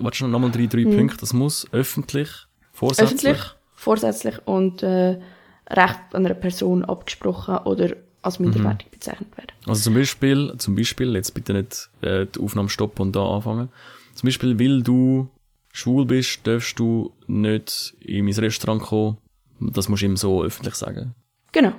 warte 0.00 0.16
schon 0.16 0.30
nochmal 0.30 0.50
drei, 0.50 0.66
drei 0.66 0.84
Punkte. 0.84 1.16
Das 1.18 1.32
muss 1.32 1.66
öffentlich, 1.72 2.28
vorsätzlich. 2.72 3.32
öffentlich, 3.32 3.54
vorsätzlich 3.74 4.34
und 4.46 4.82
äh, 4.82 5.18
Recht 5.68 5.98
einer 6.14 6.34
Person 6.34 6.84
abgesprochen 6.84 7.58
oder 7.64 7.90
als 8.26 8.38
minderwertig 8.38 8.90
bezeichnet 8.90 9.28
werden. 9.36 9.52
Also 9.66 9.82
zum 9.82 9.94
Beispiel, 9.94 10.54
zum 10.58 10.74
Beispiel, 10.76 11.14
jetzt 11.14 11.32
bitte 11.34 11.54
nicht 11.54 11.88
äh, 12.02 12.26
die 12.26 12.40
Aufnahme 12.40 12.68
stoppen 12.68 13.02
und 13.02 13.16
da 13.16 13.24
anfangen. 13.24 13.68
Zum 14.14 14.26
Beispiel, 14.26 14.58
weil 14.58 14.82
du 14.82 15.28
schwul 15.72 16.04
bist, 16.06 16.46
darfst 16.46 16.78
du 16.78 17.12
nicht 17.26 17.94
in 18.00 18.24
mein 18.24 18.34
Restaurant 18.34 18.82
kommen. 18.82 19.18
Das 19.60 19.88
musst 19.88 20.02
du 20.02 20.06
ihm 20.06 20.16
so 20.16 20.42
öffentlich 20.42 20.74
sagen. 20.74 21.14
Genau. 21.52 21.72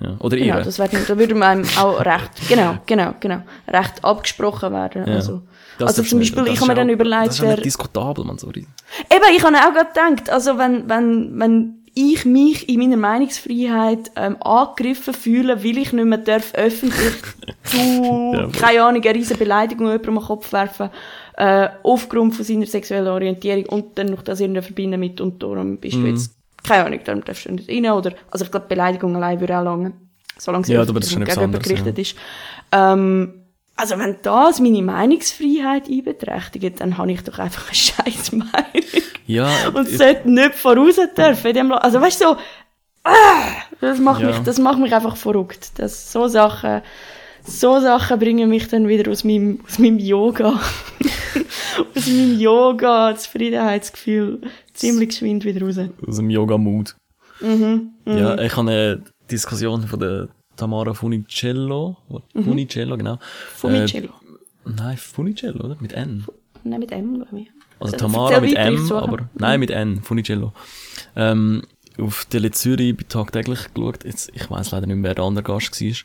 Ja. 0.00 0.16
Oder 0.18 0.36
Genau, 0.36 0.56
ihr. 0.58 0.62
das 0.62 0.78
wird, 0.78 0.92
da 1.08 1.18
würde 1.18 1.46
einem 1.46 1.64
auch 1.78 2.04
recht, 2.04 2.48
genau, 2.48 2.78
genau, 2.84 3.14
genau, 3.20 3.42
recht 3.68 4.04
abgesprochen 4.04 4.72
werden. 4.72 5.06
Ja. 5.06 5.14
Also, 5.14 5.42
Das 5.78 5.88
also 5.88 6.02
zum. 6.02 6.18
Beispiel, 6.18 6.46
ich 6.48 6.56
habe 6.60 6.68
mir 6.68 6.74
dann 6.74 6.88
überlegt, 6.88 7.28
Das 7.28 7.34
ist 7.36 7.42
wer, 7.42 7.56
diskutabel, 7.56 8.24
man, 8.24 8.36
sorry. 8.38 8.66
Eben, 9.10 9.36
ich 9.36 9.44
habe 9.44 9.56
auch 9.56 9.72
gerade 9.72 9.88
gedacht, 9.88 10.30
also 10.30 10.58
wenn, 10.58 10.88
wenn, 10.88 11.38
wenn 11.38 11.83
ich 11.96 12.24
mich 12.24 12.68
in 12.68 12.80
meiner 12.80 12.96
Meinungsfreiheit 12.96 14.10
ähm, 14.16 14.36
angegriffen 14.42 15.14
fühle, 15.14 15.62
weil 15.62 15.78
ich 15.78 15.92
nicht 15.92 16.04
mehr 16.04 16.18
darf 16.18 16.52
öffentlich 16.54 17.14
zu, 17.64 18.32
Ja, 18.34 18.48
keine 18.48 18.82
Ahnung, 18.82 19.02
eine 19.02 19.14
riesen 19.14 19.38
Beleidigung 19.38 19.86
jemandem 19.86 20.18
am 20.18 20.24
Kopf 20.24 20.52
werfen, 20.52 20.90
äh, 21.36 21.68
aufgrund 21.82 22.34
von 22.34 22.44
seiner 22.44 22.66
sexuellen 22.66 23.08
Orientierung 23.08 23.66
und 23.66 23.98
dann 23.98 24.08
noch 24.08 24.22
das 24.22 24.40
irgendwie 24.40 24.62
verbinden 24.62 24.98
mit 25.00 25.20
und 25.20 25.42
darum 25.42 25.78
bist 25.78 25.96
Mhm. 25.96 26.02
du 26.02 26.08
jetzt, 26.08 26.34
keine 26.66 26.86
Ahnung, 26.86 27.00
darum 27.04 27.24
darfst 27.24 27.46
du 27.46 27.52
nicht 27.52 27.68
rein, 27.70 27.86
oder, 27.90 28.12
also 28.30 28.44
ich 28.44 28.50
glaube, 28.50 28.66
Beleidigung 28.68 29.14
allein 29.16 29.38
würde 29.40 29.58
auch 29.58 29.64
lange, 29.64 29.92
solange 30.38 30.64
sie 30.64 30.72
Ja, 30.72 30.82
aber 30.82 30.98
das 30.98 31.08
ist 31.10 31.12
öffentlich 31.12 31.12
schon 31.12 31.20
gegen 31.20 31.30
etwas 31.30 31.36
jemanden 31.36 31.56
anderes, 31.56 31.94
gerichtet 31.94 31.98
ist. 31.98 32.16
Ähm, 32.72 33.34
also 33.76 33.98
wenn 33.98 34.16
das 34.22 34.60
meine 34.60 34.82
Meinungsfreiheit 34.82 35.88
einbeträchtigt, 35.88 36.80
dann 36.80 36.96
habe 36.98 37.12
ich 37.12 37.22
doch 37.22 37.38
einfach 37.38 37.66
eine 37.66 37.74
scheiß 37.74 38.32
Meinung. 38.32 38.52
Ja, 39.26 39.48
Und 39.74 39.88
ich- 39.88 39.96
sollte 39.98 40.30
nicht 40.30 40.54
voraus 40.54 40.96
dürfen 41.16 41.46
in 41.48 41.54
dem 41.54 41.72
Also 41.72 42.00
weißt 42.00 42.20
du, 42.20 42.24
so, 42.26 42.36
ah, 43.04 43.12
das 43.80 43.98
macht 43.98 44.20
Ja. 44.22 44.28
mich, 44.28 44.38
das 44.40 44.58
macht 44.58 44.78
mich 44.78 44.94
einfach 44.94 45.16
verrückt. 45.16 45.78
Das, 45.78 46.12
so 46.12 46.28
Sachen, 46.28 46.82
so 47.42 47.80
Sachen 47.80 48.18
bringen 48.18 48.48
mich 48.50 48.68
dann 48.68 48.86
wieder 48.88 49.10
aus 49.10 49.24
meinem, 49.24 49.60
aus 49.66 49.78
meinem 49.78 49.98
Yoga, 49.98 50.60
aus 51.96 52.06
meinem 52.06 52.38
Yoga, 52.38 53.14
Zufriedenheitsgefühl, 53.16 54.40
ziemlich 54.72 55.10
geschwind 55.10 55.44
wieder 55.44 55.64
raus. 55.64 55.78
aus 56.06 56.16
dem 56.16 56.30
Yoga-Mood. 56.30 56.94
Mhm, 57.40 57.90
Ja, 58.06 58.38
ich 58.38 58.56
habe 58.56 58.70
eine 58.70 59.02
Diskussion 59.30 59.82
von 59.86 60.00
der 60.00 60.28
Tamara 60.56 60.94
Funicello. 60.94 61.96
Funicello, 62.34 62.96
genau. 62.96 63.18
Fumicello. 63.56 64.08
Äh, 64.66 64.70
nein, 64.70 64.96
Funicello, 64.96 65.64
oder? 65.64 65.76
Mit 65.80 65.92
N. 65.92 66.24
Nein, 66.62 66.80
mit 66.80 66.92
M, 66.92 67.14
glaube 67.16 67.40
ich. 67.40 67.50
Also 67.80 67.94
Erzähl 67.94 67.98
Tamara 67.98 68.40
mit 68.40 68.54
M, 68.54 68.92
aber 68.92 69.28
nein, 69.34 69.60
mit 69.60 69.70
N, 69.70 70.02
Funicello. 70.02 70.52
Ähm, 71.16 71.62
auf 71.98 72.24
Tele 72.24 72.50
Zürich 72.50 72.96
bei 72.96 73.04
tagtäglich 73.08 73.72
geschaut. 73.72 74.04
Jetzt, 74.04 74.30
ich 74.34 74.50
weiß 74.50 74.72
leider 74.72 74.86
nicht 74.86 74.96
mehr, 74.96 75.10
wer 75.10 75.14
der 75.14 75.24
andere 75.24 75.44
Gast 75.44 75.80
war. 75.80 75.96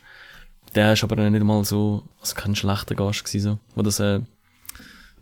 Der 0.74 0.92
ist 0.92 1.02
aber 1.02 1.16
nicht 1.16 1.42
mal 1.44 1.64
so, 1.64 2.04
also 2.20 2.34
kein 2.34 2.54
schlechter 2.54 2.94
Gast 2.94 3.24
gewesen, 3.24 3.52
so, 3.52 3.58
wo 3.74 3.82
das 3.82 3.98
äh, 3.98 4.20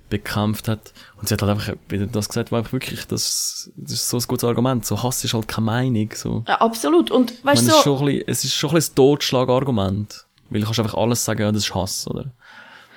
bekämpft 0.08 0.68
hat. 0.68 0.92
Und 1.16 1.28
sie 1.28 1.34
hat 1.34 1.42
halt 1.42 1.52
einfach 1.52 1.74
wieder 1.88 2.06
das 2.06 2.28
gesagt, 2.28 2.52
einfach 2.52 2.72
wirklich, 2.72 3.06
das, 3.06 3.70
das 3.76 3.92
ist 3.92 4.08
so 4.08 4.18
ein 4.18 4.24
gutes 4.26 4.44
Argument. 4.44 4.84
So 4.84 5.02
Hass 5.02 5.24
ist 5.24 5.34
halt 5.34 5.48
keine 5.48 5.66
Meinung. 5.66 6.10
So. 6.14 6.44
Ja, 6.46 6.60
absolut. 6.60 7.10
Und 7.10 7.44
weißt 7.44 7.62
du, 7.62 7.70
es, 7.70 7.76
ist 7.76 7.76
so, 7.76 7.82
schon 7.82 7.98
ein 7.98 8.04
bisschen, 8.06 8.28
es 8.28 8.44
ist 8.44 8.54
schon 8.54 8.70
ein 8.70 8.74
bisschen 8.74 8.94
das 8.94 8.94
Totschlagargument. 8.94 10.26
Weil 10.50 10.60
du 10.60 10.66
kannst 10.66 10.80
einfach 10.80 10.96
alles 10.96 11.24
sagen, 11.24 11.42
ja, 11.42 11.52
das 11.52 11.64
ist 11.64 11.74
Hass, 11.74 12.06
oder? 12.08 12.32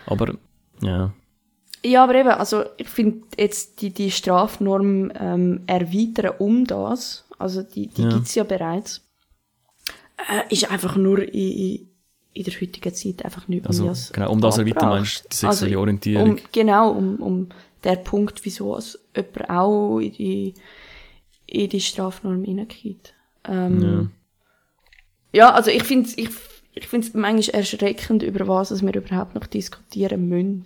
Aber, 0.06 0.34
ja. 0.82 1.12
Ja, 1.84 2.04
aber 2.04 2.16
eben, 2.16 2.30
also 2.30 2.64
ich 2.78 2.90
finde 2.90 3.22
jetzt 3.38 3.82
die, 3.82 3.90
die 3.90 4.12
Strafnorm 4.12 5.12
ähm, 5.20 5.62
erweitern 5.66 6.34
um 6.38 6.66
das, 6.66 7.26
also 7.40 7.64
die, 7.64 7.88
die 7.88 8.04
Ja. 8.04 8.10
gibt's 8.10 8.36
ja 8.36 8.44
bereits, 8.44 9.02
äh, 10.30 10.54
ist 10.54 10.70
einfach 10.70 10.96
nur 10.96 11.24
in, 11.24 11.88
in, 12.34 12.44
der 12.44 12.54
heutigen 12.54 12.94
Zeit 12.94 13.26
einfach 13.26 13.48
nicht 13.48 13.66
Also, 13.66 13.84
mehr 13.84 13.92
als 13.92 14.12
genau, 14.14 14.32
um 14.32 14.42
das 14.42 14.60
erweitern 14.60 14.90
meinst 14.90 15.24
du 15.24 15.30
die 15.30 15.36
sexuelle 15.36 15.80
Orientierung? 15.80 16.30
Um, 16.32 16.40
genau, 16.52 16.92
um, 16.92 17.16
um 17.16 17.50
der 17.84 17.96
Punkt, 17.96 18.46
wieso 18.46 18.78
es 18.78 19.00
jemand 19.16 19.50
auch 19.50 20.00
in 20.00 20.12
die, 20.12 20.54
in 21.48 21.70
die 21.70 21.82
Strafnorm 21.82 22.44
hineingeht. 22.44 23.16
Ähm, 23.46 24.12
ja. 25.34 25.52
also 25.52 25.72
ich 25.72 25.84
finde 25.84 26.08
es 26.08 26.16
ich, 26.16 26.30
ich 26.76 26.88
find's 26.88 27.16
manchmal 27.16 27.56
erschreckend, 27.56 28.22
über 28.22 28.48
was 28.48 28.84
wir 28.84 28.96
überhaupt 28.96 29.34
noch 29.34 29.48
diskutieren 29.48 30.30
müssen. 30.30 30.66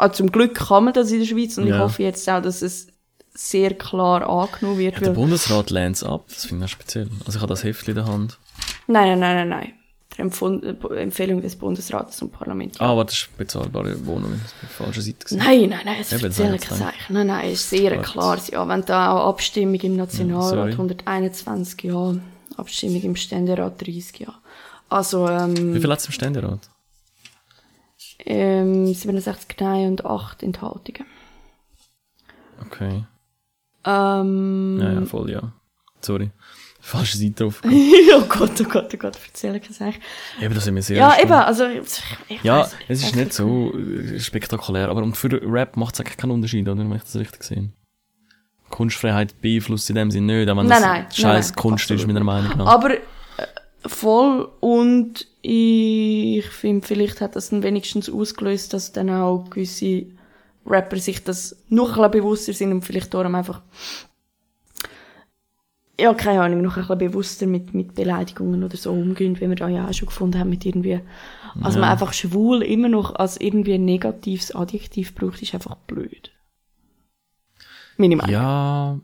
Also 0.00 0.14
zum 0.16 0.32
Glück 0.32 0.54
kann 0.54 0.84
man 0.84 0.92
das 0.94 1.10
in 1.12 1.20
der 1.20 1.26
Schweiz 1.26 1.56
und 1.58 1.64
ich 1.64 1.70
Ja. 1.70 1.78
hoffe 1.80 2.02
jetzt 2.02 2.28
auch, 2.28 2.42
dass 2.42 2.62
es 2.62 2.88
sehr 3.32 3.74
klar 3.74 4.28
angenommen 4.28 4.78
wird. 4.78 4.94
Ja, 4.94 5.00
der 5.00 5.10
Bundesrat 5.10 5.70
lehnt 5.70 5.96
es 5.96 6.04
ab, 6.04 6.24
das 6.28 6.46
finde 6.46 6.64
ich 6.66 6.70
speziell. 6.72 7.08
Also 7.26 7.36
ich 7.38 7.42
habe 7.42 7.48
das 7.52 7.62
Heftchen 7.64 7.90
in 7.96 8.04
der 8.04 8.06
Hand. 8.06 8.38
nein, 8.86 9.08
nein, 9.08 9.20
nein, 9.20 9.36
nein, 9.36 9.48
nein. 9.48 9.72
Empfund 10.16 10.64
äh, 10.64 11.00
Empfehlung 11.00 11.40
des 11.40 11.56
Bundesrates 11.56 12.20
und 12.20 12.32
Parlaments. 12.32 12.78
Ah, 12.80 12.94
warte, 12.96 13.12
das 13.12 13.18
ist 13.20 13.36
bezahlbare 13.38 14.04
Wohnung. 14.06 14.32
Das 14.42 14.52
ist 14.68 14.72
falschen 14.76 15.02
Seite. 15.02 15.18
gewesen. 15.24 15.38
Nein, 15.38 15.68
nein, 15.70 15.80
nein, 15.84 15.96
es 16.00 16.12
habe 16.12 16.26
ich 16.28 16.36
kein. 16.36 16.58
Zeichen. 16.78 16.92
Nein, 17.14 17.26
nein, 17.28 17.46
es 17.46 17.60
ist 17.60 17.70
sehr 17.70 17.96
Gut. 17.96 18.04
klar. 18.06 18.38
Ja, 18.50 18.68
wenn 18.68 18.84
da 18.84 19.12
auch 19.12 19.28
Abstimmung 19.28 19.76
im 19.76 19.92
Ja, 19.92 19.98
Nationalrat 19.98 20.50
sorry. 20.50 20.72
121 20.72 21.84
ja, 21.84 22.14
Abstimmung 22.56 23.02
im 23.02 23.16
Ständerat 23.16 23.80
30 23.80 24.18
ja. 24.18 24.34
Also, 24.90 25.28
ähm, 25.28 25.74
Wie 25.74 25.80
viel 25.80 25.90
hat 25.90 26.00
es 26.00 26.06
im 26.06 26.12
Ständerat? 26.12 26.58
Ähm, 28.26 28.86
67 28.92 29.56
Nein 29.60 29.88
und 29.88 30.04
8 30.04 30.42
Enthaltungen. 30.42 31.06
Okay. 32.66 33.04
Ähm, 33.84 34.78
Ja, 34.80 34.92
ja, 34.92 35.02
voll, 35.06 35.30
ja. 35.30 35.52
Sorry. 36.00 36.30
Falsche 36.82 37.18
Seite 37.18 37.44
drauf. 37.44 37.60
oh 37.66 38.22
Gott, 38.28 38.52
oh 38.60 38.64
Gott, 38.64 38.90
oh 38.94 38.96
Gott, 38.96 39.18
erzähl 39.26 39.58
kein 39.60 39.72
Zeichen. 39.72 40.00
eben, 40.40 40.54
das 40.54 40.64
sind 40.64 40.74
wir 40.74 40.82
sehr 40.82 40.96
Ja, 40.96 41.08
gespannt. 41.08 41.24
eben, 41.26 41.32
also, 41.34 41.66
ich, 41.66 42.02
ich 42.28 42.42
Ja, 42.42 42.60
weiss- 42.60 42.76
es 42.88 43.02
ist 43.04 43.16
nicht 43.16 43.32
so 43.34 43.72
äh, 43.74 44.18
spektakulär, 44.18 44.88
aber 44.88 45.02
und 45.02 45.14
für 45.16 45.28
Rap 45.42 45.76
macht 45.76 45.94
es 45.94 46.00
eigentlich 46.00 46.16
keinen 46.16 46.30
Unterschied, 46.32 46.66
oder? 46.68 46.78
Wenn 46.78 46.92
ich 46.96 47.02
das 47.02 47.16
richtig 47.16 47.40
gesehen 47.40 47.74
Kunstfreiheit 48.70 49.40
beeinflusst 49.42 49.90
in 49.90 49.96
dem 49.96 50.10
Sinne 50.10 50.38
nicht, 50.38 50.48
auch 50.48 50.56
wenn 50.56 50.66
Nein, 50.66 50.80
das 50.80 50.80
nein, 50.88 51.06
scheiß 51.12 51.24
nein, 51.48 51.52
nein, 51.56 51.56
Kunst 51.56 51.90
ist, 51.90 52.06
meiner 52.06 52.22
Meinung 52.24 52.56
nach. 52.56 52.66
Aber 52.66 52.94
äh, 52.94 53.00
voll 53.84 54.48
und 54.60 55.26
ich 55.42 56.46
finde, 56.46 56.86
vielleicht 56.86 57.20
hat 57.20 57.36
das 57.36 57.50
dann 57.50 57.62
wenigstens 57.62 58.10
ausgelöst, 58.10 58.72
dass 58.72 58.92
dann 58.92 59.10
auch 59.10 59.48
gewisse 59.50 60.06
Rapper 60.66 60.98
sich 60.98 61.24
das 61.24 61.56
noch 61.68 61.98
ein 61.98 62.10
bewusster 62.10 62.52
sind 62.52 62.72
und 62.72 62.82
vielleicht 62.82 63.14
darum 63.14 63.34
einfach 63.34 63.62
ja, 66.00 66.14
keine 66.14 66.40
Ahnung, 66.40 66.62
noch 66.62 66.76
ein 66.76 66.82
bisschen 66.82 66.98
bewusster 66.98 67.46
mit, 67.46 67.74
mit 67.74 67.94
Beleidigungen 67.94 68.64
oder 68.64 68.76
so 68.76 68.90
umgehen, 68.90 69.38
wie 69.38 69.48
wir 69.48 69.54
da 69.54 69.68
ja 69.68 69.86
auch 69.86 69.92
schon 69.92 70.08
gefunden 70.08 70.38
haben 70.38 70.48
mit 70.48 70.64
irgendwie, 70.64 71.00
also 71.60 71.78
man 71.78 71.90
einfach 71.90 72.12
schwul 72.12 72.62
immer 72.62 72.88
noch 72.88 73.14
als 73.16 73.38
irgendwie 73.38 73.74
ein 73.74 73.84
negatives 73.84 74.54
Adjektiv 74.54 75.14
braucht, 75.14 75.42
ist 75.42 75.54
einfach 75.54 75.76
blöd. 75.76 76.30
Meine 77.98 78.16
Meinung. 78.16 78.32
Ja, 78.32 78.98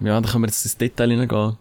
ja, 0.00 0.20
da 0.20 0.28
können 0.28 0.44
wir 0.44 0.48
jetzt 0.48 0.64
ins 0.64 0.76
Detail 0.76 1.10
hineingehen. 1.10 1.56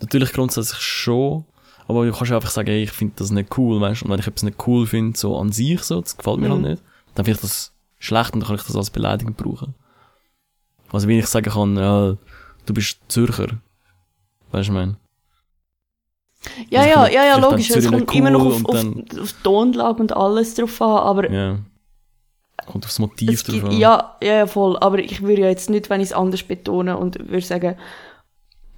Natürlich 0.00 0.32
grundsätzlich 0.32 0.80
schon, 0.80 1.44
aber 1.90 2.06
du 2.06 2.12
kannst 2.12 2.32
einfach 2.32 2.50
sagen, 2.50 2.68
ey, 2.68 2.82
ich 2.84 2.92
finde 2.92 3.14
das 3.16 3.30
nicht 3.30 3.56
cool, 3.58 3.80
weißt 3.80 4.00
du, 4.00 4.04
und 4.06 4.10
wenn 4.12 4.20
ich 4.20 4.26
etwas 4.26 4.42
nicht 4.44 4.66
cool 4.66 4.86
finde, 4.86 5.18
so 5.18 5.36
an 5.38 5.52
sich 5.52 5.82
so, 5.82 6.00
das 6.00 6.16
gefällt 6.16 6.38
mir 6.38 6.48
Mhm. 6.48 6.52
halt 6.52 6.62
nicht, 6.62 6.82
dann 7.14 7.24
finde 7.24 7.36
ich 7.38 7.42
das 7.42 7.72
schlecht 7.98 8.32
und 8.34 8.40
dann 8.40 8.46
kann 8.48 8.56
ich 8.56 8.62
das 8.62 8.76
als 8.76 8.90
Beleidigung 8.90 9.34
brauchen. 9.34 9.74
Also 10.92 11.06
wie 11.08 11.18
ich 11.18 11.26
sagen 11.26 11.50
kann, 11.52 11.76
ja, 11.76 12.16
du 12.66 12.74
bist 12.74 12.98
Zürcher. 13.08 13.48
Weißt 14.50 14.68
du, 14.68 14.72
ich 14.72 14.78
meine? 14.78 14.96
Ja, 16.70 16.80
Also 16.80 16.90
ja, 16.90 17.08
ja, 17.08 17.24
ja, 17.26 17.36
logisch. 17.36 17.70
Es 17.70 17.84
kommt 17.86 18.00
nicht 18.00 18.14
immer 18.14 18.30
noch 18.30 18.40
cool 18.44 18.52
auf, 18.54 18.64
auf, 18.64 18.76
auf 18.76 19.32
die 19.32 19.42
Tonlage 19.42 20.00
und 20.00 20.16
alles 20.16 20.54
drauf 20.54 20.80
an, 20.82 20.88
aber 20.98 21.30
Ja. 21.30 21.58
Kommt 22.66 22.84
aufs 22.84 22.98
Motiv 22.98 23.42
drauf 23.42 23.64
an. 23.64 23.72
ja, 23.72 24.16
ja, 24.22 24.34
ja, 24.34 24.46
voll. 24.46 24.76
Aber 24.78 24.98
ich 24.98 25.22
würde 25.22 25.42
ja 25.42 25.48
jetzt 25.48 25.70
nicht, 25.70 25.90
wenn 25.90 26.00
ich 26.00 26.08
es 26.08 26.12
anders 26.12 26.42
betone 26.42 26.96
und 26.96 27.18
würde 27.18 27.40
sagen, 27.40 27.76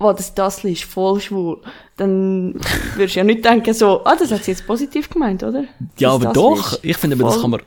oh, 0.03 0.13
das 0.13 0.35
das 0.35 0.65
ist 0.65 0.85
voll 0.85 1.21
schwul, 1.21 1.59
dann 1.97 2.55
würdest 2.97 3.15
du 3.15 3.21
ja 3.21 3.25
nicht 3.25 3.45
denken 3.45 3.73
so, 3.75 4.03
ah, 4.05 4.17
das 4.17 4.31
hat 4.33 4.45
sie 4.45 4.51
jetzt 4.53 4.67
positiv 4.67 5.09
gemeint, 5.11 5.43
oder? 5.43 5.65
Ja, 5.99 6.09
Das 6.09 6.15
aber 6.15 6.25
das 6.27 6.33
doch, 6.35 6.79
ich 6.83 6.97
finde, 6.97 7.17
aber 7.17 7.25
das 7.31 7.41
kann 7.41 7.51
man, 7.51 7.61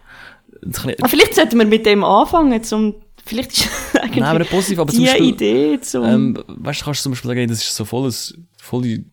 das 0.61 0.81
kann 0.81 0.89
ich, 0.91 1.03
Ah, 1.03 1.07
vielleicht 1.07 1.35
sollten 1.35 1.57
wir 1.59 1.65
mit 1.65 1.85
dem 1.85 2.03
anfangen, 2.03 2.63
zum, 2.63 2.95
vielleicht 3.25 3.51
ist 3.53 3.69
eigentlich 3.99 4.17
nein, 4.21 4.29
aber 4.29 4.39
nicht 4.39 4.51
positiv, 4.51 4.79
aber 4.79 4.91
zum 4.91 4.99
die 5.03 5.05
Beispiel, 5.05 5.25
Idee 5.29 5.79
zum, 5.81 6.03
Ähm, 6.03 6.43
weißt 6.47 6.81
du, 6.81 6.85
kannst 6.85 6.99
du 7.01 7.03
zum 7.03 7.11
Beispiel 7.13 7.29
sagen, 7.29 7.47
das 7.47 7.59
ist 7.59 7.75
so 7.75 7.85
voll, 7.85 8.05
das, 8.05 8.33
voll 8.61 8.81
die, 8.83 9.05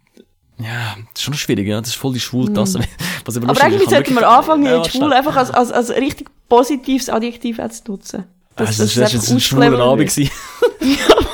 ja, 0.59 0.95
das 1.13 1.21
ist 1.21 1.23
schon 1.23 1.35
schwierig, 1.35 1.67
ja, 1.67 1.81
das 1.81 1.89
ist 1.91 1.97
voll 1.97 2.13
die 2.13 2.21
Schwultasse. 2.21 2.79
Was 3.25 3.37
aber 3.37 3.47
Mhm. 3.47 3.51
aber 3.51 3.59
ist, 3.59 3.65
eigentlich 3.65 3.89
sollten 3.91 4.15
wir 4.15 4.29
anfangen, 4.29 4.65
Ja, 4.65 4.77
jetzt 4.77 4.91
schwul 4.91 5.01
schnell. 5.07 5.13
einfach 5.13 5.37
als, 5.37 5.51
als, 5.51 5.73
als 5.73 5.91
richtig 5.91 6.29
positives 6.49 7.09
Adjektiv 7.09 7.57
zu 7.71 7.91
nutzen. 7.93 8.25
Das, 8.57 8.77
das, 8.77 8.95
das, 8.95 8.97
einfach 8.99 9.07
ist 9.07 9.13
jetzt 9.15 9.31
ein 9.31 9.41
schwuler 9.41 9.79
Abend 9.81 10.17
wird. 10.17 10.31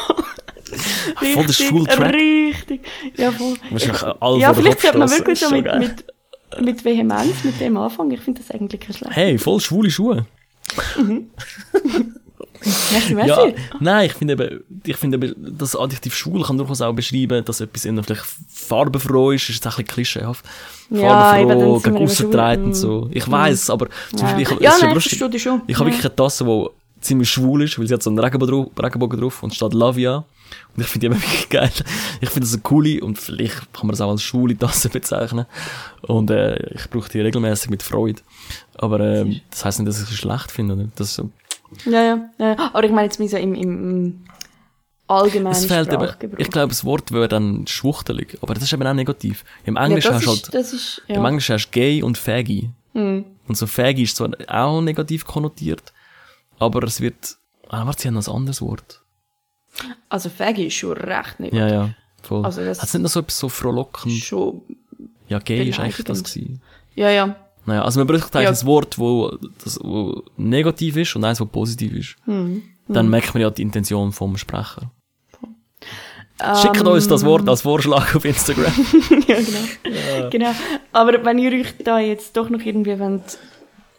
gewesen. 0.71 0.91
voll 1.14 1.35
der 1.35 1.49
Richtig, 1.49 1.66
schwule 1.66 1.85
Track. 1.85 2.14
Richtig, 2.14 2.81
ja 3.16 3.31
voll. 3.33 3.55
Wahrscheinlich 3.71 4.03
alle 4.21 4.39
Ja, 4.39 4.55
vielleicht 4.55 4.81
sollte 4.81 4.99
man 4.99 5.11
wirklich 5.11 5.41
so 5.41 5.51
mit, 5.51 5.64
mit, 5.79 6.05
mit 6.61 6.85
Vehemenz 6.85 7.45
mit 7.45 7.61
dem 7.61 7.77
anfangen. 7.77 8.11
Ich 8.12 8.21
finde 8.21 8.41
das 8.43 8.51
eigentlich 8.51 8.81
kein 8.81 8.95
schlecht. 8.95 9.16
Hey, 9.16 9.39
voll 9.39 9.61
schwule 9.61 9.91
Schuhe. 9.91 10.27
Merci, 12.93 13.14
merci. 13.14 13.29
Ja, 13.29 13.55
nein, 13.81 14.07
ich 14.07 14.14
finde 14.14 14.33
eben, 14.35 14.64
ich 14.85 14.97
finde 14.97 15.16
eben, 15.16 15.57
das 15.57 15.77
Adjektiv 15.77 16.14
schwul 16.14 16.43
kann 16.43 16.59
durchaus 16.59 16.81
auch 16.81 16.93
beschreiben, 16.93 17.45
dass 17.45 17.61
etwas 17.61 17.85
eher 17.85 18.03
vielleicht 18.03 18.25
farbenfroh 18.49 19.31
ist, 19.31 19.43
ist 19.49 19.57
jetzt 19.57 19.66
ein 19.66 19.71
bisschen 19.71 19.87
klischeehaft. 19.87 20.45
Ja, 20.91 21.33
Farbenfroh, 21.33 21.79
gegen 21.79 21.97
aussen 21.99 22.35
und 22.35 22.75
so. 22.75 23.09
Ich 23.12 23.31
weiss, 23.31 23.71
aber 23.71 23.89
zum 24.11 24.27
Ja, 24.27 24.35
Beispiel, 24.35 24.57
ich, 24.57 24.62
ja 24.62 24.73
nein, 24.81 24.97
ich 24.97 25.43
schon. 25.43 25.62
Ich 25.66 25.79
habe 25.79 25.89
wirklich 25.89 26.05
eine 26.05 26.16
Tasse, 26.16 26.45
die 26.45 26.66
ziemlich 27.01 27.31
schwul 27.31 27.62
ist, 27.62 27.79
weil 27.79 27.87
sie 27.87 27.95
hat 27.95 28.03
so 28.03 28.11
einen 28.11 28.19
Regenbogen 28.19 28.64
drauf, 28.64 28.85
Regenbogen 28.85 29.21
drauf 29.21 29.43
und 29.43 29.55
steht 29.55 29.75
Lavia. 29.75 30.25
Und 30.74 30.82
ich 30.82 30.88
finde 30.88 31.09
die 31.09 31.14
eben 31.14 31.22
wirklich 31.22 31.49
geil. 31.49 31.72
Ich 32.20 32.30
finde 32.30 32.46
das 32.46 32.55
eine 32.55 32.62
coole 32.62 33.03
und 33.03 33.18
vielleicht 33.18 33.72
kann 33.72 33.86
man 33.86 33.90
das 33.90 34.01
auch 34.01 34.11
als 34.11 34.22
schwule 34.22 34.57
Tasse 34.57 34.88
bezeichnen. 34.92 35.46
Und 36.03 36.30
äh, 36.30 36.57
ich 36.74 36.88
brauche 36.90 37.11
die 37.11 37.20
regelmäßig 37.20 37.70
mit 37.70 37.82
Freude. 37.82 38.22
Aber 38.74 39.01
ähm, 39.01 39.40
das 39.51 39.64
heisst 39.64 39.78
nicht, 39.78 39.88
dass 39.88 40.01
ich 40.01 40.09
sie 40.09 40.16
schlecht 40.16 40.51
finde. 40.51 40.74
Oder? 40.74 40.88
Das 40.96 41.14
so. 41.14 41.30
Ja, 41.84 42.03
ja, 42.03 42.30
ja. 42.38 42.70
Aber 42.72 42.84
ich 42.84 42.90
meine 42.90 43.05
jetzt 43.05 43.18
mehr 43.18 43.28
so 43.28 43.36
im, 43.36 43.55
im, 43.55 44.24
allgemeinen 45.07 45.57
Es 45.57 45.66
fehlt 45.66 45.92
eben, 45.92 46.09
ich 46.38 46.51
glaube, 46.51 46.68
das 46.68 46.84
Wort 46.84 47.12
wäre 47.12 47.28
dann 47.28 47.66
schwuchtelig. 47.66 48.38
Aber 48.40 48.55
das 48.55 48.64
ist 48.64 48.72
eben 48.72 48.86
auch 48.86 48.94
negativ. 48.94 49.44
Im 49.64 49.76
ja, 49.76 49.84
Englischen 49.84 50.12
das 50.12 50.26
hast 50.26 50.49
du 50.49 50.53
halt, 50.53 50.72
ist, 50.72 51.03
ja. 51.09 51.16
im 51.16 51.24
Englischen 51.24 51.55
hast 51.55 51.70
gay 51.70 52.03
und 52.03 52.16
faggy. 52.16 52.70
Hm. 52.94 53.24
Und 53.46 53.57
so 53.57 53.66
faggy 53.66 54.03
ist 54.03 54.16
zwar 54.16 54.30
auch 54.49 54.80
negativ 54.80 55.24
konnotiert, 55.24 55.92
aber 56.59 56.82
es 56.84 57.01
wird, 57.01 57.36
ah, 57.68 57.86
warte, 57.86 58.03
sie 58.03 58.09
haben 58.09 58.14
noch 58.14 58.26
ein 58.26 58.34
anderes 58.34 58.61
Wort. 58.61 59.03
Also 60.09 60.29
Faggy 60.31 60.66
ist 60.66 60.74
schon 60.74 60.93
recht 60.97 61.41
nicht. 61.41 61.55
Ja, 61.55 61.68
ja, 61.68 61.91
voll. 62.22 62.45
Also 62.45 62.64
das- 62.64 62.79
Hat 62.79 62.89
es 62.89 62.95
nicht 62.95 63.03
noch 63.03 63.11
so 63.11 63.20
etwas 63.20 63.39
so 63.39 63.49
frohlockend? 63.49 64.12
Schon, 64.12 64.62
Ja, 65.29 65.39
gay 65.39 65.68
ist 65.68 65.79
eigentlich 65.81 66.05
das 66.05 66.22
gewesen. 66.24 66.61
ja, 66.95 67.11
ja. 67.11 67.37
Naja, 67.66 67.83
also 67.85 68.01
man 68.01 68.07
braucht 68.07 68.35
eigentlich 68.35 68.45
Ja. 68.59 68.62
ein 68.62 68.66
Wort, 68.66 68.99
wo, 68.99 69.37
das, 69.62 69.79
wo 69.83 70.22
negativ 70.39 70.97
ist 70.97 71.14
und 71.16 71.24
eins, 71.24 71.39
wo 71.41 71.45
positiv 71.45 71.93
ist. 71.93 72.16
Hm. 72.24 72.62
Dann 72.89 73.11
merkt 73.11 73.35
man 73.35 73.43
ja 73.43 73.51
die 73.51 73.61
Intention 73.61 74.12
vom 74.12 74.39
Sprecher. 74.39 74.91
Ähm, 76.41 76.55
Schickt 76.62 76.81
uns 76.87 77.09
das 77.09 77.24
Wort 77.24 77.49
als 77.49 77.62
Vorschlag 77.62 78.14
auf 78.14 78.24
Instagram. 78.24 78.72
ja, 79.26 79.37
genau. 79.41 80.31
genau. 80.31 80.51
Aber 80.93 81.24
wenn 81.24 81.39
ihr 81.39 81.53
euch 81.53 81.74
da 81.85 81.99
jetzt 81.99 82.37
doch 82.37 82.49
noch 82.49 82.61
irgendwie 82.61 82.99
wollt, 82.99 83.39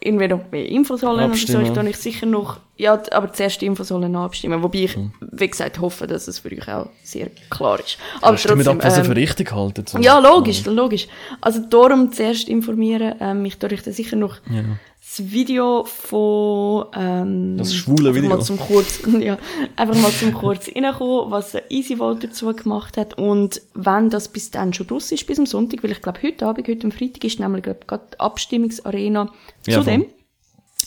irgendwie 0.02 0.28
noch 0.28 0.50
mehr 0.52 0.66
Infos 0.68 1.02
holen 1.04 1.16
oder 1.16 1.24
so, 1.26 1.32
Abstimmen. 1.32 1.66
ich 1.66 1.72
dann 1.72 1.88
ich 1.88 1.98
sicher 1.98 2.26
noch, 2.26 2.58
ja, 2.78 3.02
aber 3.12 3.34
zuerst 3.34 3.62
die 3.62 3.66
Infos 3.66 3.92
holen 3.92 4.16
abstimmen. 4.16 4.64
Wobei 4.64 4.80
ich, 4.86 4.96
Hm. 4.96 5.12
wie 5.20 5.48
gesagt, 5.48 5.80
hoffe, 5.80 6.08
dass 6.08 6.28
es 6.28 6.40
für 6.40 6.52
euch 6.52 6.68
auch 6.70 6.88
sehr 7.04 7.28
klar 7.50 7.80
ist. 7.80 7.98
Aber 8.22 8.38
Stimmt 8.38 8.56
trotzdem, 8.64 8.80
ab, 8.80 8.86
was 8.86 8.98
ihr 8.98 9.04
für 9.06 9.12
ähm, 9.12 9.18
richtig 9.18 9.52
haltet. 9.52 9.90
so. 9.90 10.00
ja, 10.00 10.20
logisch, 10.20 10.66
logisch. 10.66 11.08
Also 11.42 11.60
darum 11.70 12.12
zuerst 12.12 12.48
informieren. 12.48 13.16
Ähm, 13.20 13.44
ich 13.46 13.58
tue 13.58 13.72
euch 13.72 13.84
dann 13.84 13.94
sicher 13.94 14.16
noch 14.16 14.36
Ja. 14.50 14.64
Das 15.10 15.32
Video 15.32 15.84
von 15.86 16.86
ähm, 16.94 17.58
Das 17.58 17.74
schwule 17.74 18.10
einfach 18.10 18.22
Video. 18.22 18.30
Mal 18.30 18.42
zum 18.42 18.60
kurz, 18.60 19.02
ja, 19.20 19.38
einfach 19.76 19.96
mal 19.96 20.12
zum 20.12 20.34
kurz 20.34 20.68
reinkommen, 20.68 21.32
was 21.32 21.58
Easy 21.70 21.98
Vault 21.98 22.24
dazu 22.24 22.54
gemacht 22.54 22.96
hat 22.98 23.18
und 23.18 23.62
wenn 23.74 24.10
das 24.10 24.28
bis 24.28 24.52
dann 24.52 24.74
schon 24.74 24.88
draus 24.88 25.12
ist, 25.12 25.26
bis 25.26 25.40
am 25.40 25.46
Sonntag, 25.46 25.84
weil 25.84 25.92
ich 25.92 26.02
glaube 26.02 26.20
heute 26.24 26.46
Abend, 26.46 26.68
heute 26.68 26.86
am 26.86 26.92
Freitag 26.92 27.24
ist 27.24 27.40
nämlich 27.40 27.64
gerade 27.64 27.80
die 28.14 28.20
Abstimmungsarena 28.20 29.32
Ja, 29.66 29.80
zu 29.80 29.84
dem. 29.84 30.06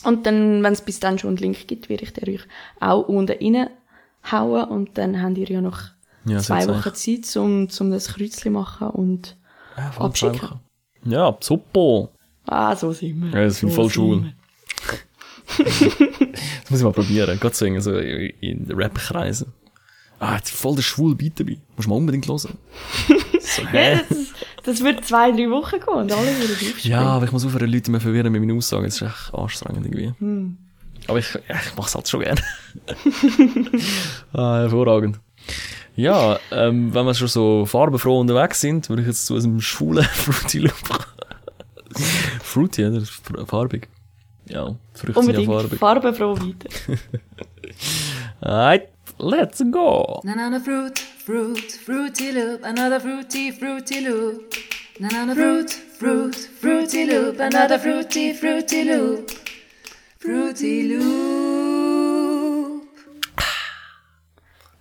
Und 0.05 0.25
dann, 0.25 0.63
wenn 0.63 0.73
es 0.73 0.81
bis 0.81 0.99
dann 0.99 1.17
schon 1.19 1.29
einen 1.29 1.37
Link 1.37 1.67
gibt, 1.67 1.89
werde 1.89 2.03
ich 2.03 2.13
den 2.13 2.33
euch 2.35 2.41
auch 2.79 3.07
unten 3.07 3.37
reinhauen 3.37 4.69
und 4.69 4.97
dann 4.97 5.21
habt 5.21 5.37
ihr 5.37 5.49
ja 5.49 5.61
noch 5.61 5.79
Ja, 6.25 6.39
zwei 6.39 6.67
Wochen 6.67 6.93
Zeit, 6.93 7.35
um, 7.37 7.67
um 7.79 7.91
das 7.91 8.13
Kreuzchen 8.13 8.53
machen 8.53 8.89
und 8.89 9.37
Ja, 9.77 9.91
abschicken. 9.99 10.59
Ja, 11.05 11.37
super. 11.41 12.09
Ah, 12.45 12.75
so 12.75 12.91
sind 12.91 13.21
wir. 13.21 13.39
Ja, 13.39 13.45
das 13.45 13.59
sind 13.59 13.69
so 13.69 13.75
voll 13.75 13.85
sind 13.85 13.93
schwul. 13.93 14.23
wir. 14.23 14.33
Das 16.63 16.69
muss 16.69 16.79
ich 16.79 16.85
mal 16.85 16.93
probieren. 16.93 17.39
So, 17.51 17.65
irgendwie 17.65 17.81
so 17.81 17.95
in 17.95 18.71
Rap-Kreisen. 18.71 19.51
Ah, 20.19 20.37
jetzt 20.37 20.51
voll 20.51 20.75
der 20.75 20.83
schwule 20.83 21.15
Beat 21.15 21.39
dabei. 21.39 21.57
Muss 21.75 21.85
man 21.85 21.97
unbedingt 21.97 22.27
hören. 22.27 22.57
So? 23.43 23.61
Ja, 23.73 23.99
das, 24.09 24.17
das 24.63 24.83
wird 24.83 25.05
zwei, 25.05 25.31
drei 25.31 25.49
Wochen 25.49 25.75
gehen 25.75 25.93
und 25.93 26.11
alle 26.11 26.25
würden 26.25 26.53
aufspringen. 26.53 26.73
Ja, 26.83 27.01
aber 27.01 27.25
ich 27.25 27.31
muss 27.33 27.45
aufhören, 27.45 27.69
Leute 27.69 27.91
mehr 27.91 27.99
verwirren 27.99 28.31
mit 28.31 28.41
meinen 28.41 28.57
Aussagen. 28.57 28.85
Das 28.85 28.95
ist 28.95 29.01
echt 29.01 29.33
anstrengend 29.33 29.85
irgendwie. 29.85 30.13
Hm. 30.17 30.57
Aber 31.07 31.19
ich, 31.19 31.33
ja, 31.33 31.55
ich 31.63 31.75
mach's 31.75 31.93
halt 31.93 32.07
schon 32.07 32.21
gern. 32.21 32.39
ah, 34.33 34.61
hervorragend. 34.61 35.19
Ja, 35.95 36.39
ähm, 36.51 36.93
wenn 36.93 37.05
wir 37.05 37.13
schon 37.13 37.27
so 37.27 37.65
farbenfroh 37.65 38.21
unterwegs 38.21 38.61
sind, 38.61 38.89
würde 38.89 39.01
ich 39.01 39.09
jetzt 39.09 39.25
zu 39.25 39.35
unserem 39.35 39.59
schwulen 39.61 40.05
Fruity 40.05 40.59
Loop. 40.59 41.07
Fruity, 42.53 42.85
oder? 42.85 42.99
Das 42.99 43.09
ist 43.09 43.21
farbig. 43.47 43.87
Ja, 44.47 44.75
Früchte 44.93 45.23
sind 45.23 45.33
ja 45.33 45.39
Unbedingt 45.39 45.47
farbig. 45.47 45.79
farbenfroh 45.79 46.35
weiter. 46.37 46.69
Alright, 48.41 48.89
let's 49.17 49.63
go! 49.71 50.21
Another 50.23 50.59
fruit, 50.59 50.99
fruit, 50.99 51.71
fruity 51.85 52.31
loop. 52.31 52.63
Another 52.63 52.99
fruity, 52.99 53.51
fruity 53.51 54.01
loop. 54.01 54.53
Another 54.99 55.33
fruit, 55.35 55.71
fruit, 55.71 56.35
fruity 56.61 57.05
loop, 57.05 57.39
another 57.39 57.79
fruity, 57.79 58.33
fruity 58.33 58.83
loop. 58.83 59.31
Fruity 60.19 60.83
loop. 60.89 61.82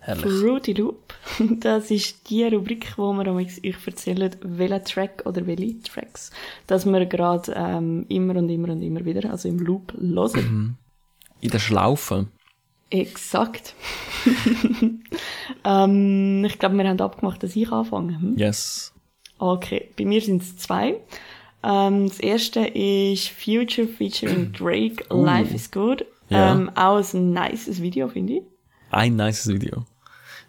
Herrlich. 0.04 0.40
Fruity 0.40 0.72
Loop. 0.72 1.14
Das 1.60 1.90
ist 1.90 2.28
die 2.28 2.44
Rubrik, 2.44 2.94
wo 2.96 3.12
wir 3.12 3.32
euch 3.32 3.60
erzählen, 3.62 4.34
welcher 4.42 4.82
Track 4.82 5.22
oder 5.24 5.46
welche 5.46 5.80
Tracks, 5.80 6.30
dass 6.66 6.84
wir 6.84 7.06
gerade 7.06 7.52
ähm, 7.54 8.04
immer 8.08 8.36
und 8.36 8.48
immer 8.48 8.70
und 8.70 8.82
immer 8.82 9.04
wieder, 9.04 9.30
also 9.30 9.48
im 9.48 9.60
Loop, 9.60 9.94
hören. 9.94 10.76
In 11.40 11.50
der 11.50 11.60
Schlaufe. 11.60 12.26
Exakt. 12.90 13.74
ähm, 15.64 16.44
ich 16.44 16.58
glaube, 16.58 16.76
wir 16.76 16.88
haben 16.88 17.00
abgemacht, 17.00 17.42
dass 17.42 17.56
ich 17.56 17.70
anfange. 17.70 18.20
Hm? 18.20 18.36
Yes. 18.36 18.92
Okay, 19.38 19.88
bei 19.96 20.04
mir 20.04 20.20
sind 20.20 20.42
es 20.42 20.56
zwei. 20.56 21.00
Ähm, 21.62 22.08
das 22.08 22.18
erste 22.18 22.66
ist 22.66 23.28
Future 23.28 23.86
featuring 23.86 24.52
Drake, 24.58 25.04
Life 25.10 25.54
is 25.54 25.70
Good. 25.70 26.04
Ja. 26.28 26.52
Ähm, 26.52 26.70
auch 26.74 27.02
ein 27.14 27.32
nices 27.32 27.80
Video, 27.80 28.08
finde 28.08 28.34
ich. 28.34 28.42
Ein 28.90 29.16
nices 29.16 29.48
Video. 29.48 29.86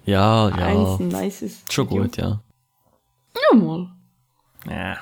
Ja, 0.05 0.49
ja. 0.49 0.55
Eins 0.55 0.99
ein 0.99 1.07
nices 1.07 1.61
Schon 1.71 1.89
Video. 1.89 2.03
gut, 2.03 2.17
ja. 2.17 2.41
Ja, 3.51 3.57
mal. 3.57 3.89
Ja. 4.69 4.97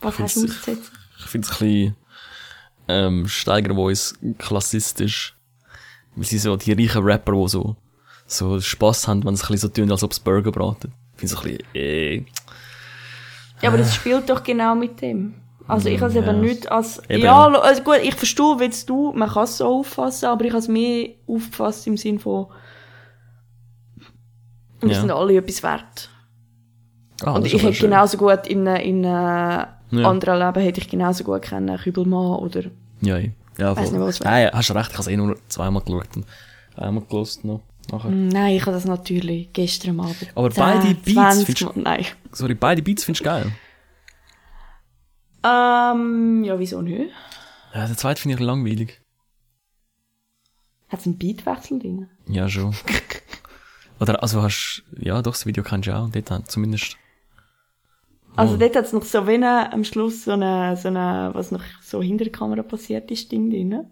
Was 0.00 0.18
hast 0.18 0.36
du 0.36 0.40
find's- 0.40 0.56
auszusetzen? 0.56 0.92
Ich 1.18 1.24
finde 1.26 1.46
es 1.48 1.52
ein 1.52 1.58
bisschen, 1.58 1.96
ähm, 2.88 3.28
Steiger 3.28 3.74
Voice 3.74 4.14
klassistisch. 4.38 5.36
Weil 6.16 6.24
sie 6.24 6.38
so 6.38 6.56
die 6.56 6.72
reichen 6.72 7.02
Rapper, 7.04 7.32
die 7.32 7.48
so, 7.48 7.76
so 8.26 8.60
Spass 8.60 9.06
haben, 9.08 9.24
wenn 9.24 9.36
sie 9.36 9.44
ein 9.44 9.48
bisschen 9.52 9.58
so 9.58 9.68
tun, 9.68 9.90
als 9.90 10.02
ob 10.02 10.12
sie 10.12 10.20
Burger 10.22 10.50
braten. 10.52 10.92
Ich 11.14 11.20
finde 11.20 11.34
es 11.34 11.38
ein 11.40 11.42
bisschen, 11.44 11.74
äh, 11.74 12.16
Ja, 13.62 13.68
aber 13.68 13.78
das 13.78 13.94
spielt 13.94 14.28
doch 14.28 14.42
genau 14.42 14.74
mit 14.74 15.00
dem. 15.00 15.34
Also 15.68 15.88
ich 15.88 16.00
habe 16.00 16.08
es 16.10 16.16
Ja. 16.16 16.22
eben 16.28 16.40
nicht 16.40 16.70
als... 16.70 17.00
Eben. 17.08 17.22
Ja, 17.22 17.46
also 17.46 17.82
gut, 17.82 17.98
ich 18.02 18.14
verstehe, 18.16 18.58
wie 18.58 18.64
jetzt 18.64 18.90
du, 18.90 19.12
man 19.12 19.28
kann 19.30 19.44
es 19.44 19.58
so 19.58 19.66
auffassen, 19.78 20.26
aber 20.26 20.44
ich 20.44 20.50
habe 20.50 20.58
es 20.58 20.68
mehr 20.68 21.10
aufgefasst 21.26 21.86
im 21.86 21.96
Sinn 21.96 22.18
von... 22.18 22.48
Wir 24.82 24.92
Ja. 24.92 25.00
sind 25.00 25.10
alle 25.10 25.36
etwas 25.36 25.62
wert. 25.62 26.10
ah, 27.22 27.32
Und 27.32 27.44
das 27.44 27.52
ist 27.52 27.54
ich 27.58 27.62
hätte 27.62 27.74
schön. 27.74 27.90
genauso 27.90 28.18
gut 28.18 28.46
in 28.46 28.66
einem 28.66 28.82
in 28.82 29.06
einem 29.06 29.66
Ja. 29.90 30.08
anderen 30.10 30.38
Leben 30.38 30.60
hätte 30.62 30.80
ich 30.80 30.88
genauso 30.88 31.24
gut 31.24 31.42
können 31.42 31.76
Kübelmann 31.78 32.36
oder... 32.40 32.64
Ja, 33.00 33.18
ja. 33.18 33.28
ja 33.58 33.74
voll. 33.74 33.84
nicht, 33.84 33.98
was. 34.00 34.20
Nein, 34.20 34.50
hast 34.52 34.70
recht, 34.74 34.88
ich 34.90 34.92
habe 34.94 35.02
es 35.02 35.06
eh 35.08 35.16
nur 35.16 35.36
zweimal 35.48 35.82
geschaut 35.82 36.16
und 36.16 36.26
einmal 36.76 37.04
gelost 37.04 37.44
noch. 37.44 37.60
Nachher. 37.90 38.10
Nein, 38.10 38.56
ich 38.56 38.62
habe 38.62 38.72
das 38.72 38.84
natürlich 38.84 39.52
gestern 39.52 39.98
Abend. 40.00 40.30
Aber 40.36 40.50
10, 40.50 40.62
beide 40.64 40.94
Beats 40.94 41.12
20 41.14 41.58
findest 41.58 41.76
Nein. 41.76 42.06
Sorry, 42.32 42.54
beide 42.54 42.80
Beats 42.82 43.04
findest 43.04 43.20
du 43.24 43.28
geil. 43.28 43.52
Ähm, 45.44 46.44
ja, 46.44 46.58
wieso 46.58 46.80
nicht? 46.82 47.10
Ja, 47.74 47.86
der 47.86 47.96
zweite 47.96 48.20
finde 48.20 48.34
ich 48.36 48.40
langweilig. 48.40 49.00
Hat 50.88 51.00
es 51.00 51.06
einen 51.06 51.18
Beatwechsel 51.18 51.78
drin? 51.80 52.08
Ja, 52.28 52.48
schon. 52.48 52.74
Oder, 54.02 54.20
also 54.20 54.42
hast, 54.42 54.82
ja, 54.98 55.22
doch, 55.22 55.30
das 55.30 55.46
Video 55.46 55.62
kennst 55.62 55.86
du 55.86 55.96
auch, 55.96 56.08
dort 56.08 56.30
haben 56.32 56.44
zumindest. 56.48 56.96
Also 58.34 58.56
dort 58.56 58.74
hat 58.74 58.86
es 58.86 58.92
noch 58.92 59.04
so 59.04 59.28
wenn 59.28 59.44
am 59.44 59.84
Schluss 59.84 60.24
so 60.24 60.32
eine, 60.32 60.76
so 60.76 60.88
eine, 60.88 61.30
was 61.34 61.52
noch 61.52 61.62
so 61.80 62.02
hinter 62.02 62.24
der 62.24 62.32
Kamera 62.32 62.64
passiert 62.64 63.12
ist, 63.12 63.30
Ding 63.30 63.48
drin. 63.48 63.86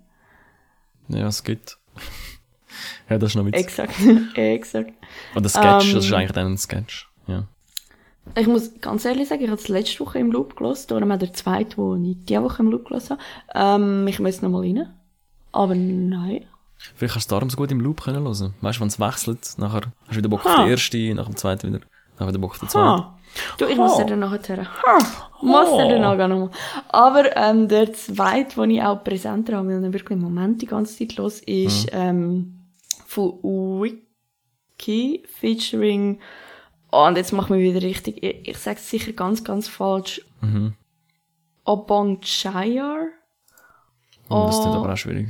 Ja, 1.07 1.29
es 1.29 1.45
gibt. 1.45 1.79
ja, 3.09 3.19
das 3.19 3.31
ist 3.31 3.37
noch 3.37 3.47
witzig. 3.47 3.61
Exakt, 3.61 3.95
exakt. 4.35 4.95
Und 5.37 5.45
der 5.45 5.51
Sketch, 5.51 5.89
Ähm, 5.91 5.95
das 5.95 6.05
ist 6.05 6.13
eigentlich 6.13 6.33
dann 6.33 6.55
ein 6.55 6.59
Sketch. 6.59 7.09
Ja. 7.29 7.47
Ich 8.35 8.49
muss 8.49 8.81
ganz 8.81 9.05
ehrlich 9.05 9.29
sagen, 9.29 9.45
ich 9.45 9.51
habe 9.51 9.61
es 9.61 9.69
letzte 9.69 10.01
Woche 10.01 10.19
im 10.19 10.33
Loop 10.33 10.57
gelassen, 10.57 10.89
darum 10.89 11.13
auch 11.13 11.19
der 11.19 11.33
zweite, 11.35 11.77
den 11.77 12.05
ich 12.05 12.17
diese 12.25 12.43
Woche 12.43 12.65
im 12.65 12.71
Loop 12.73 12.87
gelassen 12.87 13.17
habe. 13.53 13.83
Ähm, 13.83 14.09
ich 14.09 14.19
muss 14.19 14.43
noch 14.43 14.51
mal 14.51 14.63
rein. 14.63 14.93
Aber 15.53 15.77
nein. 15.77 16.47
Vielleicht 16.97 17.15
hast 17.17 17.31
du 17.31 17.35
darum 17.35 17.51
so 17.51 17.57
gut 17.57 17.71
im 17.71 17.81
Loop 17.81 18.03
können 18.03 18.23
hören. 18.25 18.55
Weißt 18.61 18.77
du, 18.79 18.81
wenn 18.81 18.89
es 18.89 18.99
wechselt, 19.01 19.55
nachher 19.59 19.83
hast 20.07 20.13
du 20.13 20.17
wieder 20.17 20.29
Bock 20.29 20.45
auf 20.47 20.57
Ha. 20.57 20.63
den 20.65 20.71
ersten, 20.73 21.17
nach 21.17 21.27
dem 21.27 21.37
zweiten 21.37 21.69
wieder, 21.73 21.85
nachher 22.19 22.29
wieder 22.29 22.39
Bock 22.39 22.53
auf 22.53 22.59
den 22.59 22.69
zweiten. 22.69 23.05
Du, 23.59 23.67
ich 23.67 23.77
muss 23.77 23.97
dir 23.97 24.07
dann 24.07 24.19
nachher 24.21 24.57
hören. 24.57 24.69
Ha. 24.87 24.99
Muss 25.43 25.71
dir 25.77 25.89
dann 25.89 26.01
nachher 26.01 26.29
nochmal. 26.29 26.51
Aber 26.89 27.37
ähm, 27.37 27.69
der 27.69 27.93
zweite, 27.93 28.61
den 28.61 28.71
ich 28.71 28.83
auch 28.83 29.05
präsenter 29.05 29.57
habe, 29.59 29.73
ihn 29.73 29.93
wirklich 29.93 30.11
im 30.19 30.21
Moment 30.23 30.61
die 30.63 30.67
ganze 30.67 30.97
Zeit 30.99 31.17
los, 31.17 31.41
ist 31.41 31.89
ähm, 31.93 32.59
von 33.07 33.33
Wiki 33.43 35.23
featuring 35.39 36.19
oh, 36.93 37.07
und 37.07 37.17
jetzt 37.17 37.33
machen 37.33 37.57
wir 37.57 37.63
wieder 37.75 37.87
richtig, 37.87 38.23
ich, 38.23 38.49
ich 38.49 38.59
sage 38.59 38.79
es 38.79 38.89
sicher 38.91 39.13
ganz, 39.13 39.45
ganz 39.45 39.69
falsch. 39.69 40.23
Mhm. 40.41 40.75
Obong 41.65 42.21
Chayar? 42.23 43.07
Und 44.29 44.47
das 44.49 44.59
ist 44.59 44.65
Oh. 44.65 44.73
aber 44.75 44.93
auch 44.93 44.97
schwierig. 44.97 45.29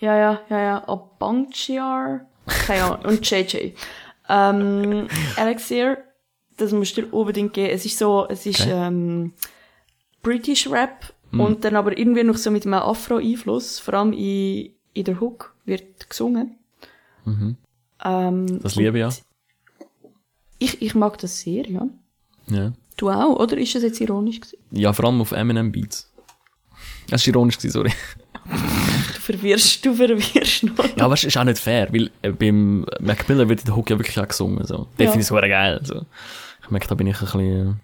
Ja, 0.00 0.16
ja, 0.16 0.40
ja, 0.48 0.58
ja. 0.60 0.88
Obongchiar. 0.88 2.26
Keine 2.46 2.84
Ahnung. 2.84 3.04
Und 3.04 3.30
JJ. 3.30 3.72
Ähm, 4.28 5.08
Elixir, 5.36 5.98
das 6.56 6.72
musst 6.72 6.96
du 6.96 7.02
dir 7.02 7.12
unbedingt 7.12 7.52
geben. 7.54 7.70
Es 7.72 7.84
ist 7.84 7.98
so, 7.98 8.26
es 8.28 8.46
ist 8.46 8.60
Okay. 8.62 8.72
ähm, 8.72 9.32
British 10.22 10.68
Rap 10.70 11.12
und 11.32 11.62
dann 11.64 11.76
aber 11.76 11.96
irgendwie 11.98 12.22
noch 12.24 12.36
so 12.36 12.50
mit 12.50 12.64
einem 12.64 12.74
Afro-Einfluss. 12.74 13.78
Vor 13.78 13.94
allem 13.94 14.12
in, 14.12 14.70
in 14.94 15.04
der 15.04 15.20
Hook 15.20 15.54
wird 15.66 16.08
gesungen. 16.08 16.56
Ähm, 18.04 18.60
Das 18.62 18.76
liebe 18.76 18.98
ich 18.98 19.02
ja. 19.02 19.10
ich, 20.58 20.80
ich 20.82 20.94
mag 20.94 21.18
das 21.18 21.40
sehr, 21.40 21.68
ja. 21.68 21.86
Ja. 22.46 22.72
Du 22.96 23.10
auch, 23.10 23.38
oder? 23.38 23.58
Ist 23.58 23.74
das 23.74 23.82
jetzt 23.82 24.00
ironisch 24.00 24.40
gewesen? 24.40 24.58
Ja, 24.70 24.92
vor 24.92 25.04
allem 25.04 25.20
auf 25.20 25.32
Eminem 25.32 25.70
Beats. 25.70 26.10
Das 27.10 27.26
war 27.26 27.34
ironisch, 27.34 27.58
gewesen, 27.58 27.72
sorry. 27.72 27.92
Du 29.28 29.34
verwirrst, 29.34 29.84
du 29.84 29.92
verwirrst 29.92 30.62
noch. 30.64 30.96
Ja, 30.96 31.04
aber 31.04 31.12
es 31.12 31.24
ist 31.24 31.36
auch 31.36 31.44
nicht 31.44 31.58
fair, 31.58 31.88
weil 31.92 32.10
äh, 32.22 32.30
beim 32.30 32.86
Mac 32.98 33.28
Miller 33.28 33.46
wird 33.46 33.66
der 33.66 33.76
Hook 33.76 33.90
ja 33.90 33.98
wirklich 33.98 34.18
auch 34.18 34.26
gesungen. 34.26 34.64
So. 34.64 34.88
Ja. 34.98 35.04
finde 35.04 35.20
ich 35.20 35.26
super 35.26 35.46
geil. 35.46 35.80
So. 35.84 36.06
Ich 36.62 36.70
merke, 36.70 36.88
da 36.88 36.94
bin 36.94 37.08
ich 37.08 37.20
ein 37.20 37.26
bisschen 37.26 37.80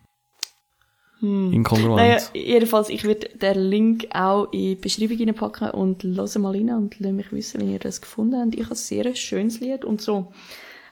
äh, 1.20 1.54
inkongruent. 1.54 1.96
Naja, 1.96 2.18
jedenfalls, 2.32 2.88
ich 2.88 3.04
werde 3.04 3.28
den 3.28 3.58
Link 3.58 4.06
auch 4.14 4.50
in 4.52 4.58
die 4.58 4.74
Beschreibung 4.76 5.18
reinpacken 5.18 5.70
und 5.72 6.02
höre 6.02 6.38
mal 6.38 6.54
rein 6.54 6.70
und 6.70 6.98
lasse 6.98 7.12
mich 7.12 7.30
wissen, 7.30 7.60
wenn 7.60 7.70
ihr 7.70 7.78
das 7.78 8.00
gefunden 8.00 8.40
habt. 8.40 8.54
Ich 8.54 8.62
habe 8.62 8.72
ein 8.72 8.76
sehr 8.76 9.14
schönes 9.14 9.60
Lied 9.60 9.84
und 9.84 10.00
so. 10.00 10.32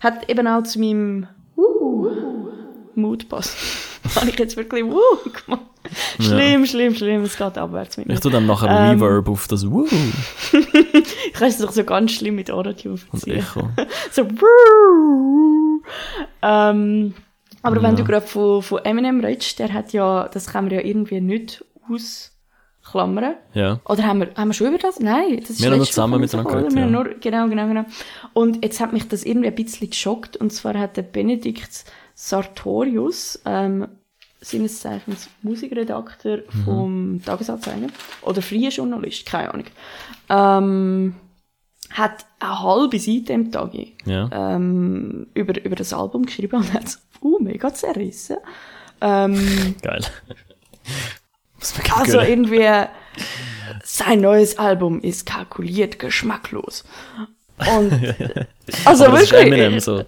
Hat 0.00 0.28
eben 0.28 0.46
auch 0.46 0.64
zu 0.64 0.80
meinem 0.80 1.28
uh, 1.56 2.10
Mut 2.94 3.26
passt. 3.30 3.56
habe 4.16 4.28
ich 4.28 4.38
jetzt 4.38 4.58
wirklich 4.58 4.84
uh, 4.84 4.98
gemacht. 5.46 5.71
Schlimm, 6.18 6.66
schlimm, 6.66 6.94
schlimm, 6.94 7.22
es 7.22 7.36
geht 7.36 7.58
abwärts 7.58 7.96
mit 7.96 8.08
mir. 8.08 8.14
Ich 8.14 8.20
tue 8.20 8.30
dann 8.30 8.46
nachher 8.46 8.68
Ähm, 8.68 9.00
Reverb 9.02 9.28
auf 9.28 9.48
das 9.48 9.70
Woo 9.70 9.86
Ich 10.52 11.32
kann 11.32 11.48
es 11.48 11.58
doch 11.58 11.72
so 11.72 11.84
ganz 11.84 12.12
schlimm 12.12 12.36
mit 12.36 12.50
Autotune 12.50 12.94
und 12.94 12.98
verziehen. 12.98 13.38
Echo. 13.38 13.68
so 14.10 14.26
ähm, 16.42 17.14
aber 17.62 17.82
wenn 17.82 17.96
du 17.96 18.04
gerade 18.04 18.26
von, 18.26 18.62
von 18.62 18.84
Eminem 18.84 19.20
redest, 19.20 19.58
der 19.58 19.72
hat 19.72 19.92
ja, 19.92 20.28
das 20.28 20.48
kann 20.48 20.64
man 20.64 20.74
ja 20.74 20.80
irgendwie 20.80 21.20
nicht 21.20 21.64
ausklammern. 21.88 23.36
Ja. 23.54 23.80
Oder 23.84 24.04
haben 24.04 24.20
wir, 24.20 24.34
haben 24.34 24.48
wir 24.48 24.54
schon 24.54 24.68
über 24.68 24.78
das? 24.78 24.98
Nein, 24.98 25.38
das 25.40 25.50
ist 25.50 25.60
Wir 25.60 25.66
haben 25.66 25.76
nur 25.76 25.78
letzte 25.78 25.94
zusammen 25.94 26.20
miteinander? 26.20 26.74
Wir 26.74 26.82
haben 26.82 26.90
nur, 26.90 27.04
genau, 27.20 27.48
genau, 27.48 27.68
genau. 27.68 27.84
Und 28.32 28.64
jetzt 28.64 28.80
hat 28.80 28.92
mich 28.92 29.06
das 29.08 29.24
irgendwie 29.24 29.48
ein 29.48 29.54
bisschen 29.54 29.90
geschockt. 29.90 30.36
Und 30.36 30.52
zwar 30.52 30.74
hat 30.74 30.96
der 30.96 31.02
Benedikt 31.02 31.84
Sartorius, 32.14 33.40
ähm, 33.44 33.86
seines 34.42 34.80
Zeichens 34.80 35.28
Musikredakteur 35.42 36.38
Mhm. 36.52 36.64
vom 36.64 37.22
Tagesanzeiger 37.24 37.86
oder 38.22 38.42
freier 38.42 38.70
Journalist, 38.70 39.24
keine 39.24 39.54
Ahnung, 39.54 39.66
ähm, 40.28 41.14
hat 41.90 42.26
eine 42.40 42.60
halbe 42.62 42.98
Seite 42.98 43.32
im 43.32 43.50
Tag 43.52 43.72
Ja. 44.04 44.28
ähm, 44.32 45.28
über, 45.34 45.62
über 45.64 45.76
das 45.76 45.92
Album 45.92 46.26
geschrieben 46.26 46.56
und 46.56 46.72
hat 46.74 46.84
es 46.84 47.02
uh, 47.22 47.38
mega 47.38 47.72
zerrissen. 47.72 48.36
Ähm, 49.00 49.74
Geil. 49.82 50.04
Also 51.94 52.20
irgendwie, 52.20 52.68
sein 53.84 54.20
neues 54.20 54.58
Album 54.58 55.00
ist 55.00 55.26
kalkuliert 55.26 55.98
geschmacklos. 55.98 56.84
Und, 57.58 57.92
also 58.84 59.04
Aber 59.04 59.18
wirklich. 59.18 59.40
Eminem 59.40 59.80
so. 59.80 60.02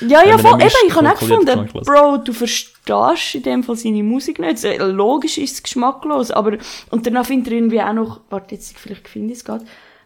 ja, 0.00 0.24
ja, 0.24 0.38
voll, 0.38 0.60
eben, 0.60 0.70
ich 0.86 0.94
habe 0.94 1.08
auch 1.08 1.18
gefunden. 1.18 1.68
Bro, 1.72 2.18
du 2.18 2.32
verstehst 2.32 3.34
in 3.34 3.42
dem 3.42 3.62
Fall 3.62 3.76
seine 3.76 4.02
Musik 4.02 4.38
nicht. 4.38 4.62
Logisch 4.78 5.38
ist 5.38 5.54
es 5.54 5.62
geschmacklos, 5.62 6.30
aber, 6.30 6.58
und 6.90 7.06
danach 7.06 7.26
findet 7.26 7.48
er 7.48 7.58
irgendwie 7.58 7.80
auch 7.80 7.92
noch, 7.92 8.20
warte, 8.30 8.54
jetzt, 8.54 8.78
vielleicht 8.78 9.08
finde 9.08 9.32
ich 9.32 9.38
es 9.38 9.44
gerade, 9.44 9.64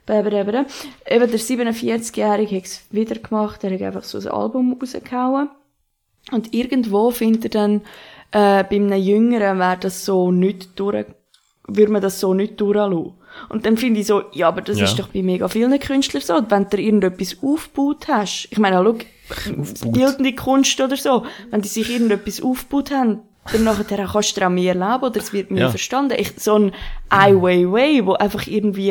Eben, 0.09 0.32
eben, 0.32 0.66
eben 1.09 1.30
der 1.30 1.41
47-Jährige 1.41 2.57
hat 2.57 2.64
es 2.64 2.87
wieder 2.91 3.16
gemacht, 3.16 3.64
er 3.64 3.72
hat 3.72 3.82
einfach 3.82 4.05
so 4.05 4.18
ein 4.18 4.28
Album 4.28 4.78
rausgehauen. 4.80 5.51
Und 6.30 6.55
irgendwo 6.55 7.11
findet 7.11 7.47
er 7.47 7.51
dann, 7.51 7.80
äh, 8.30 8.62
bei 8.64 8.76
einem 8.76 8.93
Jüngeren 9.01 9.59
wäre 9.59 9.78
das 9.78 10.05
so 10.05 10.30
nicht 10.30 10.78
durch, 10.78 11.07
würde 11.66 11.93
man 11.93 12.03
das 12.03 12.20
so 12.20 12.34
nicht 12.34 12.61
durchlassen. 12.61 13.14
Und 13.49 13.66
dann 13.66 13.76
finde 13.76 14.01
ich 14.01 14.07
so, 14.07 14.22
ja, 14.32 14.49
aber 14.49 14.61
das 14.62 14.78
Ja. 14.78 14.84
ist 14.84 14.99
doch 14.99 15.09
bei 15.09 15.22
mega 15.22 15.49
vielen 15.49 15.78
Künstlern 15.78 16.22
so. 16.22 16.41
Wenn 16.49 16.68
du 16.68 16.80
irgendetwas 16.80 17.37
aufgebaut 17.43 18.07
hast, 18.09 18.49
ich 18.51 18.59
meine, 18.59 18.76
schau, 18.82 18.97
bildende 19.91 20.34
Kunst 20.34 20.80
oder 20.80 20.97
so, 20.97 21.24
wenn 21.51 21.61
die 21.62 21.68
sich 21.68 21.91
irgendetwas 21.91 22.43
aufgebaut 22.43 22.91
haben, 22.91 23.20
dann 23.53 23.64
nachher 23.64 24.07
kannst 24.11 24.37
du 24.37 24.45
an 24.47 24.55
mir 24.55 24.74
erleben 24.74 25.05
oder 25.05 25.16
es 25.20 25.32
wird 25.32 25.51
mir 25.51 25.61
Ja. 25.61 25.68
verstanden. 25.68 26.16
Ich, 26.18 26.32
so 26.39 26.57
ein 26.59 26.72
Ai 27.09 27.34
Weiwei, 27.34 28.05
wo 28.05 28.14
einfach 28.14 28.47
irgendwie, 28.47 28.91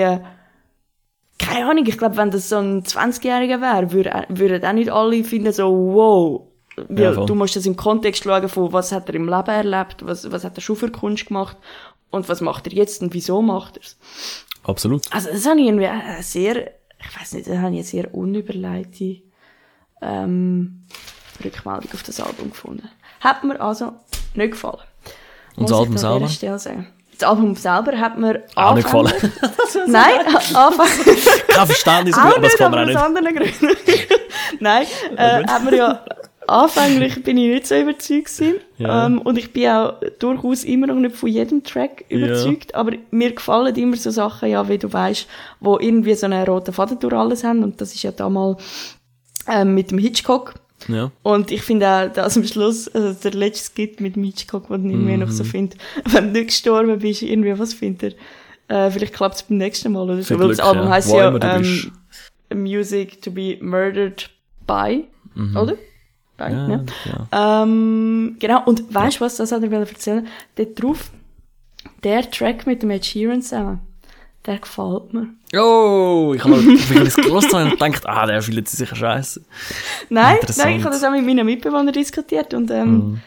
keine 1.40 1.70
Ahnung, 1.70 1.86
ich 1.86 1.98
glaube, 1.98 2.18
wenn 2.18 2.32
das 2.32 2.50
so 2.50 2.58
ein 2.58 2.84
20-Jähriger 2.84 3.60
wäre, 3.62 3.92
würde, 3.92 4.26
würden 4.30 4.64
auch 4.66 4.74
nicht 4.74 4.90
alle 4.90 5.24
finden 5.24 5.52
so, 5.52 5.66
wow, 5.70 6.42
weil 6.90 7.14
Ja, 7.16 7.26
du 7.26 7.36
musst 7.36 7.56
das 7.56 7.66
im 7.66 7.76
Kontext 7.76 8.24
schauen 8.24 8.48
von, 8.50 8.72
was 8.72 8.92
hat 8.92 9.10
er 9.10 9.16
im 9.16 9.28
Leben 9.28 9.50
erlebt, 9.50 10.06
was, 10.06 10.32
was 10.32 10.44
hat 10.46 10.58
er 10.58 10.62
schon 10.62 10.76
für 10.78 10.90
Kunst 10.92 11.26
gemacht 11.28 11.58
und 12.12 12.30
was 12.30 12.42
macht 12.42 12.68
er 12.68 12.74
jetzt 12.74 13.02
und 13.02 13.14
wieso 13.14 13.42
macht 13.42 13.78
er 13.78 13.84
es. 13.84 13.98
Absolut. 14.64 15.12
Also 15.12 15.30
das 15.32 15.46
habe 15.46 15.60
ich 15.60 15.68
irgendwie 15.68 15.86
äh, 15.86 16.22
sehr, 16.22 16.72
ich 17.00 17.20
weiß 17.20 17.34
nicht, 17.34 17.48
das 17.48 17.58
habe 17.58 17.68
ich 17.68 17.74
eine 17.80 17.84
sehr 17.84 18.14
unüberlegte 18.14 19.22
ähm, 20.02 20.86
Rückmeldung 21.44 21.90
auf 21.94 22.04
das 22.04 22.20
Album 22.20 22.50
gefunden. 22.52 22.90
Hat 23.20 23.44
mir 23.44 23.60
also 23.60 23.94
nicht 24.34 24.52
gefallen. 24.52 24.80
Und 25.56 25.70
das 25.70 25.78
Album 25.78 25.98
selber? 25.98 26.28
Stelle 26.28 26.60
sagen. 26.60 26.88
Das 27.18 27.30
Album 27.30 27.56
selber 27.56 27.98
hat 27.98 28.18
mir 28.18 28.44
Auch 28.56 28.76
nicht 28.76 28.86
gefallen. 28.86 29.14
Nein, 29.88 30.20
Anfang 30.54 30.88
Kein 31.48 31.68
Verständnis, 31.68 32.18
aber 32.18 32.34
das 32.34 32.42
nicht, 32.42 32.58
kann 32.58 32.72
man 32.72 32.80
auch 32.80 32.84
aus 32.84 32.88
nicht. 32.88 32.98
anderen 32.98 33.36
Gründen. 33.36 33.78
Nein, 34.60 34.86
äh, 35.16 35.44
hat 35.48 35.64
mir 35.64 35.76
ja 35.78 36.06
anfänglich 36.48 37.24
bin 37.24 37.38
ich 37.38 37.50
nicht 37.50 37.68
so 37.68 37.76
überzeugt 37.76 38.26
gewesen. 38.26 38.56
Ja. 38.78 39.06
Ähm, 39.06 39.20
und 39.22 39.38
ich 39.38 39.52
bin 39.54 39.68
auch 39.70 39.94
durchaus 40.20 40.64
immer 40.64 40.88
noch 40.88 40.96
nicht 40.96 41.16
von 41.16 41.30
jedem 41.30 41.64
Track 41.64 42.06
überzeugt. 42.10 42.76
Aber 42.76 42.94
mir 43.12 43.32
gefallen 43.34 43.76
immer 43.76 43.96
so 43.98 44.12
Sachen, 44.12 44.50
ja, 44.50 44.68
wie 44.70 44.78
du 44.78 44.92
weißt, 44.92 45.28
wo 45.60 45.78
irgendwie 45.80 46.14
so 46.16 46.26
einen 46.26 46.46
roten 46.46 46.74
Faden 46.74 47.00
durch 47.00 47.14
alles 47.14 47.44
haben. 47.44 47.64
Und 47.64 47.80
das 47.82 47.94
ist 47.94 48.04
ja 48.04 48.12
damals 48.12 48.64
ähm, 49.48 49.74
mit 49.76 49.92
dem 49.92 49.98
Hitchcock. 49.98 50.56
Ja. 50.88 51.12
Und 51.24 51.52
ich 51.52 51.62
finde 51.62 51.88
auch, 51.88 52.14
dass 52.14 52.38
am 52.38 52.44
Schluss, 52.46 52.88
also 52.90 53.14
der 53.14 53.32
letzte 53.32 53.72
Skit 53.72 54.02
mit 54.02 54.16
dem 54.16 54.24
Hitchcock, 54.24 54.70
wo 54.70 54.76
ich 54.76 54.84
irgendwie 54.84 55.18
noch 55.18 55.32
so 55.32 55.44
Mhm. 55.44 55.48
finde, 55.48 55.78
wenn 56.06 56.34
du 56.34 56.40
nicht 56.40 56.48
gestorben 56.48 57.00
bist, 57.00 57.22
irgendwie, 57.22 57.58
was 57.58 57.74
findet 57.74 58.16
er? 58.68 58.88
Äh, 58.88 58.92
vielleicht 58.92 59.14
klappt 59.14 59.36
es 59.36 59.44
beim 59.44 59.58
nächsten 59.58 59.92
Mal 59.92 60.04
oder 60.04 60.22
so. 60.22 60.40
Weil 60.40 60.50
das 60.50 60.60
Album 60.60 60.86
ja. 60.86 60.90
heisst 60.90 61.10
Wo 61.10 61.18
ja, 61.18 61.58
ähm, 61.58 61.92
Music 62.54 63.22
to 63.22 63.32
be 63.32 63.58
murdered 63.62 64.30
by, 64.68 65.06
oder? 65.56 65.76
Mhm. 66.38 66.44
Ja, 66.44 66.68
ne? 66.68 66.86
ja. 67.32 67.64
Ähm, 67.64 68.38
genau, 68.40 68.64
und 68.66 68.94
weißt 68.94 69.18
du 69.18 69.22
was, 69.22 69.38
das 69.38 69.52
hat 69.52 69.64
er 69.64 69.72
wollte 69.72 69.92
erzählen? 69.92 70.28
Dort 70.56 70.82
drauf, 70.82 71.12
der 72.04 72.30
Track 72.30 72.68
mit 72.68 72.84
dem 72.84 72.92
Ed 72.92 73.06
Sheeran 73.06 73.42
zusammen, 73.42 73.80
der 74.46 74.60
gefällt 74.60 75.14
mir. 75.14 75.30
Oh, 75.58 76.34
ich 76.36 76.44
habe 76.44 76.56
ich 76.62 76.90
das 76.90 77.16
gelost 77.16 77.54
habe, 77.54 77.66
und 77.66 77.72
gedacht, 77.72 78.06
ah, 78.06 78.26
der 78.26 78.42
fühlt 78.42 78.68
sich 78.68 78.80
sicher 78.80 78.96
scheiße. 78.96 79.42
Nein, 80.10 80.38
nein, 80.58 80.78
ich 80.78 80.84
habe 80.84 80.94
das 80.94 81.04
auch 81.04 81.12
mit 81.12 81.26
meinen 81.26 81.46
Mitbewohnern 81.46 81.94
diskutiert 81.94 82.54
und 82.54 82.70
ähm, 82.72 83.22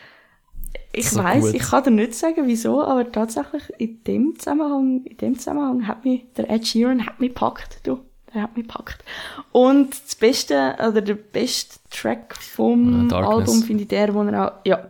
ich 0.93 1.11
So 1.11 1.23
weiß, 1.23 1.55
ich 1.55 1.63
kann 1.63 1.85
dir 1.85 1.91
nicht 1.91 2.15
sagen, 2.15 2.47
wieso, 2.47 2.83
aber 2.83 3.11
tatsächlich 3.11 3.63
in 3.79 4.03
dem 4.05 4.39
Zusammenhang, 4.39 5.05
in 5.05 5.17
dem 5.17 5.39
Zusammenhang 5.39 5.87
hat 5.87 6.05
mich 6.05 6.25
der 6.37 6.51
Ed 6.51 6.67
Sheeran 6.67 7.07
hat 7.07 7.21
mich 7.21 7.35
packt, 7.35 7.87
du, 7.87 8.01
der 8.35 8.43
hat 8.43 8.57
mich 8.57 8.67
packt. 8.69 9.05
Und 9.53 9.91
das 10.07 10.15
Beste 10.17 10.75
oder 10.79 11.01
der 11.01 11.15
beste 11.15 11.79
Track 11.91 12.37
vom 12.37 13.09
Darkness. 13.09 13.39
Album 13.39 13.63
finde 13.63 13.83
ich 13.85 13.89
der, 13.89 14.13
wo 14.15 14.23
er 14.23 14.47
auch, 14.49 14.53
ja, 14.65 14.87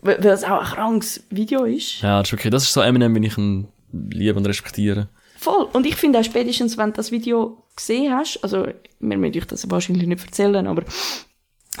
weil 0.00 0.24
es 0.26 0.44
auch 0.44 0.60
ein 0.60 0.66
krankes 0.66 1.24
Video 1.30 1.64
ist. 1.64 2.00
Ja, 2.02 2.18
das 2.20 2.28
ist 2.28 2.32
wirklich, 2.32 2.50
das 2.50 2.62
ist 2.64 2.72
so 2.72 2.80
Eminem, 2.80 3.14
wie 3.14 3.26
ich 3.26 3.36
ihn 3.38 3.68
liebe 3.92 4.38
und 4.38 4.46
respektiere. 4.46 5.08
Voll. 5.36 5.68
Und 5.72 5.86
ich 5.86 5.96
finde 5.96 6.18
auch 6.20 6.24
spätestens, 6.24 6.76
wenn 6.78 6.90
du 6.90 6.96
das 6.96 7.10
Video 7.12 7.62
gesehen 7.76 8.12
hast, 8.12 8.42
also, 8.42 8.66
wir 9.00 9.18
müssen 9.18 9.36
euch 9.36 9.46
das 9.46 9.70
wahrscheinlich 9.70 10.06
nicht 10.06 10.24
erzählen, 10.24 10.66
aber 10.66 10.82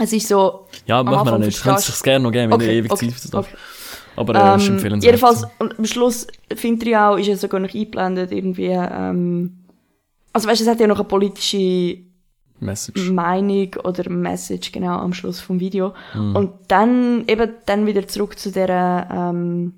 es 0.00 0.12
ist 0.12 0.28
so, 0.28 0.66
Ja, 0.86 1.02
machen 1.02 1.26
wir 1.26 1.32
auch 1.34 1.38
nicht. 1.38 1.60
Könnt 1.62 1.76
verstehst- 1.78 1.94
sich 1.96 2.02
gerne 2.04 2.22
noch 2.24 2.30
geben, 2.32 2.52
wenn 2.52 2.60
ihr 2.60 2.66
Okay, 2.66 2.78
ewig 2.78 2.92
okay, 2.92 3.10
Zeit 3.10 3.34
okay. 3.34 3.56
Aber 4.14 4.34
äh, 4.34 4.56
ist 4.56 4.66
Ähm, 4.68 4.74
empfehlenswert. 4.74 5.04
jedenfalls, 5.12 5.44
und 5.58 5.78
am 5.78 5.84
Schluss, 5.86 6.26
findet 6.54 6.84
ihr 6.86 6.92
ja 6.92 7.10
auch, 7.10 7.16
ist 7.18 7.26
ja 7.28 7.36
sogar 7.36 7.60
noch 7.60 7.72
eingeblendet, 7.74 8.30
irgendwie, 8.32 8.66
ähm, 8.66 9.57
also 10.38 10.48
weißt 10.48 10.60
du, 10.60 10.64
es 10.64 10.70
hat 10.70 10.80
ja 10.80 10.86
noch 10.86 10.98
eine 11.00 11.08
politische 11.08 11.98
Message. 12.60 13.10
Meinung 13.10 13.74
oder 13.84 14.08
Message, 14.10 14.72
genau, 14.72 14.96
am 14.98 15.12
Schluss 15.12 15.40
vom 15.40 15.60
Video. 15.60 15.94
Mhm. 16.14 16.36
Und 16.36 16.52
dann, 16.68 17.24
eben, 17.28 17.52
dann 17.66 17.86
wieder 17.86 18.06
zurück 18.08 18.38
zu 18.38 18.50
der, 18.50 19.08
ähm, 19.12 19.74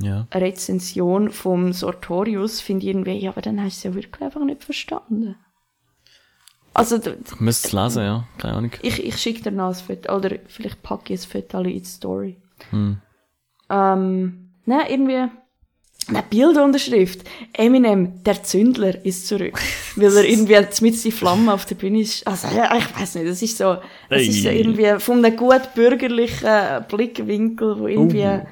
Ja. 0.00 0.26
Rezension 0.34 1.30
vom 1.30 1.72
Sortorius, 1.72 2.60
finde 2.60 2.84
ich 2.84 2.90
irgendwie, 2.90 3.18
ja, 3.18 3.30
aber 3.30 3.42
dann 3.42 3.60
hast 3.62 3.84
du 3.84 3.88
es 3.88 3.94
ja 3.94 3.94
wirklich 3.94 4.22
einfach 4.22 4.44
nicht 4.44 4.64
verstanden. 4.64 5.36
Also, 6.74 6.96
Ich 6.96 7.40
müsste 7.40 7.68
es 7.68 7.72
lesen, 7.72 8.02
ja. 8.02 8.24
Keine 8.38 8.54
Ahnung. 8.54 8.70
ich, 8.82 9.04
ich 9.04 9.16
schicke 9.18 9.42
dir 9.44 9.52
noch 9.52 9.68
ein 9.68 9.74
Foto, 9.74 10.16
oder 10.16 10.30
vielleicht 10.48 10.82
packe 10.82 11.14
ich 11.14 11.22
ein 11.22 11.30
Foto 11.30 11.58
in 11.60 11.64
die 11.78 11.84
Story. 11.84 12.36
Hm. 12.70 12.98
Ähm, 13.70 14.50
ne, 14.66 14.80
irgendwie, 14.90 15.28
eine 16.08 16.22
Bildunterschrift. 16.28 17.22
Eminem, 17.52 18.22
der 18.24 18.42
Zündler, 18.42 19.04
ist 19.04 19.26
zurück. 19.26 19.58
Weil 19.96 20.16
er 20.16 20.24
irgendwie 20.24 20.56
mit 20.82 21.04
die 21.04 21.12
Flamme 21.12 21.52
auf 21.52 21.64
der 21.66 21.74
Bühne 21.76 22.00
ist. 22.00 22.26
Also, 22.26 22.48
ja, 22.48 22.76
ich 22.76 22.98
weiß 22.98 23.16
nicht, 23.16 23.28
das 23.28 23.42
ist 23.42 23.58
so, 23.58 23.76
das 24.10 24.22
ist 24.22 24.42
so 24.42 24.48
Ey. 24.48 24.60
irgendwie 24.60 25.00
von 25.00 25.24
einem 25.24 25.36
gut 25.36 25.74
bürgerlichen 25.74 26.84
Blickwinkel, 26.88 27.78
wo 27.78 27.86
irgendwie 27.86 28.24
Oh. 28.24 28.46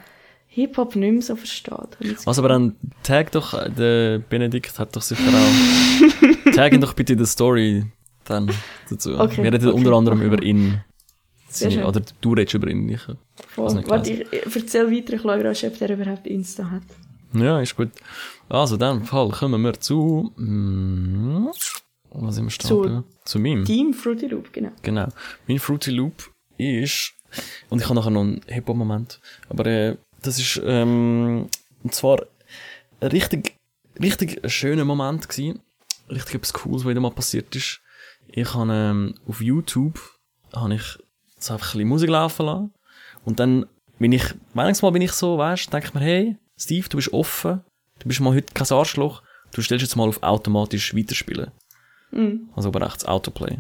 Hip-Hop 0.55 0.97
nicht 0.97 1.13
mehr 1.13 1.23
so 1.23 1.35
versteht. 1.35 1.97
Ich 2.01 2.27
Was 2.27 2.39
aber 2.39 2.51
dann, 2.51 2.77
tag 3.03 3.33
doch, 3.33 3.55
äh, 3.55 3.71
der 3.71 4.19
Benedikt 4.19 4.79
hat 4.79 4.95
doch 4.95 5.01
sicher 5.01 5.23
auch, 5.23 6.53
tag 6.55 6.75
ihn 6.75 6.81
doch 6.83 6.93
bitte 6.93 7.15
in 7.15 7.19
der 7.19 7.27
Story 7.27 7.87
dann 8.25 8.51
dazu. 8.91 9.19
Okay, 9.19 9.43
Wir 9.43 9.53
reden 9.53 9.69
okay. 9.69 9.79
unter 9.79 9.93
anderem 9.95 10.21
über 10.21 10.43
ihn. 10.43 10.83
Schön. 11.51 11.83
Oder 11.85 12.03
du 12.21 12.35
redest 12.35 12.55
über 12.55 12.69
ihn, 12.69 12.85
nicht? 12.85 13.07
Voll. 13.49 13.75
Nicht 13.75 13.89
Warte, 13.89 14.13
ich, 14.13 14.27
ich 14.31 14.57
erzähl 14.57 14.91
weiter, 14.91 15.15
ich 15.15 15.23
schaue 15.23 15.71
ob 15.71 15.79
der 15.79 15.91
überhaupt 15.91 16.27
Insta 16.27 16.71
hat. 16.71 16.83
Ja, 17.35 17.61
ist 17.61 17.77
gut. 17.77 17.91
Also, 18.49 18.75
in 18.75 18.81
dem 18.81 19.05
Fall 19.05 19.29
kommen 19.31 19.63
wir 19.63 19.75
zu, 19.81 20.33
mm, 20.37 21.49
was 22.11 22.35
sind 22.35 22.45
wir 22.45 22.51
stehen? 22.51 22.69
Zu-? 22.69 23.05
Zu 23.25 23.39
meinem. 23.39 23.65
Team 23.65 23.95
Fruity 23.95 24.27
Loop, 24.27 24.53
genau. 24.53 24.71
Genau. 24.83 25.09
Mein 25.47 25.59
Fruity 25.59 25.91
Loop 25.91 26.31
ist, 26.59 27.15
und 27.71 27.81
ich 27.81 27.85
habe 27.85 27.95
nachher 27.95 28.11
noch 28.11 28.23
einen 28.23 28.41
Hip-Hop-Moment, 28.47 29.21
aber 29.49 29.67
äh, 29.67 29.97
das 30.23 30.39
ist, 30.39 30.61
ähm, 30.65 31.49
und 31.83 31.95
zwar 31.95 32.23
ein 33.01 33.09
richtig, 33.09 33.57
richtig 34.01 34.41
schöner 34.51 34.85
Moment 34.85 35.29
gewesen. 35.29 35.61
Richtig 36.11 36.37
etwas 36.37 36.53
Cooles, 36.53 36.85
was 36.85 36.95
mal 36.95 37.11
passiert 37.11 37.55
ist. 37.57 37.81
Ich 38.29 38.55
habe 38.55 38.73
ähm, 38.73 39.15
auf 39.27 39.41
YouTube, 39.41 40.01
habe 40.55 40.75
ich 40.75 40.99
jetzt 41.35 41.51
einfach 41.51 41.69
ein 41.69 41.79
bisschen 41.79 41.89
Musik 41.89 42.11
laufen 42.11 42.47
lassen. 42.47 42.75
Und 43.25 43.41
dann 43.41 43.67
bin 43.99 44.13
ich, 44.13 44.25
manchmal 44.55 44.93
bin 44.93 45.03
ich 45.03 45.13
so, 45.13 45.39
weißt, 45.39 45.73
denke 45.73 45.89
ich 45.89 45.95
mir, 45.95 46.01
hey, 46.01 46.37
Steve, 46.63 46.89
du 46.89 46.97
bist 46.97 47.13
offen, 47.13 47.61
du 47.99 48.09
bist 48.09 48.21
mal 48.21 48.35
heute 48.35 48.53
kein 48.55 48.71
Arschloch, 48.71 49.23
du 49.53 49.63
stellst 49.63 49.83
jetzt 49.83 49.97
mal 49.97 50.09
auf 50.09 50.23
automatisch 50.23 50.95
weiterspielen. 50.95 51.51
Also 52.55 52.69
oben 52.69 52.83
rechts 52.83 53.05
Autoplay. 53.05 53.59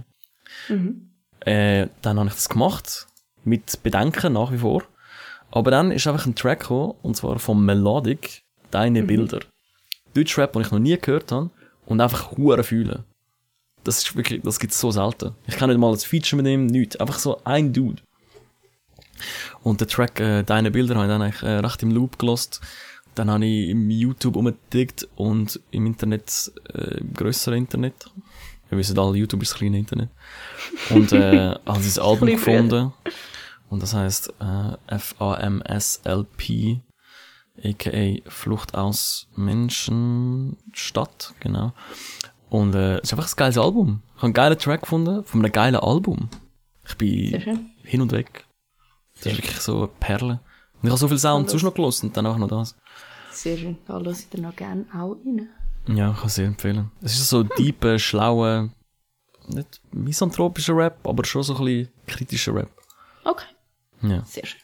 Äh, 1.40 1.88
dann 2.02 2.18
habe 2.18 2.28
ich 2.28 2.34
das 2.34 2.48
gemacht. 2.48 3.06
Mit 3.44 3.82
Bedenken 3.82 4.34
nach 4.34 4.52
wie 4.52 4.58
vor. 4.58 4.84
Aber 5.50 5.70
dann 5.70 5.90
ist 5.90 6.06
einfach 6.06 6.26
ein 6.26 6.34
Track 6.36 6.60
gekommen, 6.60 6.94
und 7.02 7.16
zwar 7.16 7.38
von 7.38 7.64
Melodic, 7.64 8.42
Deine 8.70 9.02
Bilder. 9.02 9.40
Deutschrap, 10.14 10.52
den 10.52 10.62
ich 10.62 10.70
noch 10.70 10.78
nie 10.78 10.96
gehört 10.96 11.32
habe, 11.32 11.50
und 11.86 12.00
einfach 12.00 12.32
hure 12.36 12.62
fühlen. 12.62 13.04
Das 13.84 13.98
ist 13.98 14.14
wirklich, 14.16 14.42
das 14.42 14.60
gibt's 14.60 14.78
so 14.80 14.92
selten. 14.92 15.34
Ich 15.46 15.56
kann 15.56 15.68
nicht 15.68 15.78
mal 15.78 15.92
ein 15.92 15.98
Feature 15.98 16.40
mit 16.40 16.50
ihm, 16.50 16.66
nichts. 16.66 16.96
Einfach 16.96 17.18
so 17.18 17.40
ein 17.44 17.72
Dude. 17.72 18.00
Und 19.62 19.80
der 19.80 19.88
Track, 19.88 20.20
äh, 20.20 20.42
Deine 20.42 20.70
Bilder, 20.70 20.94
habe 20.94 21.06
ich 21.06 21.10
dann 21.10 21.22
eigentlich 21.22 21.42
äh, 21.42 21.58
recht 21.58 21.82
im 21.82 21.90
Loop 21.90 22.18
gelost. 22.18 22.60
Dann 23.14 23.30
habe 23.30 23.44
ich 23.44 23.68
im 23.70 23.90
YouTube 23.90 24.36
umgedickt 24.36 25.06
und 25.16 25.60
im 25.70 25.86
Internet, 25.86 26.52
äh, 26.72 26.98
im 26.98 27.12
grösseren 27.12 27.58
Internet. 27.58 28.10
Wir 28.68 28.78
wissen 28.78 28.98
alle, 28.98 29.18
YouTube 29.18 29.42
ist 29.42 29.52
das 29.52 29.58
kleine 29.58 29.78
Internet. 29.78 30.08
Und, 30.90 31.12
äh, 31.12 31.50
habe 31.66 31.78
dieses 31.78 31.98
Album 31.98 32.28
gefunden. 32.28 32.92
Und 33.68 33.82
das 33.82 33.92
heißt, 33.92 34.32
äh, 34.40 34.76
F-A-M-S-L-P, 34.94 36.80
a.k.a. 37.62 38.30
Flucht 38.30 38.74
aus 38.74 39.28
Menschenstadt, 39.36 41.34
genau. 41.40 41.74
Und, 42.48 42.74
äh, 42.74 42.96
es 42.96 43.04
ist 43.04 43.12
einfach 43.12 43.30
ein 43.30 43.36
geiles 43.36 43.58
Album. 43.58 44.02
Ich 44.08 44.16
habe 44.16 44.24
einen 44.24 44.34
geilen 44.34 44.58
Track 44.58 44.80
gefunden, 44.82 45.24
von 45.24 45.40
einem 45.40 45.52
geilen 45.52 45.76
Album. 45.76 46.30
Ich 46.88 46.96
bin 46.96 47.70
hin 47.84 48.00
und 48.00 48.12
weg. 48.12 48.46
Das 49.14 49.26
ist 49.26 49.38
wirklich 49.38 49.60
so 49.60 49.78
eine 49.78 49.88
Perle. 49.88 50.40
Ich 50.82 50.88
habe 50.88 50.98
so 50.98 51.08
viel 51.08 51.18
Sound 51.18 51.48
sonst 51.48 51.62
noch 51.62 51.74
gelassen 51.74 52.06
und 52.06 52.16
dann 52.16 52.26
auch 52.26 52.36
noch 52.36 52.48
das. 52.48 52.76
Sehr 53.30 53.56
schön. 53.56 53.78
Da 53.86 53.94
höre 53.94 54.10
ich 54.10 54.28
dir 54.28 54.40
noch 54.40 54.54
gerne 54.56 54.84
auch 54.92 55.16
rein. 55.24 55.48
Ja, 55.86 56.10
ich 56.10 56.16
kann 56.16 56.26
es 56.26 56.34
sehr 56.34 56.46
empfehlen. 56.46 56.90
Es 57.00 57.12
ist 57.14 57.28
so 57.28 57.42
deeper, 57.42 57.98
schlauer, 57.98 58.70
nicht 59.48 59.80
misanthropischer 59.92 60.76
Rap, 60.76 61.06
aber 61.06 61.24
schon 61.24 61.42
so 61.42 61.56
ein 61.56 61.64
bisschen 61.64 61.88
kritischer 62.06 62.54
Rap. 62.54 62.70
Okay. 63.24 63.46
Ja. 64.02 64.24
Sehr 64.24 64.46
schön. 64.46 64.60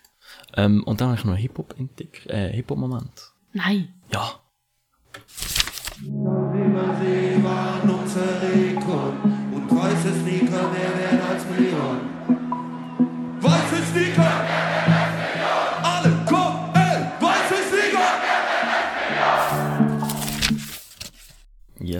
Ähm, 0.56 0.82
und 0.84 1.00
dann 1.00 1.08
habe 1.08 1.18
ich 1.18 1.24
noch 1.24 1.32
einen 1.32 1.42
Hip-Hop 1.42 1.78
entdeckt, 1.78 2.26
äh, 2.26 2.52
Hip-Hop-Moment. 2.52 3.32
Nein. 3.52 3.94
Ja. 4.12 4.40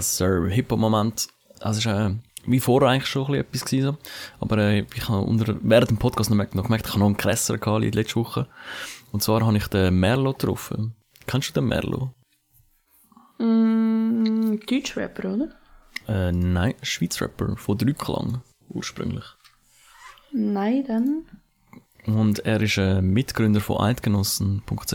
Sir. 0.02 0.48
Hip-Hop-Moment. 0.48 1.28
Also, 1.60 1.78
es 1.80 1.86
ist, 1.86 1.92
äh, 1.92 2.14
wie 2.46 2.60
vorher 2.60 2.90
eigentlich 2.90 3.06
schon 3.08 3.22
ein 3.26 3.44
bisschen 3.44 3.44
etwas 3.46 3.64
gewesen. 3.64 3.96
Aber, 4.40 4.58
äh, 4.58 4.86
ich 4.94 5.08
habe 5.08 5.22
unter, 5.22 5.56
während 5.62 5.90
dem 5.90 5.98
Podcast 5.98 6.30
noch, 6.30 6.36
gemerkt- 6.36 6.54
noch 6.54 6.64
gemerkt, 6.64 6.86
ich 6.86 6.90
habe 6.92 7.00
noch 7.00 7.06
einen 7.06 7.16
Kresser 7.16 7.58
gehabt, 7.58 7.84
in 7.84 7.92
letzter 7.92 8.16
Woche. 8.20 8.46
Und 9.12 9.22
zwar 9.22 9.44
habe 9.44 9.56
ich 9.56 9.66
den 9.68 9.98
Merlo 9.98 10.32
getroffen. 10.32 10.94
Kennst 11.26 11.50
du 11.50 11.60
den 11.60 11.68
Merlo? 11.68 12.12
Mm, 13.38 14.56
Deutschrapper, 14.68 15.34
oder? 15.34 15.48
Äh, 16.08 16.32
nein, 16.32 16.74
Schweiz-Rapper 16.82 17.56
von 17.56 17.76
Dreiklang, 17.78 18.40
ursprünglich. 18.68 19.24
Nein, 20.32 20.84
dann. 20.86 21.24
Und 22.06 22.40
er 22.46 22.60
ist 22.62 22.78
äh, 22.78 23.02
Mitgründer 23.02 23.60
von 23.60 23.78
eidgenossen.ch. 23.80 24.92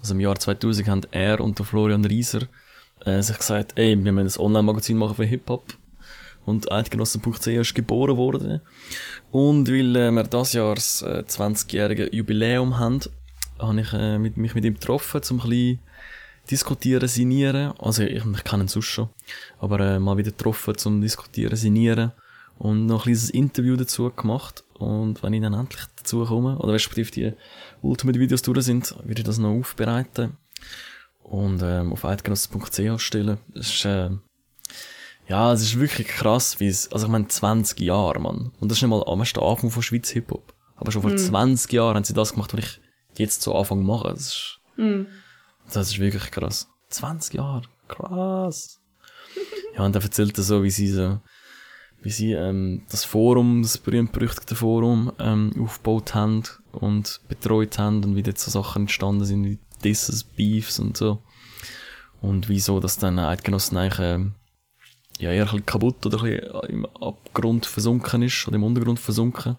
Also 0.00 0.14
im 0.14 0.20
Jahr 0.20 0.36
2000 0.38 0.88
haben 0.88 1.02
er 1.10 1.40
und 1.40 1.58
der 1.58 1.66
Florian 1.66 2.04
Rieser 2.04 2.42
äh, 3.06 3.22
sich 3.22 3.38
gesagt, 3.38 3.72
ey, 3.76 4.04
wir 4.04 4.12
müssen 4.12 4.40
ein 4.40 4.44
Online-Magazin 4.44 4.98
machen 4.98 5.14
für 5.14 5.24
Hip-Hop. 5.24 5.64
Und 6.44 6.70
eidgenossen.ch 6.70 7.46
ist 7.46 7.74
geboren 7.74 8.16
worden. 8.16 8.60
Und 9.32 9.68
weil 9.68 9.96
äh, 9.96 10.10
wir 10.10 10.22
das 10.24 10.52
Jahr 10.52 10.74
das 10.74 11.02
äh, 11.02 11.24
20-jährige 11.26 12.14
Jubiläum 12.14 12.78
haben, 12.78 13.00
habe 13.58 13.80
ich 13.80 13.92
äh, 13.92 14.18
mit, 14.18 14.36
mich 14.36 14.54
mit 14.54 14.64
ihm 14.64 14.74
getroffen, 14.74 15.20
um 15.30 15.40
ein 15.40 15.48
bisschen 15.48 15.78
diskutieren, 16.50 17.08
signieren. 17.08 17.72
Also 17.78 18.02
ich, 18.02 18.24
ich 18.24 18.44
kenne 18.44 18.64
ihn 18.64 18.68
sonst 18.68 18.86
schon. 18.86 19.08
Aber 19.58 19.80
äh, 19.80 19.98
mal 19.98 20.18
wieder 20.18 20.30
getroffen, 20.30 20.76
zum 20.76 21.00
diskutieren, 21.00 21.56
signieren. 21.56 22.12
Und 22.58 22.86
noch 22.86 23.00
ein 23.00 23.02
kleines 23.02 23.30
Interview 23.30 23.76
dazu 23.76 24.10
gemacht. 24.10 24.62
Und 24.74 25.22
wenn 25.22 25.32
ich 25.32 25.42
dann 25.42 25.54
endlich 25.54 25.82
dazu 25.96 26.24
komme, 26.24 26.58
oder 26.58 26.74
respektive 26.74 27.10
die 27.10 27.32
Ultimate 27.82 28.20
Videos 28.20 28.42
durch 28.42 28.64
sind, 28.64 28.94
würde 29.04 29.20
ich 29.20 29.26
das 29.26 29.38
noch 29.38 29.50
aufbereiten. 29.50 30.36
Und 31.26 31.60
ähm, 31.60 31.92
auf 31.92 32.04
eidgenossen.ch 32.04 33.00
stellen. 33.00 33.38
Es 33.52 33.74
ist, 33.74 33.84
äh, 33.84 34.10
ja, 35.26 35.52
es 35.52 35.62
ist 35.62 35.80
wirklich 35.80 36.06
krass, 36.06 36.60
wie 36.60 36.68
es, 36.68 36.90
also 36.92 37.06
ich 37.06 37.12
meine 37.12 37.26
20 37.26 37.80
Jahre, 37.80 38.20
Mann. 38.20 38.52
Und 38.60 38.70
das 38.70 38.78
ist 38.78 38.82
nicht 38.82 38.90
mal 38.90 39.02
am 39.06 39.24
der 39.24 39.42
Anfang 39.42 39.70
von 39.70 39.82
Schweiz 39.82 40.10
Hip-Hop. 40.10 40.54
Aber 40.76 40.92
schon 40.92 41.02
vor 41.02 41.16
20 41.16 41.72
Jahren 41.72 41.96
haben 41.96 42.04
sie 42.04 42.14
das 42.14 42.34
gemacht, 42.34 42.52
was 42.52 42.60
ich 42.60 42.80
jetzt 43.18 43.42
zu 43.42 43.50
machen. 43.52 44.10
Das 44.10 44.26
ist, 44.28 44.60
das 45.72 45.88
ist 45.88 45.98
wirklich 45.98 46.30
krass. 46.30 46.68
20 46.90 47.34
Jahre. 47.34 47.62
Krass. 47.88 48.80
Ja, 49.76 49.84
und 49.84 49.94
er 49.94 50.02
erzählt 50.02 50.34
so, 50.34 50.62
wie 50.62 50.70
sie 50.70 50.88
so, 50.88 51.20
wie 52.00 52.08
sie 52.08 52.32
ähm, 52.32 52.86
das 52.88 53.04
Forum, 53.04 53.60
das 53.60 53.76
berühmt-berüchtigte 53.76 54.54
Forum, 54.54 55.12
ähm, 55.18 55.52
aufgebaut 55.60 56.14
haben 56.14 56.44
und 56.72 57.20
betreut 57.28 57.78
haben 57.78 58.02
und 58.02 58.16
wie 58.16 58.22
dort 58.22 58.38
so 58.38 58.50
Sachen 58.50 58.84
entstanden 58.84 59.26
sind, 59.26 59.44
wie 59.44 59.58
Disses, 59.84 60.24
Beefs 60.24 60.78
und 60.78 60.96
so. 60.96 61.22
Und 62.20 62.48
wieso 62.48 62.80
das 62.80 62.98
dann 62.98 63.18
Eidgenossen 63.18 63.76
eigentlich 63.76 63.98
ähm, 64.00 64.34
ja, 65.18 65.30
eher 65.30 65.42
ein 65.42 65.46
bisschen 65.46 65.66
kaputt 65.66 66.04
oder 66.06 66.22
ein 66.22 66.36
bisschen 66.36 66.60
im 66.68 66.86
Abgrund 66.86 67.66
versunken 67.66 68.22
ist 68.22 68.46
oder 68.46 68.56
im 68.56 68.64
Untergrund 68.64 69.00
versunken. 69.00 69.56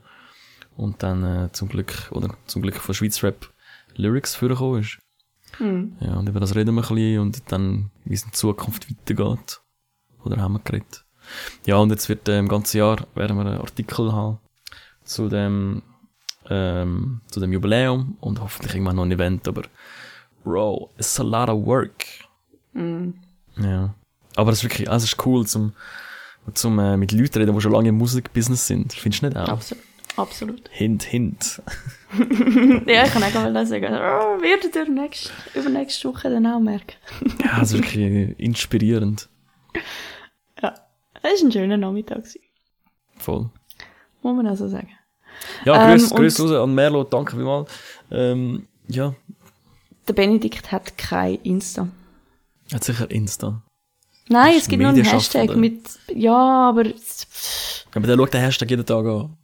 Und 0.76 1.01
dann 1.01 1.24
äh, 1.24 1.51
zum 1.53 1.70
Glück, 1.70 2.09
oder 2.11 2.36
zum 2.45 2.61
Glück 2.61 2.76
von 2.76 2.93
Schweiz 2.93 3.24
Rap 3.24 3.51
Lyrics 3.95 4.36
vorgekommen 4.36 4.82
ist. 4.82 4.99
Ja, 6.01 6.15
und 6.15 6.30
über 6.30 6.39
das 6.39 6.55
reden 6.55 6.76
wir 6.76 6.84
ein 6.84 6.95
bisschen 6.95 7.20
und 7.20 7.51
dann, 7.51 7.89
wie 8.05 8.13
es 8.13 8.24
in 8.24 8.34
Zukunft 8.34 8.91
weitergeht. 8.91 9.61
Oder 10.24 10.41
haben 10.41 10.53
wir 10.53 10.59
geredet. 10.59 11.05
Ja, 11.65 11.78
und 11.78 11.89
jetzt 11.89 12.09
wird 12.09 12.28
äh, 12.30 12.38
im 12.38 12.47
ganzen 12.47 12.78
Jahr 12.78 13.07
werden 13.15 13.38
wir 13.38 13.45
einen 13.45 13.59
Artikel 13.59 14.11
haben 14.11 14.39
zu 15.03 15.30
dem, 15.30 15.82
ähm, 16.49 17.22
zu 17.28 17.39
dem 17.39 17.51
Jubiläum 17.53 18.18
und 18.20 18.41
hoffentlich 18.41 18.76
irgendwann 18.76 18.97
noch 18.97 19.03
ein 19.03 19.11
Event, 19.11 19.47
aber 19.47 19.63
Bro, 20.43 20.89
it's 20.97 21.19
a 21.19 21.23
lot 21.23 21.49
of 21.49 21.65
work. 21.65 22.05
Ja. 22.73 23.93
Aber 24.35 24.51
es 24.51 24.59
ist 24.59 24.63
wirklich, 24.63 24.89
also 24.89 25.03
es 25.05 25.11
ist 25.13 25.25
cool, 25.25 25.45
zum, 25.47 25.73
zum 26.53 26.77
äh, 26.79 26.95
mit 26.97 27.11
Leuten 27.11 27.39
reden, 27.39 27.55
die 27.55 27.61
schon 27.61 27.71
lange 27.71 27.89
im 27.89 27.95
Musikbusiness 27.97 28.67
sind. 28.67 28.93
Findest 28.93 29.23
du 29.23 29.27
nicht 29.27 29.38
auch? 29.38 29.49
Absolut. 29.49 29.83
Absolut. 30.15 30.69
Hint, 30.71 31.03
hint. 31.03 31.61
Ja, 32.88 33.03
ich 33.03 33.11
kann 33.11 33.21
auch 33.21 33.33
mal 33.33 33.65
sagen, 33.67 33.93
oh, 33.93 34.41
werdet 34.41 34.73
ihr 34.75 34.89
nächst, 34.89 35.31
übernächste 35.53 36.07
Woche 36.07 36.29
dann 36.29 36.47
auch 36.47 36.59
merken. 36.59 36.93
Ja, 37.43 37.61
es 37.61 37.73
ist 37.73 37.79
wirklich 37.79 38.39
inspirierend. 38.39 39.27
Ja. 40.63 40.73
Es 41.21 41.23
war 41.23 41.31
ein 41.47 41.51
schöner 41.51 41.75
Nachmittag. 41.77 42.23
Voll. 43.17 43.49
Muss 44.23 44.35
man 44.38 44.47
also 44.47 44.67
sagen. 44.69 44.89
Ja, 45.65 45.83
Ähm, 45.91 45.97
grüß, 45.99 46.11
und- 46.11 46.17
grüß 46.17 46.39
raus 46.41 46.51
an 46.51 46.73
Merlo, 46.73 47.03
danke 47.03 47.35
vielmals. 47.35 47.69
Ähm, 48.09 48.67
ja, 48.88 49.13
Der 50.08 50.14
Benedikt 50.14 50.72
hat 50.72 50.97
kein 50.97 51.36
Insta. 51.43 51.88
hat 52.74 52.84
sicher 52.84 53.10
Insta. 53.12 53.62
Nein, 54.30 54.55
es 54.58 54.68
gibt 54.68 54.82
noch 54.84 54.89
einen. 54.89 55.03
Hashtag 55.03 55.55
mit, 55.55 55.88
ja, 56.14 56.70
aber, 56.70 56.86
Aber 57.93 58.08
der 58.08 58.18
schaut 58.18 58.34
den 58.34 58.41
Hashtag 58.41 58.70
jeden 58.70 58.86
Tag 58.86 59.05
an. 59.05 59.38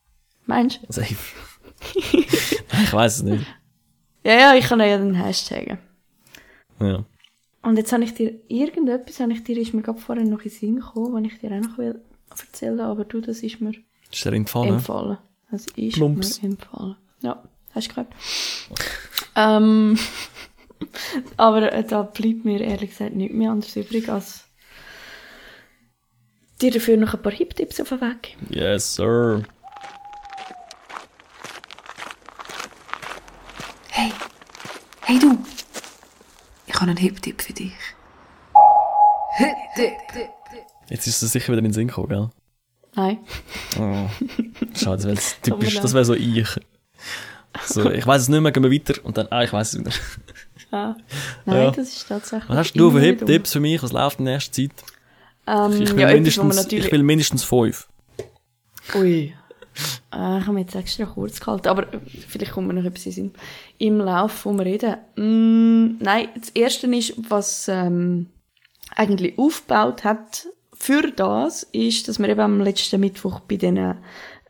meinst 0.46 0.80
du? 0.82 0.92
Safe. 0.92 1.16
ich 1.96 2.94
weiß 2.94 3.18
es 3.18 3.24
nicht. 3.24 3.46
Ja, 4.26 4.34
ja, 4.34 4.56
ich 4.56 4.66
kann 4.66 4.80
ja 4.80 4.98
den 4.98 5.16
Hashtag. 5.16 5.78
Ja. 6.80 7.06
Und 7.62 7.78
jetzt 7.78 7.94
habe 7.94 8.04
ich 8.04 8.14
dir 8.14 8.34
irgendetwas, 8.50 9.20
habe 9.22 9.32
ich 9.34 9.44
dir, 9.44 9.58
ist 9.58 9.74
mir 9.74 9.82
gerade 9.82 10.00
vorher 10.00 10.26
noch 10.26 10.40
in 10.42 10.50
den 10.50 10.52
Sinn 10.52 10.76
gekommen, 10.78 11.14
was 11.14 11.32
ich 11.32 11.40
dir 11.40 11.52
auch 11.52 11.62
noch 11.62 11.78
will 11.78 12.02
erzählen 12.42 12.80
aber 12.80 13.06
du, 13.06 13.22
das 13.22 13.40
ist 13.40 13.62
mir 13.62 13.72
Ist 14.12 14.26
die 14.26 14.46
Pfanne? 14.46 14.70
empfallen. 14.70 15.18
Das 15.52 15.68
ist 15.68 15.94
Plumps. 15.96 16.42
mir 16.42 16.50
empfallen. 16.50 16.96
Ja, 17.22 17.44
hast 17.72 17.88
du 17.90 17.94
gehört. 17.94 18.14
ähm, 19.36 19.98
aber 21.38 21.72
äh, 21.72 21.84
da 21.84 22.04
bleibt 22.04 22.46
mir 22.46 22.62
ehrlich 22.62 22.92
gesagt 22.92 23.16
nichts 23.16 23.36
mehr 23.36 23.52
anderes 23.52 23.76
übrig, 23.76 24.10
als 24.10 24.46
dir 26.62 26.72
dafür 26.72 26.98
noch 26.98 27.14
ein 27.14 27.22
paar 27.22 27.32
Hip-Tipps 27.32 27.80
auf 27.82 27.90
den 27.90 28.02
Weg. 28.02 28.38
Yes, 28.50 28.96
sir. 28.96 29.44
Hey, 33.92 34.12
hey 35.02 35.20
du! 35.20 35.38
Ich 36.68 36.76
habe 36.76 36.86
einen 36.86 36.98
Hip-Tipp 36.98 37.42
für 37.42 37.54
dich. 37.54 37.74
Jetzt 40.90 41.08
ist 41.08 41.22
es 41.22 41.32
sicher 41.32 41.48
wieder 41.48 41.60
in 41.60 41.66
den 41.66 41.74
Sinn 41.74 41.88
gekommen, 41.88 42.10
gell? 42.10 42.30
Nein. 42.96 43.20
Oh. 43.80 44.08
Schade, 44.76 44.98
das 44.98 45.06
wäre 45.06 45.18
typisch, 45.42 45.80
das 45.80 45.94
wäre 45.94 46.06
so 46.06 46.14
ich. 46.14 46.48
So, 47.66 47.90
ich 47.92 48.06
weiß 48.06 48.24
es 48.24 48.30
nicht 48.30 48.42
mehr, 48.42 48.52
gehen 48.52 48.64
wir 48.64 48.72
weiter 48.72 49.04
und 49.04 49.18
dann, 49.18 49.28
ah, 49.30 49.44
ich 49.44 49.54
weiß 49.54 49.74
es 49.74 49.80
wieder. 49.80 49.92
Nein, 50.74 50.96
Ja. 51.46 51.72
das 51.72 51.90
ist 51.90 52.08
tatsächlich. 52.08 52.50
Was 52.50 52.58
hast 52.58 52.74
du 52.74 52.92
für 52.92 53.00
Hip-Tipps 53.00 53.54
für 53.54 53.60
mich? 53.60 53.82
Was 53.84 53.92
läuft 53.92 54.20
in 54.20 54.26
nächster 54.26 54.52
Zeit? 54.52 54.72
dumm. 55.46 55.72
Ähm, 55.74 55.82
Ich 55.82 55.92
will, 55.96 56.02
ja, 56.02 56.08
mindestens, 56.14 56.56
natürlich... 56.56 56.86
ich 56.86 56.92
will 56.92 57.04
mindestens 57.04 57.44
fünf. 57.44 57.88
Ui. 58.96 59.34
Äh, 60.14 60.40
ich 60.40 60.46
habe 60.46 60.54
mir 60.54 60.62
jetzt 60.62 60.76
extra 60.76 61.06
kurz 61.06 61.40
gehalten, 61.40 61.68
aber 61.68 61.88
vielleicht 62.28 62.52
kommt 62.52 62.68
mir 62.68 62.74
noch 62.74 62.86
etwas 62.86 63.06
in 63.06 63.12
Sinn. 63.12 63.32
Im 63.78 63.98
Lauf, 63.98 64.46
wo 64.46 64.54
wir 64.54 64.66
reden. 64.66 64.96
Mm, 65.16 65.98
nein, 66.04 66.30
das 66.36 66.50
Erste 66.50 66.88
ist, 66.88 67.14
was 67.30 67.68
ähm, 67.68 68.28
eigentlich 68.96 69.38
aufgebaut 69.38 70.04
hat 70.04 70.48
für 70.74 71.12
das, 71.12 71.64
ist, 71.72 72.08
dass 72.08 72.20
wir 72.20 72.30
eben 72.30 72.40
am 72.42 72.60
letzten 72.62 73.00
Mittwoch 73.00 73.40
bei 73.42 73.56
den 73.56 73.78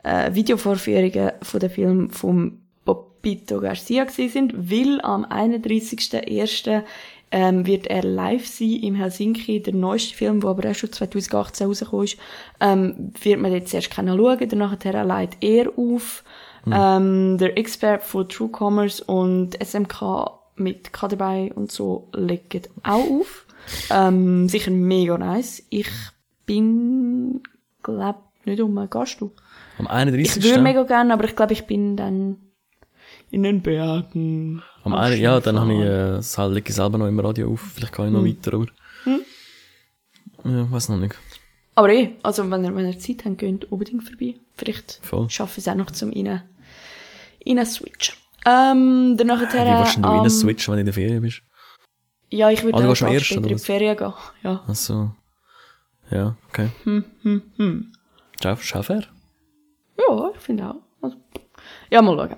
äh, 0.03 0.33
Videovorführungen 0.33 1.31
von 1.41 1.59
dem 1.59 1.69
Film 1.69 2.09
vom 2.09 2.62
Popito 3.23 3.61
Garcia 3.61 4.05
sind, 4.09 4.53
weil 4.69 4.99
am 5.01 5.25
31.01. 5.25 6.83
Ähm, 7.35 7.65
wird 7.65 7.87
er 7.87 8.03
live 8.03 8.45
sein 8.45 8.73
im 8.73 8.93
Helsinki, 8.93 9.59
der 9.63 9.73
neueste 9.73 10.15
Film, 10.15 10.39
der 10.39 10.51
aber 10.51 10.69
auch 10.69 10.75
schon 10.75 10.91
2018 10.91 11.65
rausgekommen 11.65 12.05
ist, 12.05 12.17
ähm, 12.59 13.11
wird 13.23 13.39
man 13.39 13.51
jetzt 13.51 13.73
erst 13.73 13.89
können 13.89 14.15
schauen, 14.15 14.47
danach 14.49 14.77
leitet 14.83 15.41
er 15.41 15.71
auf, 15.75 16.23
ähm, 16.71 17.39
der 17.39 17.57
Expert 17.57 18.03
von 18.03 18.29
True 18.29 18.51
Commerce 18.55 19.03
und 19.03 19.57
SMK 19.59 20.29
mit 20.57 20.93
K 20.93 21.07
dabei 21.07 21.51
und 21.55 21.71
so 21.71 22.07
legen 22.13 22.67
auch 22.83 22.99
auf. 22.99 23.47
Ähm, 23.89 24.47
sicher 24.47 24.69
mega 24.69 25.17
nice. 25.17 25.63
Ich 25.71 25.89
bin, 26.45 27.41
glaub, 27.81 28.21
nicht 28.45 28.61
um, 28.61 28.75
gehst 28.91 29.21
du? 29.21 29.31
Am 29.79 29.85
Ich 29.85 29.91
31. 29.91 30.43
würde 30.43 30.61
mega 30.61 30.83
gerne, 30.83 31.11
aber 31.11 31.23
ich 31.23 31.35
glaube, 31.35 31.53
ich 31.53 31.65
bin 31.65 31.97
dann 31.97 32.37
in 33.33 33.43
den 33.43 33.61
Bergen. 33.61 34.61
Am 34.83 34.93
einen, 34.93 35.19
ja, 35.19 35.39
dann 35.39 35.59
habe 35.59 35.73
ich, 35.73 35.79
äh, 35.79 36.13
das 36.17 36.37
lege 36.37 36.69
ich 36.69 36.75
selber 36.75 36.97
noch 36.97 37.07
im 37.07 37.19
Radio 37.19 37.51
auf. 37.51 37.61
Vielleicht 37.75 37.93
kann 37.93 38.07
ich 38.07 38.11
noch 38.13 38.21
Hm. 38.21 38.27
weiter, 38.27 38.53
aber. 38.53 38.67
Ja, 40.45 40.71
weiß 40.71 40.89
noch 40.89 40.97
nicht. 40.97 41.15
Aber 41.75 41.89
eh, 41.89 42.11
also 42.21 42.49
wenn 42.51 42.63
ihr, 42.63 42.75
wenn 42.75 42.85
ihr 42.91 42.99
Zeit 42.99 43.25
habt, 43.25 43.37
geht 43.39 43.65
unbedingt 43.71 44.03
vorbei. 44.03 44.35
Vielleicht 44.55 44.99
Voll. 45.01 45.29
schaffe 45.29 45.59
ich 45.59 45.65
es 45.65 45.71
auch 45.71 45.75
noch 45.75 45.89
zum 45.91 46.11
rein, 46.11 46.43
rein 47.47 47.65
switchen. 47.65 48.15
Ähm, 48.45 49.15
dann 49.17 49.27
nachher, 49.27 49.47
Wie 49.53 49.79
willst 49.79 49.97
du 49.97 50.01
ähm, 50.07 50.29
switchen, 50.29 50.71
wenn 50.73 50.77
du 50.77 50.79
in 50.81 50.85
der 50.85 50.93
Ferien 50.93 51.21
bist? 51.21 51.41
Ja, 52.29 52.49
ich 52.51 52.61
würde 52.63 52.77
Ah, 52.77 52.81
auch 52.81 53.01
oder 53.01 53.07
in 53.11 53.43
die? 53.43 53.57
Ferien 53.57 53.97
gehen. 53.97 54.13
Ja. 54.43 54.63
Ach 54.67 54.75
so. 54.75 55.11
Ja, 56.11 56.35
okay. 56.49 56.69
Hm, 56.83 57.03
hm, 57.21 57.41
hm. 57.57 57.91
Ciao, 58.39 58.55
ciao, 58.57 58.83
fair. 58.83 59.03
Ja, 59.97 60.29
ich 60.35 60.41
finde 60.41 60.69
auch. 60.69 60.75
Also, 61.01 61.15
ja, 61.89 62.01
mal 62.01 62.17
schauen. 62.17 62.37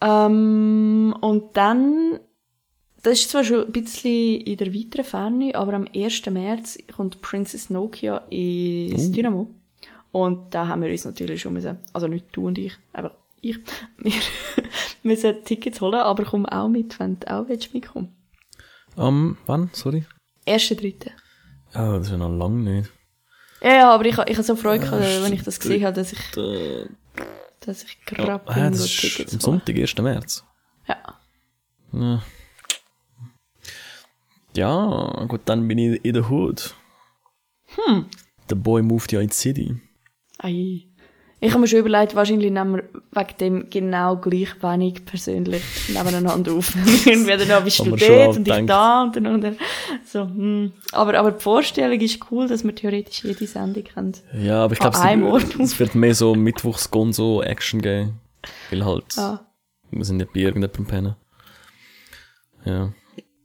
Ähm, 0.00 1.14
und 1.20 1.56
dann, 1.56 2.20
das 3.02 3.20
ist 3.20 3.30
zwar 3.30 3.44
schon 3.44 3.66
ein 3.66 3.72
bisschen 3.72 4.40
in 4.42 4.56
der 4.56 4.74
weiteren 4.74 5.04
Ferne, 5.04 5.54
aber 5.54 5.74
am 5.74 5.86
1. 5.94 6.26
März 6.30 6.78
kommt 6.94 7.20
Princess 7.22 7.70
Nokia 7.70 8.18
ins 8.30 9.08
Oh. 9.08 9.12
Dynamo. 9.12 9.50
Und 10.12 10.54
da 10.54 10.66
haben 10.68 10.82
wir 10.82 10.90
uns 10.90 11.04
natürlich 11.04 11.40
schon 11.42 11.52
müssen, 11.52 11.78
also 11.92 12.06
nicht 12.08 12.26
du 12.32 12.46
und 12.46 12.56
ich, 12.58 12.72
aber 12.92 13.16
ich, 13.42 13.58
wir 13.98 14.12
müssen 15.02 15.44
Tickets 15.44 15.80
holen, 15.80 15.94
aber 15.94 16.24
komm 16.24 16.46
auch 16.46 16.68
mit, 16.68 16.98
wenn 16.98 17.20
du 17.20 17.30
auch 17.30 17.48
willst 17.48 17.74
mitkommen. 17.74 18.14
Am, 18.96 19.36
wann? 19.46 19.68
Sorry? 19.74 20.04
1.3. 20.46 21.10
Ja, 21.74 21.98
das 21.98 22.06
ist 22.06 22.12
ja 22.12 22.16
noch 22.16 22.30
lange 22.34 22.62
nicht. 22.78 22.90
Ja, 23.62 23.74
ja, 23.74 23.90
aber 23.94 24.06
ich, 24.06 24.16
ich 24.16 24.36
habe 24.36 24.42
so 24.42 24.56
Freude 24.56 24.84
gehabt, 24.84 25.02
Ah, 25.02 25.22
wenn 25.24 25.32
ich 25.32 25.42
das 25.42 25.60
gesehen 25.60 25.84
habe, 25.84 25.96
dass 25.96 26.12
ich, 26.12 26.36
Äh, 26.36 26.86
dass 27.66 27.82
ich 27.82 28.00
gerade 28.04 28.32
ah, 28.32 28.38
bin, 28.38 28.72
das 28.72 28.80
ist 28.80 29.00
Tickets 29.00 29.34
am. 29.34 29.40
Sonntag, 29.40 29.76
1. 29.76 29.96
März. 29.98 30.44
Ja. 30.86 31.20
Ja. 31.92 32.22
Ja, 34.56 35.24
gut, 35.28 35.42
dann 35.44 35.68
bin 35.68 35.78
ich 35.78 36.04
in 36.04 36.14
der 36.14 36.30
Hood. 36.30 36.74
Hm. 37.66 38.06
Der 38.48 38.54
Boy 38.54 38.82
moved 38.82 39.12
ja 39.12 39.20
in 39.20 39.28
die 39.28 39.34
City. 39.34 39.80
Ei. 40.38 40.86
Ich 41.38 41.50
habe 41.50 41.60
mir 41.60 41.68
schon 41.68 41.80
überlegt, 41.80 42.14
wahrscheinlich 42.14 42.50
nehmen 42.50 42.76
wir 42.76 42.84
wegen 43.12 43.36
dem 43.38 43.70
genau 43.70 44.16
gleich 44.16 44.62
wenig 44.62 45.04
persönlich 45.04 45.62
nebeneinander 45.88 46.52
auf. 46.52 46.74
Irgendwie 47.04 47.36
dann 47.36 47.64
wir 47.64 47.70
schon 47.70 47.94
dort 47.94 48.36
und 48.38 48.48
ich 48.48 48.66
da 48.66 49.02
und 49.02 49.16
dann, 49.16 49.26
und 49.26 49.40
dann 49.42 49.56
so, 50.04 50.22
hm. 50.22 50.72
aber, 50.92 51.18
aber 51.18 51.32
die 51.32 51.42
Vorstellung 51.42 52.00
ist 52.00 52.20
cool, 52.30 52.48
dass 52.48 52.64
wir 52.64 52.74
theoretisch 52.74 53.22
jede 53.22 53.46
Sendung 53.46 53.84
haben. 53.94 54.12
Ja, 54.32 54.64
aber 54.64 54.72
ich 54.72 54.78
glaube, 54.78 54.96
es, 54.96 55.60
es 55.60 55.78
wird 55.78 55.94
mehr 55.94 56.14
so 56.14 56.34
Mittwochs-Gonzo-Action 56.34 57.82
geben. 57.82 58.20
Weil 58.70 58.84
halt, 58.84 59.18
Ah, 59.18 59.40
wir 59.90 60.04
sind 60.04 60.16
nicht 60.18 60.32
bei 60.32 60.40
irgendjemandem 60.40 60.86
pennen. 60.86 61.16
Ja. 62.64 62.92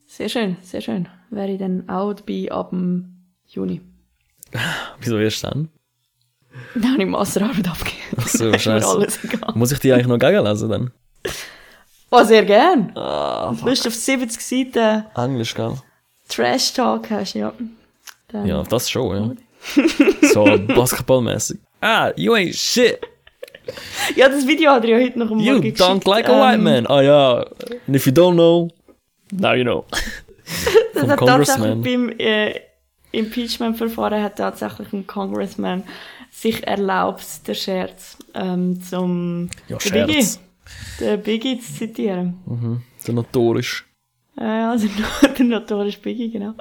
sehr 0.08 0.30
schön, 0.30 0.58
sehr 0.62 0.82
schön. 0.82 1.10
Wäre 1.30 1.52
ich 1.52 1.60
dann 1.60 1.90
auch 1.90 2.14
dabei 2.14 2.52
ab 2.52 2.70
dem 2.70 3.26
Juni. 3.48 3.82
Wieso 5.00 5.18
erst 5.18 5.44
dann? 5.44 5.70
Dann 6.76 6.94
habe 6.94 7.04
ich 7.04 7.08
Masterarbeit 7.10 7.68
abgegeben. 7.68 8.18
Ach 8.18 8.28
so, 8.28 8.54
scheiße. 8.58 9.08
Muss 9.56 9.72
ich 9.72 9.80
die 9.80 9.94
eigentlich 9.94 10.08
noch 10.08 10.20
gegenlesen 10.20 10.70
dann? 10.70 10.92
Oh, 12.10 12.24
sehr 12.24 12.44
gern. 12.44 12.92
Ah, 12.96 13.54
Du 13.58 13.66
bist 13.66 13.88
auf 13.88 13.96
70 13.96 14.42
Seiten 14.42 15.06
Englisch, 15.16 15.54
gell? 15.56 15.74
Trash 16.28 16.74
Talk 16.74 17.10
hast, 17.10 17.34
ja. 17.36 17.54
Dann, 18.30 18.46
Ja, 18.46 18.64
das 18.64 18.90
schon, 18.90 19.38
ja. 19.76 19.84
so 20.34 20.44
basketballmäßig. 20.68 21.60
Ah, 21.80 22.12
you 22.16 22.34
ain't 22.34 22.56
shit. 22.56 23.00
ja, 24.16 24.28
das 24.28 24.46
Video 24.48 24.72
hat 24.72 24.84
er 24.86 24.98
ja 24.98 25.06
heute 25.06 25.20
noch 25.20 25.32
am 25.32 25.40
You 25.40 25.54
Morgen 25.54 25.74
don't 25.76 26.10
like 26.10 26.28
a 26.28 26.34
white 26.34 26.56
Ähm, 26.56 26.64
man. 26.64 26.88
Ah 26.88 27.02
ja. 27.02 27.46
And 27.88 27.96
if 27.96 28.06
you 28.06 28.12
don't 28.12 28.34
know, 28.34 28.70
now 29.32 29.54
you 29.54 29.64
know. 29.64 29.86
Das 30.94 31.08
hat 31.08 31.20
tatsächlich 31.20 31.82
beim 31.82 32.10
äh, 32.20 32.60
Impeachment-Verfahren 33.14 34.22
hat 34.22 34.36
tatsächlich 34.36 34.92
ein 34.92 35.08
Congressman 35.08 35.84
sich 36.42 36.66
erlaubt, 36.66 37.48
den 37.48 37.56
Scherz 37.56 38.18
ähm, 38.34 38.82
zum 38.82 39.50
Ja, 39.68 39.78
den 39.78 39.92
Biggie, 39.92 40.22
Scherz. 40.24 40.40
den 41.00 41.22
Biggie 41.22 41.60
zu 41.60 41.74
zitieren. 41.74 42.84
So 42.98 43.12
notorisch. 43.12 43.86
Äh, 44.38 44.44
also 44.44 44.88
der 45.38 45.46
notorische 45.46 46.00
Biggie, 46.00 46.32
genau. 46.32 46.54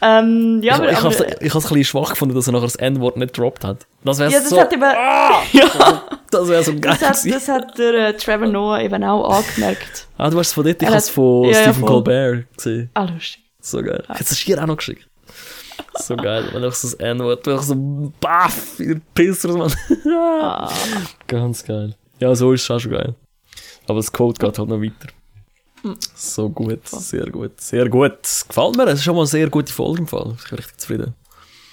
Ähm, 0.00 0.60
ja, 0.62 0.74
ich 0.74 0.80
aber, 0.80 0.90
ich 0.90 0.98
habe 0.98 1.08
es 1.08 1.20
ein 1.20 1.60
bisschen 1.60 1.84
schwach 1.84 2.10
gefunden, 2.10 2.34
dass 2.34 2.46
er 2.46 2.52
nachher 2.52 2.66
das 2.66 2.76
N-Wort 2.76 3.16
nicht 3.16 3.32
gedroppt 3.34 3.64
hat. 3.64 3.86
Das 4.04 4.18
wäre 4.18 4.30
ja, 4.30 4.38
das 4.38 4.50
so, 4.50 4.60
hat 4.60 4.72
eben, 4.72 4.82
ja, 5.52 6.02
das 6.30 6.48
wär 6.48 6.62
so 6.62 6.72
geil 6.78 6.96
das 7.00 7.24
hat, 7.24 7.32
das 7.32 7.48
hat 7.48 7.78
der 7.78 7.94
äh, 7.94 8.16
Trevor 8.16 8.46
Noah 8.46 8.80
eben 8.80 9.02
auch 9.02 9.38
angemerkt. 9.38 10.06
Ah, 10.16 10.30
du 10.30 10.38
hast 10.38 10.48
es 10.48 10.52
von 10.52 10.64
dort, 10.64 10.80
ich 10.80 10.86
habe 10.86 10.98
es 10.98 11.10
von 11.10 11.44
ja, 11.44 11.50
ja, 11.50 11.62
Stephen 11.62 11.80
voll. 11.80 11.88
Colbert 11.88 12.56
gesehen. 12.56 12.90
Ah, 12.94 13.04
lustig. 13.04 13.42
So 13.60 13.82
geil. 13.82 14.04
Ich 14.04 14.20
hätte 14.20 14.32
es 14.34 14.44
dir 14.44 14.62
auch 14.62 14.66
noch 14.66 14.76
geschickt. 14.76 15.08
So 15.96 16.16
geil, 16.16 16.48
wenn 16.52 16.64
einfach 16.64 16.76
so 16.76 16.88
das 16.88 16.94
N-Wort, 17.00 17.46
einfach 17.48 17.62
so 17.62 18.12
baff, 18.20 18.80
Pisser, 19.14 19.56
man. 19.56 19.72
Ah. 20.12 20.70
Ganz 21.26 21.64
geil. 21.64 21.94
Ja, 22.18 22.34
so 22.34 22.52
ist 22.52 22.62
es 22.62 22.70
auch 22.70 22.78
schon 22.80 22.92
geil. 22.92 23.14
Aber 23.86 23.96
das 23.98 24.12
Quote 24.12 24.44
geht 24.44 24.58
halt 24.58 24.68
noch 24.68 24.80
weiter. 24.80 25.08
Hm. 25.82 25.96
So 26.14 26.48
gut, 26.48 26.86
sehr 26.88 27.26
gut, 27.30 27.60
sehr 27.60 27.88
gut. 27.88 28.18
Gefällt 28.48 28.76
mir, 28.76 28.84
es 28.88 28.94
ist 29.00 29.04
schon 29.04 29.14
mal 29.14 29.22
eine 29.22 29.28
sehr 29.28 29.48
gute 29.50 29.72
Folge 29.72 30.00
im 30.00 30.06
Fall. 30.06 30.34
Ich 30.42 30.48
bin 30.48 30.58
richtig 30.58 30.78
zufrieden. 30.78 31.14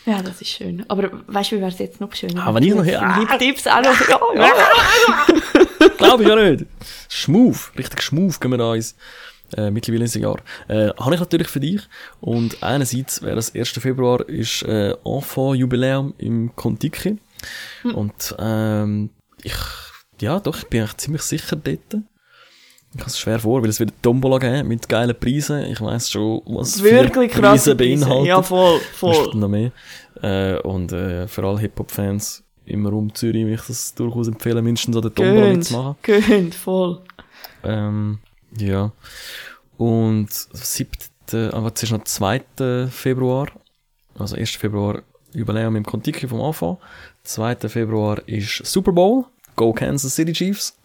Ja, 0.05 0.21
das 0.21 0.41
ist 0.41 0.49
schön. 0.49 0.83
Aber 0.89 1.09
weißt 1.27 1.51
du, 1.51 1.57
wie 1.57 1.61
wäre 1.61 1.71
es 1.71 1.77
jetzt 1.79 2.01
noch 2.01 2.13
schöner? 2.13 2.45
Ah, 2.47 2.53
wenn 2.53 2.63
ich 2.63 2.73
noch 2.73 2.83
hier- 2.83 3.15
Hip 3.17 3.39
Tipps 3.39 3.67
auch 3.67 3.81
noch. 3.81 4.09
Ja, 4.35 4.45
ja. 4.45 5.87
Glaube 5.97 6.23
ich 6.23 6.29
ja 6.29 6.35
nicht. 6.35 6.65
Schmuf, 7.07 7.71
richtig 7.77 8.01
schmuf 8.01 8.39
gehen 8.39 8.51
wir 8.51 8.57
da 8.57 8.73
ins, 8.73 8.95
äh, 9.57 9.71
mittlerweile 9.71 10.03
ins 10.03 10.15
Jahr. 10.15 10.37
Äh, 10.67 10.89
habe 10.99 11.13
ich 11.15 11.19
natürlich 11.19 11.47
für 11.47 11.59
dich. 11.59 11.81
Und 12.19 12.61
einerseits 12.61 13.21
wäre 13.21 13.35
das 13.35 13.53
1. 13.53 13.69
Februar 13.69 14.27
ist, 14.27 14.63
äh, 14.63 14.95
Enfant-Jubiläum 15.05 16.13
im 16.17 16.55
Kontiki. 16.55 17.17
Und, 17.93 18.35
ähm, 18.39 19.09
ich, 19.43 19.55
ja, 20.19 20.39
doch, 20.39 20.57
ich 20.57 20.67
bin 20.67 20.81
eigentlich 20.81 20.97
ziemlich 20.97 21.21
sicher 21.23 21.55
dort. 21.55 22.03
Ich 22.93 22.99
habe 22.99 23.09
es 23.09 23.17
schwer 23.17 23.39
vor, 23.39 23.61
weil 23.61 23.69
es 23.69 23.79
wird 23.79 23.93
Tombola 24.01 24.37
geben 24.37 24.67
mit 24.67 24.89
geilen 24.89 25.17
Preisen. 25.17 25.63
Ich 25.63 25.79
weiss 25.79 26.09
schon, 26.09 26.41
was 26.45 26.83
Wirklich 26.83 27.31
krasse 27.31 27.73
Preise 27.73 27.75
beinhaltet. 27.75 28.27
Ja, 28.27 28.41
voll, 28.41 28.79
voll. 28.93 29.33
Noch 29.33 29.47
mehr. 29.47 29.71
Äh, 30.21 30.59
und 30.59 30.91
äh, 30.91 31.27
für 31.27 31.43
alle 31.45 31.59
Hip-Hop-Fans 31.59 32.43
im 32.65 32.85
Raum 32.85 33.13
Zürich 33.15 33.43
würde 33.43 33.55
ich 33.55 33.67
das 33.67 33.95
durchaus 33.95 34.27
empfehlen, 34.27 34.63
mindestens 34.63 34.95
an 34.95 35.01
der 35.01 35.13
Tombola 35.13 35.47
mitzumachen. 35.47 35.95
gönnt, 36.01 36.53
voll. 36.53 37.01
Ähm, 37.63 38.19
ja. 38.57 38.91
Und 39.77 40.29
siebte, 40.31 41.51
aber 41.53 41.67
jetzt 41.67 41.83
ist 41.83 41.91
noch 41.91 42.03
2. 42.03 42.89
Februar, 42.91 43.47
also 44.17 44.35
1. 44.35 44.51
Februar 44.51 45.01
Jubiläum 45.33 45.75
im 45.75 45.85
Kontiki 45.85 46.27
vom 46.27 46.41
Anfang. 46.41 46.77
2. 47.23 47.55
Februar 47.69 48.21
ist 48.27 48.65
Super 48.65 48.91
Bowl. 48.91 49.25
Go 49.55 49.73
Kansas 49.73 50.15
City 50.15 50.33
Chiefs. 50.33 50.77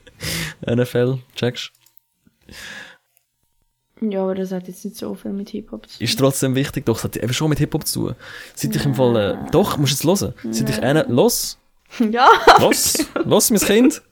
NFL, 0.66 1.18
checkst. 1.34 1.72
Ja, 4.00 4.22
aber 4.22 4.34
das 4.34 4.52
hat 4.52 4.68
jetzt 4.68 4.84
nicht 4.84 4.96
so 4.96 5.14
viel 5.14 5.32
mit 5.32 5.50
Hip-Hop 5.50 5.88
zu 5.88 5.98
tun. 5.98 6.04
Ist 6.04 6.18
trotzdem 6.18 6.54
wichtig, 6.54 6.86
doch, 6.86 6.98
es 6.98 7.04
hat 7.04 7.16
eben 7.16 7.32
schon 7.32 7.50
mit 7.50 7.58
Hip-Hop 7.58 7.86
zu 7.86 8.08
tun. 8.08 8.16
Seit 8.54 8.74
ich 8.76 8.84
im 8.84 8.94
Fall, 8.94 9.16
äh, 9.16 9.50
doch, 9.50 9.76
musst 9.76 10.04
du 10.04 10.08
jetzt 10.08 10.20
hören. 10.20 10.34
Seit 10.52 10.70
ich 10.70 10.82
einen, 10.82 11.10
los, 11.10 11.58
Ja, 12.10 12.28
los, 12.60 12.98
los, 13.24 13.50
mein 13.50 13.60
Kind. 13.60 14.02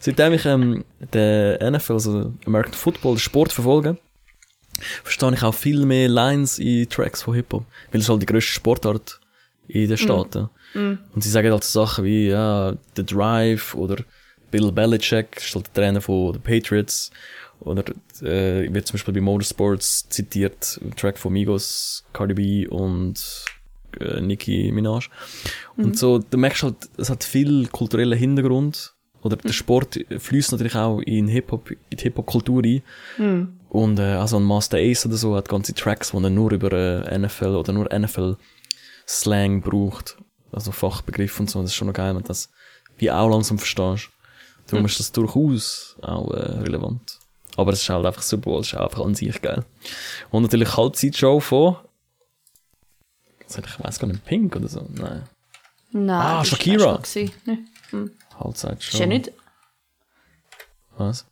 Seitdem 0.00 0.32
ich 0.32 0.44
ähm, 0.44 0.84
den 1.12 1.72
NFL, 1.72 1.92
also 1.94 2.32
American 2.46 2.74
Football, 2.74 3.14
den 3.14 3.20
Sport 3.20 3.52
verfolge, 3.52 3.98
verstehe 5.02 5.32
ich 5.34 5.42
auch 5.42 5.54
viel 5.54 5.84
mehr 5.84 6.08
Lines 6.08 6.58
in 6.58 6.88
Tracks 6.88 7.22
von 7.22 7.34
Hip-Hop. 7.34 7.64
Weil 7.90 8.00
es 8.00 8.06
ist 8.06 8.10
halt 8.10 8.22
die 8.22 8.26
grösste 8.26 8.52
Sportart 8.52 9.20
in 9.66 9.88
den 9.88 9.98
Staaten. 9.98 10.48
Und 11.14 11.22
sie 11.22 11.30
sagen 11.30 11.50
halt 11.50 11.64
so 11.64 11.84
Sachen 11.84 12.04
wie, 12.04 12.28
ja, 12.28 12.74
The 12.96 13.04
Drive 13.04 13.74
oder 13.74 13.96
Bill 14.50 14.72
Belichick, 14.72 15.36
ist 15.36 15.54
halt 15.54 15.66
der 15.68 15.74
Trainer 15.74 16.00
von 16.00 16.32
den 16.32 16.42
Patriots. 16.42 17.10
Oder 17.60 17.84
äh, 18.22 18.72
wird 18.72 18.86
zum 18.86 18.94
Beispiel 18.94 19.14
bei 19.14 19.20
Motorsports 19.20 20.08
zitiert, 20.08 20.78
ein 20.82 20.94
Track 20.94 21.18
von 21.18 21.32
Migos, 21.32 22.04
Cardi 22.12 22.34
B 22.34 22.66
und 22.68 23.44
äh, 23.98 24.20
Nicki 24.20 24.70
Minaj. 24.72 25.08
Und 25.76 25.98
so, 25.98 26.18
du 26.18 26.38
merkst 26.38 26.62
halt, 26.62 26.76
es 26.96 27.10
hat 27.10 27.24
viel 27.24 27.66
kulturellen 27.66 28.16
Hintergrund. 28.16 28.94
Oder 29.22 29.36
der 29.36 29.52
Sport 29.52 29.98
fließt 30.16 30.52
natürlich 30.52 30.76
auch 30.76 31.00
in 31.00 31.26
Hip-Hop, 31.28 31.70
in 31.70 31.96
die 31.96 32.02
Hip-Hop-Kultur 32.02 32.62
ein. 32.62 32.82
Und 33.68 33.98
äh, 33.98 34.14
also 34.14 34.36
ein 34.38 34.44
Master 34.44 34.78
Ace 34.78 35.06
oder 35.06 35.16
so 35.16 35.34
hat 35.36 35.48
ganze 35.48 35.74
Tracks, 35.74 36.14
wo 36.14 36.20
er 36.20 36.30
nur 36.30 36.52
über 36.52 36.72
äh, 36.72 37.18
NFL 37.18 37.56
oder 37.56 37.72
nur 37.72 37.88
NFL-Slang 37.92 39.60
braucht. 39.60 40.16
Also 40.52 40.72
Fachbegriff 40.72 41.38
und 41.40 41.50
so. 41.50 41.60
Das 41.60 41.70
ist 41.70 41.76
schon 41.76 41.88
noch 41.88 41.94
geil, 41.94 42.14
wenn 42.14 42.22
du 42.22 42.28
das 42.28 42.50
wie 42.96 43.10
auch 43.10 43.28
langsam 43.28 43.58
verstehst. 43.58 44.10
Darum 44.68 44.86
ist 44.86 44.98
das 44.98 45.12
durchaus 45.12 45.96
auch 46.02 46.30
äh, 46.32 46.60
relevant. 46.60 47.18
Aber 47.56 47.72
es 47.72 47.82
ist 47.82 47.88
halt 47.88 48.06
einfach 48.06 48.22
Super 48.22 48.50
Bowl, 48.50 48.60
es 48.60 48.68
ist 48.68 48.74
einfach 48.74 49.04
an 49.04 49.14
sich 49.14 49.42
geil. 49.42 49.64
Und 50.30 50.42
natürlich 50.42 50.76
Halbzeitshow 50.76 51.40
von 51.40 51.76
ich 53.48 53.84
weiß 53.84 53.98
gar 53.98 54.08
nicht, 54.08 54.24
Pink 54.24 54.54
oder 54.56 54.68
so. 54.68 54.86
Nein. 54.94 55.22
Nein. 55.92 56.10
Ah, 56.10 56.44
Shakira. 56.44 57.00
erst 57.02 57.16
noch 57.16 58.08
Ne? 58.38 58.44
Halbzeitshow. 58.44 58.94
Ist 58.94 59.00
ja 59.00 59.06
nicht, 59.06 59.32
Was? 60.96 61.26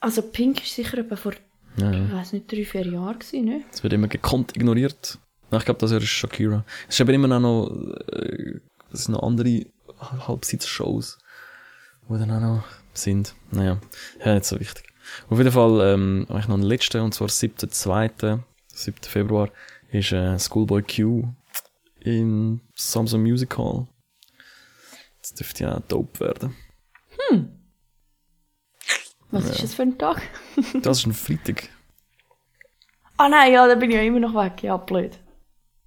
also 0.00 0.22
Pink 0.22 0.62
ist 0.62 0.74
sicher 0.74 0.98
etwa 0.98 1.16
vor, 1.16 1.32
Ja, 1.76 1.90
ja. 1.90 2.04
ich 2.04 2.12
weiß 2.12 2.32
nicht, 2.34 2.50
drei, 2.50 2.64
vier 2.64 2.86
Jahren 2.86 3.18
gewesen, 3.18 3.44
ne? 3.44 3.62
Es 3.72 3.82
wird 3.82 3.92
immer 3.92 4.08
gekonnt 4.08 4.56
ignoriert. 4.56 5.18
Nein, 5.50 5.58
ich 5.60 5.64
glaube, 5.64 5.80
das 5.80 5.90
ist 5.92 6.08
Shakira. 6.08 6.64
Es 6.88 6.94
ist 6.96 7.00
aber 7.00 7.12
immer 7.12 7.28
noch, 7.28 7.68
äh, 8.12 8.60
es 8.92 9.04
sind 9.04 9.12
noch 9.12 9.22
andere 9.22 9.66
Halbzeitshows, 10.00 11.18
die 12.08 12.18
dann 12.18 12.30
auch 12.30 12.40
noch 12.40 12.64
sind. 12.94 13.34
Naja, 13.50 13.78
ja, 14.24 14.34
nicht 14.34 14.46
so 14.46 14.58
wichtig. 14.58 14.84
Auf 15.28 15.38
jeden 15.38 15.52
Fall, 15.52 15.80
ähm, 15.94 16.26
habe 16.28 16.40
ich 16.40 16.48
noch 16.48 16.54
einen 16.54 16.62
letzten, 16.64 17.00
und 17.02 17.14
zwar 17.14 17.28
7.2., 17.28 18.40
7. 18.68 18.96
Februar, 19.02 19.50
ist 19.90 20.12
äh, 20.12 20.38
Schoolboy 20.38 20.82
Q 20.82 21.28
in 22.00 22.60
Samsung 22.74 23.22
Music 23.22 23.56
Hall. 23.58 23.86
Das 25.22 25.34
dürfte 25.34 25.64
ja 25.64 25.80
dope 25.88 26.20
werden. 26.20 26.56
Was 29.30 29.44
ist 29.50 29.62
das 29.62 29.74
für 29.74 29.82
ein 29.82 29.96
Tag? 29.96 30.20
Das 30.82 30.98
ist 30.98 31.06
ein 31.06 31.14
Freitag. 31.14 31.68
Ah 33.16 33.28
nein, 33.28 33.52
ja, 33.52 33.66
da 33.66 33.76
bin 33.76 33.90
ich 33.90 33.96
ja 33.96 34.02
immer 34.02 34.20
noch 34.20 34.34
weg. 34.34 34.62
Ja, 34.62 34.76
blöd. 34.76 35.18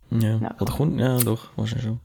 Ja. 0.10 0.38
Ja, 0.38 0.56
Oder 0.60 0.74
kommt, 0.74 1.00
ja, 1.00 1.18
doch, 1.18 1.50
wahrscheinlich 1.58 1.86
schon. 1.86 2.00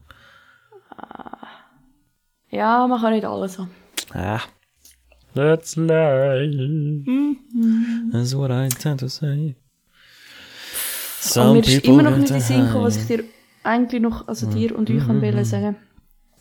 Ja, 2.49 2.85
man 2.85 2.99
kann 2.99 3.13
nicht 3.13 3.25
alles 3.25 3.57
haben. 3.57 3.71
Ah. 4.13 4.41
Let's 5.33 5.77
lie. 5.77 7.07
That's 8.11 8.35
what 8.35 8.51
I 8.51 8.67
tend 8.67 8.99
to 8.99 9.07
say. 9.07 9.55
Und 11.35 11.53
mir 11.53 11.59
ist 11.61 11.85
immer 11.85 12.03
noch 12.03 12.17
nicht 12.17 12.29
in 12.29 12.35
den 12.35 12.41
Sinn 12.41 12.65
gekommen, 12.65 12.83
was 12.83 12.97
ich 12.97 13.07
dir 13.07 13.23
eigentlich 13.63 14.01
noch, 14.01 14.27
also 14.27 14.47
dir 14.47 14.75
und 14.75 14.89
euch 14.89 15.07
mhm. 15.07 15.21
wollte 15.21 15.45
sagen. 15.45 15.77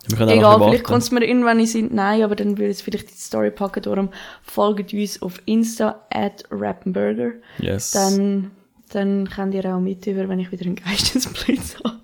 Wir 0.09 0.17
können 0.17 0.31
Egal, 0.31 0.59
vielleicht 0.59 0.85
kommt 0.85 1.03
es 1.03 1.11
mir 1.11 1.25
irgendwann 1.25 1.61
in 1.61 1.67
Sinn. 1.67 1.91
Nein, 1.93 2.23
aber 2.23 2.35
dann 2.35 2.59
würde 2.59 2.71
ich 2.71 2.79
es 2.79 2.83
vielleicht 2.83 3.11
die 3.11 3.19
Story 3.19 3.51
packen. 3.51 3.83
Darum 3.83 4.11
folgt 4.43 4.93
uns 4.93 5.21
auf 5.23 5.41
Insta 5.45 6.07
at 6.11 6.45
Rappenburger. 6.51 7.33
Yes. 7.59 7.91
Dann, 7.93 8.51
dann 8.93 9.29
könnt 9.29 9.55
ihr 9.55 9.65
auch 9.75 9.81
mit 9.81 10.07
über, 10.07 10.29
wenn 10.29 10.41
ich 10.41 10.51
wieder 10.51 10.67
einen 10.67 10.77
Geistesblitz 10.77 11.77
habe. 11.85 12.01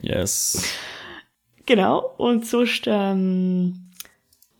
Yes. 0.00 0.62
Genau. 1.66 2.14
Und 2.18 2.46
sonst 2.46 2.84
ähm, 2.86 3.90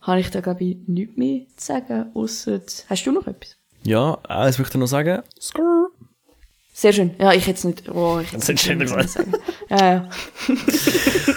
habe 0.01 0.19
ich 0.19 0.31
da, 0.31 0.41
glaube 0.41 0.63
ich, 0.63 0.77
nichts 0.87 1.17
mehr 1.17 1.41
zu 1.55 1.65
sagen. 1.65 2.11
Ausser, 2.13 2.61
hast 2.89 3.05
du 3.05 3.11
noch 3.11 3.27
etwas? 3.27 3.57
Ja, 3.83 4.17
eins 4.27 4.59
möchte 4.59 4.77
ich 4.77 4.79
noch 4.79 4.87
sagen. 4.87 5.23
Skrrr. 5.39 5.89
Sehr 6.73 6.93
schön. 6.93 7.11
Ja, 7.19 7.33
ich 7.33 7.45
hätte 7.45 7.57
es 7.57 7.63
nicht. 7.63 7.89
Oh, 7.89 8.19
ich 8.19 8.31
hätte 8.31 8.53
Das 8.53 8.63
du 8.63 8.75
nicht 8.75 8.95
nicht 8.95 9.09
sagen. 9.09 9.33
Ja, 9.69 9.93
ja. 9.93 10.09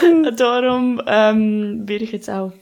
Darum 0.36 1.00
ähm, 1.06 1.88
würde 1.88 2.04
ich 2.04 2.12
jetzt 2.12 2.30
auch 2.30 2.52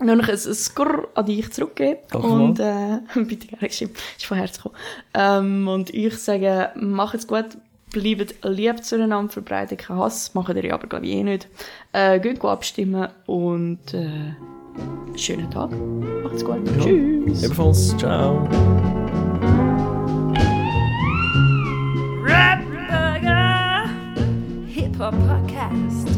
nur 0.00 0.16
noch 0.16 0.28
ein, 0.28 0.34
ein 0.34 0.54
Skrrr 0.54 1.08
an 1.14 1.26
dich 1.26 1.52
zurückgeben. 1.52 2.00
Danke 2.10 2.26
und 2.26 2.60
äh, 2.60 2.98
bitte 3.24 3.46
gerne 3.46 3.68
geschrieben. 3.68 3.92
Ist 4.16 4.26
von 4.26 4.36
Herzen 4.36 4.62
gekommen. 4.62 4.74
Ähm, 5.14 5.68
und 5.68 5.92
ich 5.94 6.16
sage, 6.18 6.70
macht's 6.76 7.26
gut. 7.26 7.56
Bleibt 7.90 8.34
lieb 8.44 8.84
zueinander, 8.84 9.32
verbreitet 9.32 9.78
keinen 9.78 10.00
Hass. 10.00 10.34
Machen 10.34 10.56
ihr 10.56 10.64
ja 10.64 10.74
aber, 10.74 10.88
glaube 10.88 11.06
ich, 11.06 11.12
eh 11.12 11.22
nicht. 11.22 11.48
Äh, 11.92 12.18
geht 12.18 12.44
abstimmen 12.44 13.08
und 13.26 13.94
äh, 13.94 14.34
schönen 15.16 15.48
Tag. 15.48 15.70
Macht's 16.24 16.44
gut. 16.44 16.58
Tschüss. 16.80 17.44
Ebenfalls. 17.44 17.96
Ciao. 17.96 18.48
Hip 24.66 24.98
Hop 24.98 25.14
Podcast 25.28 26.13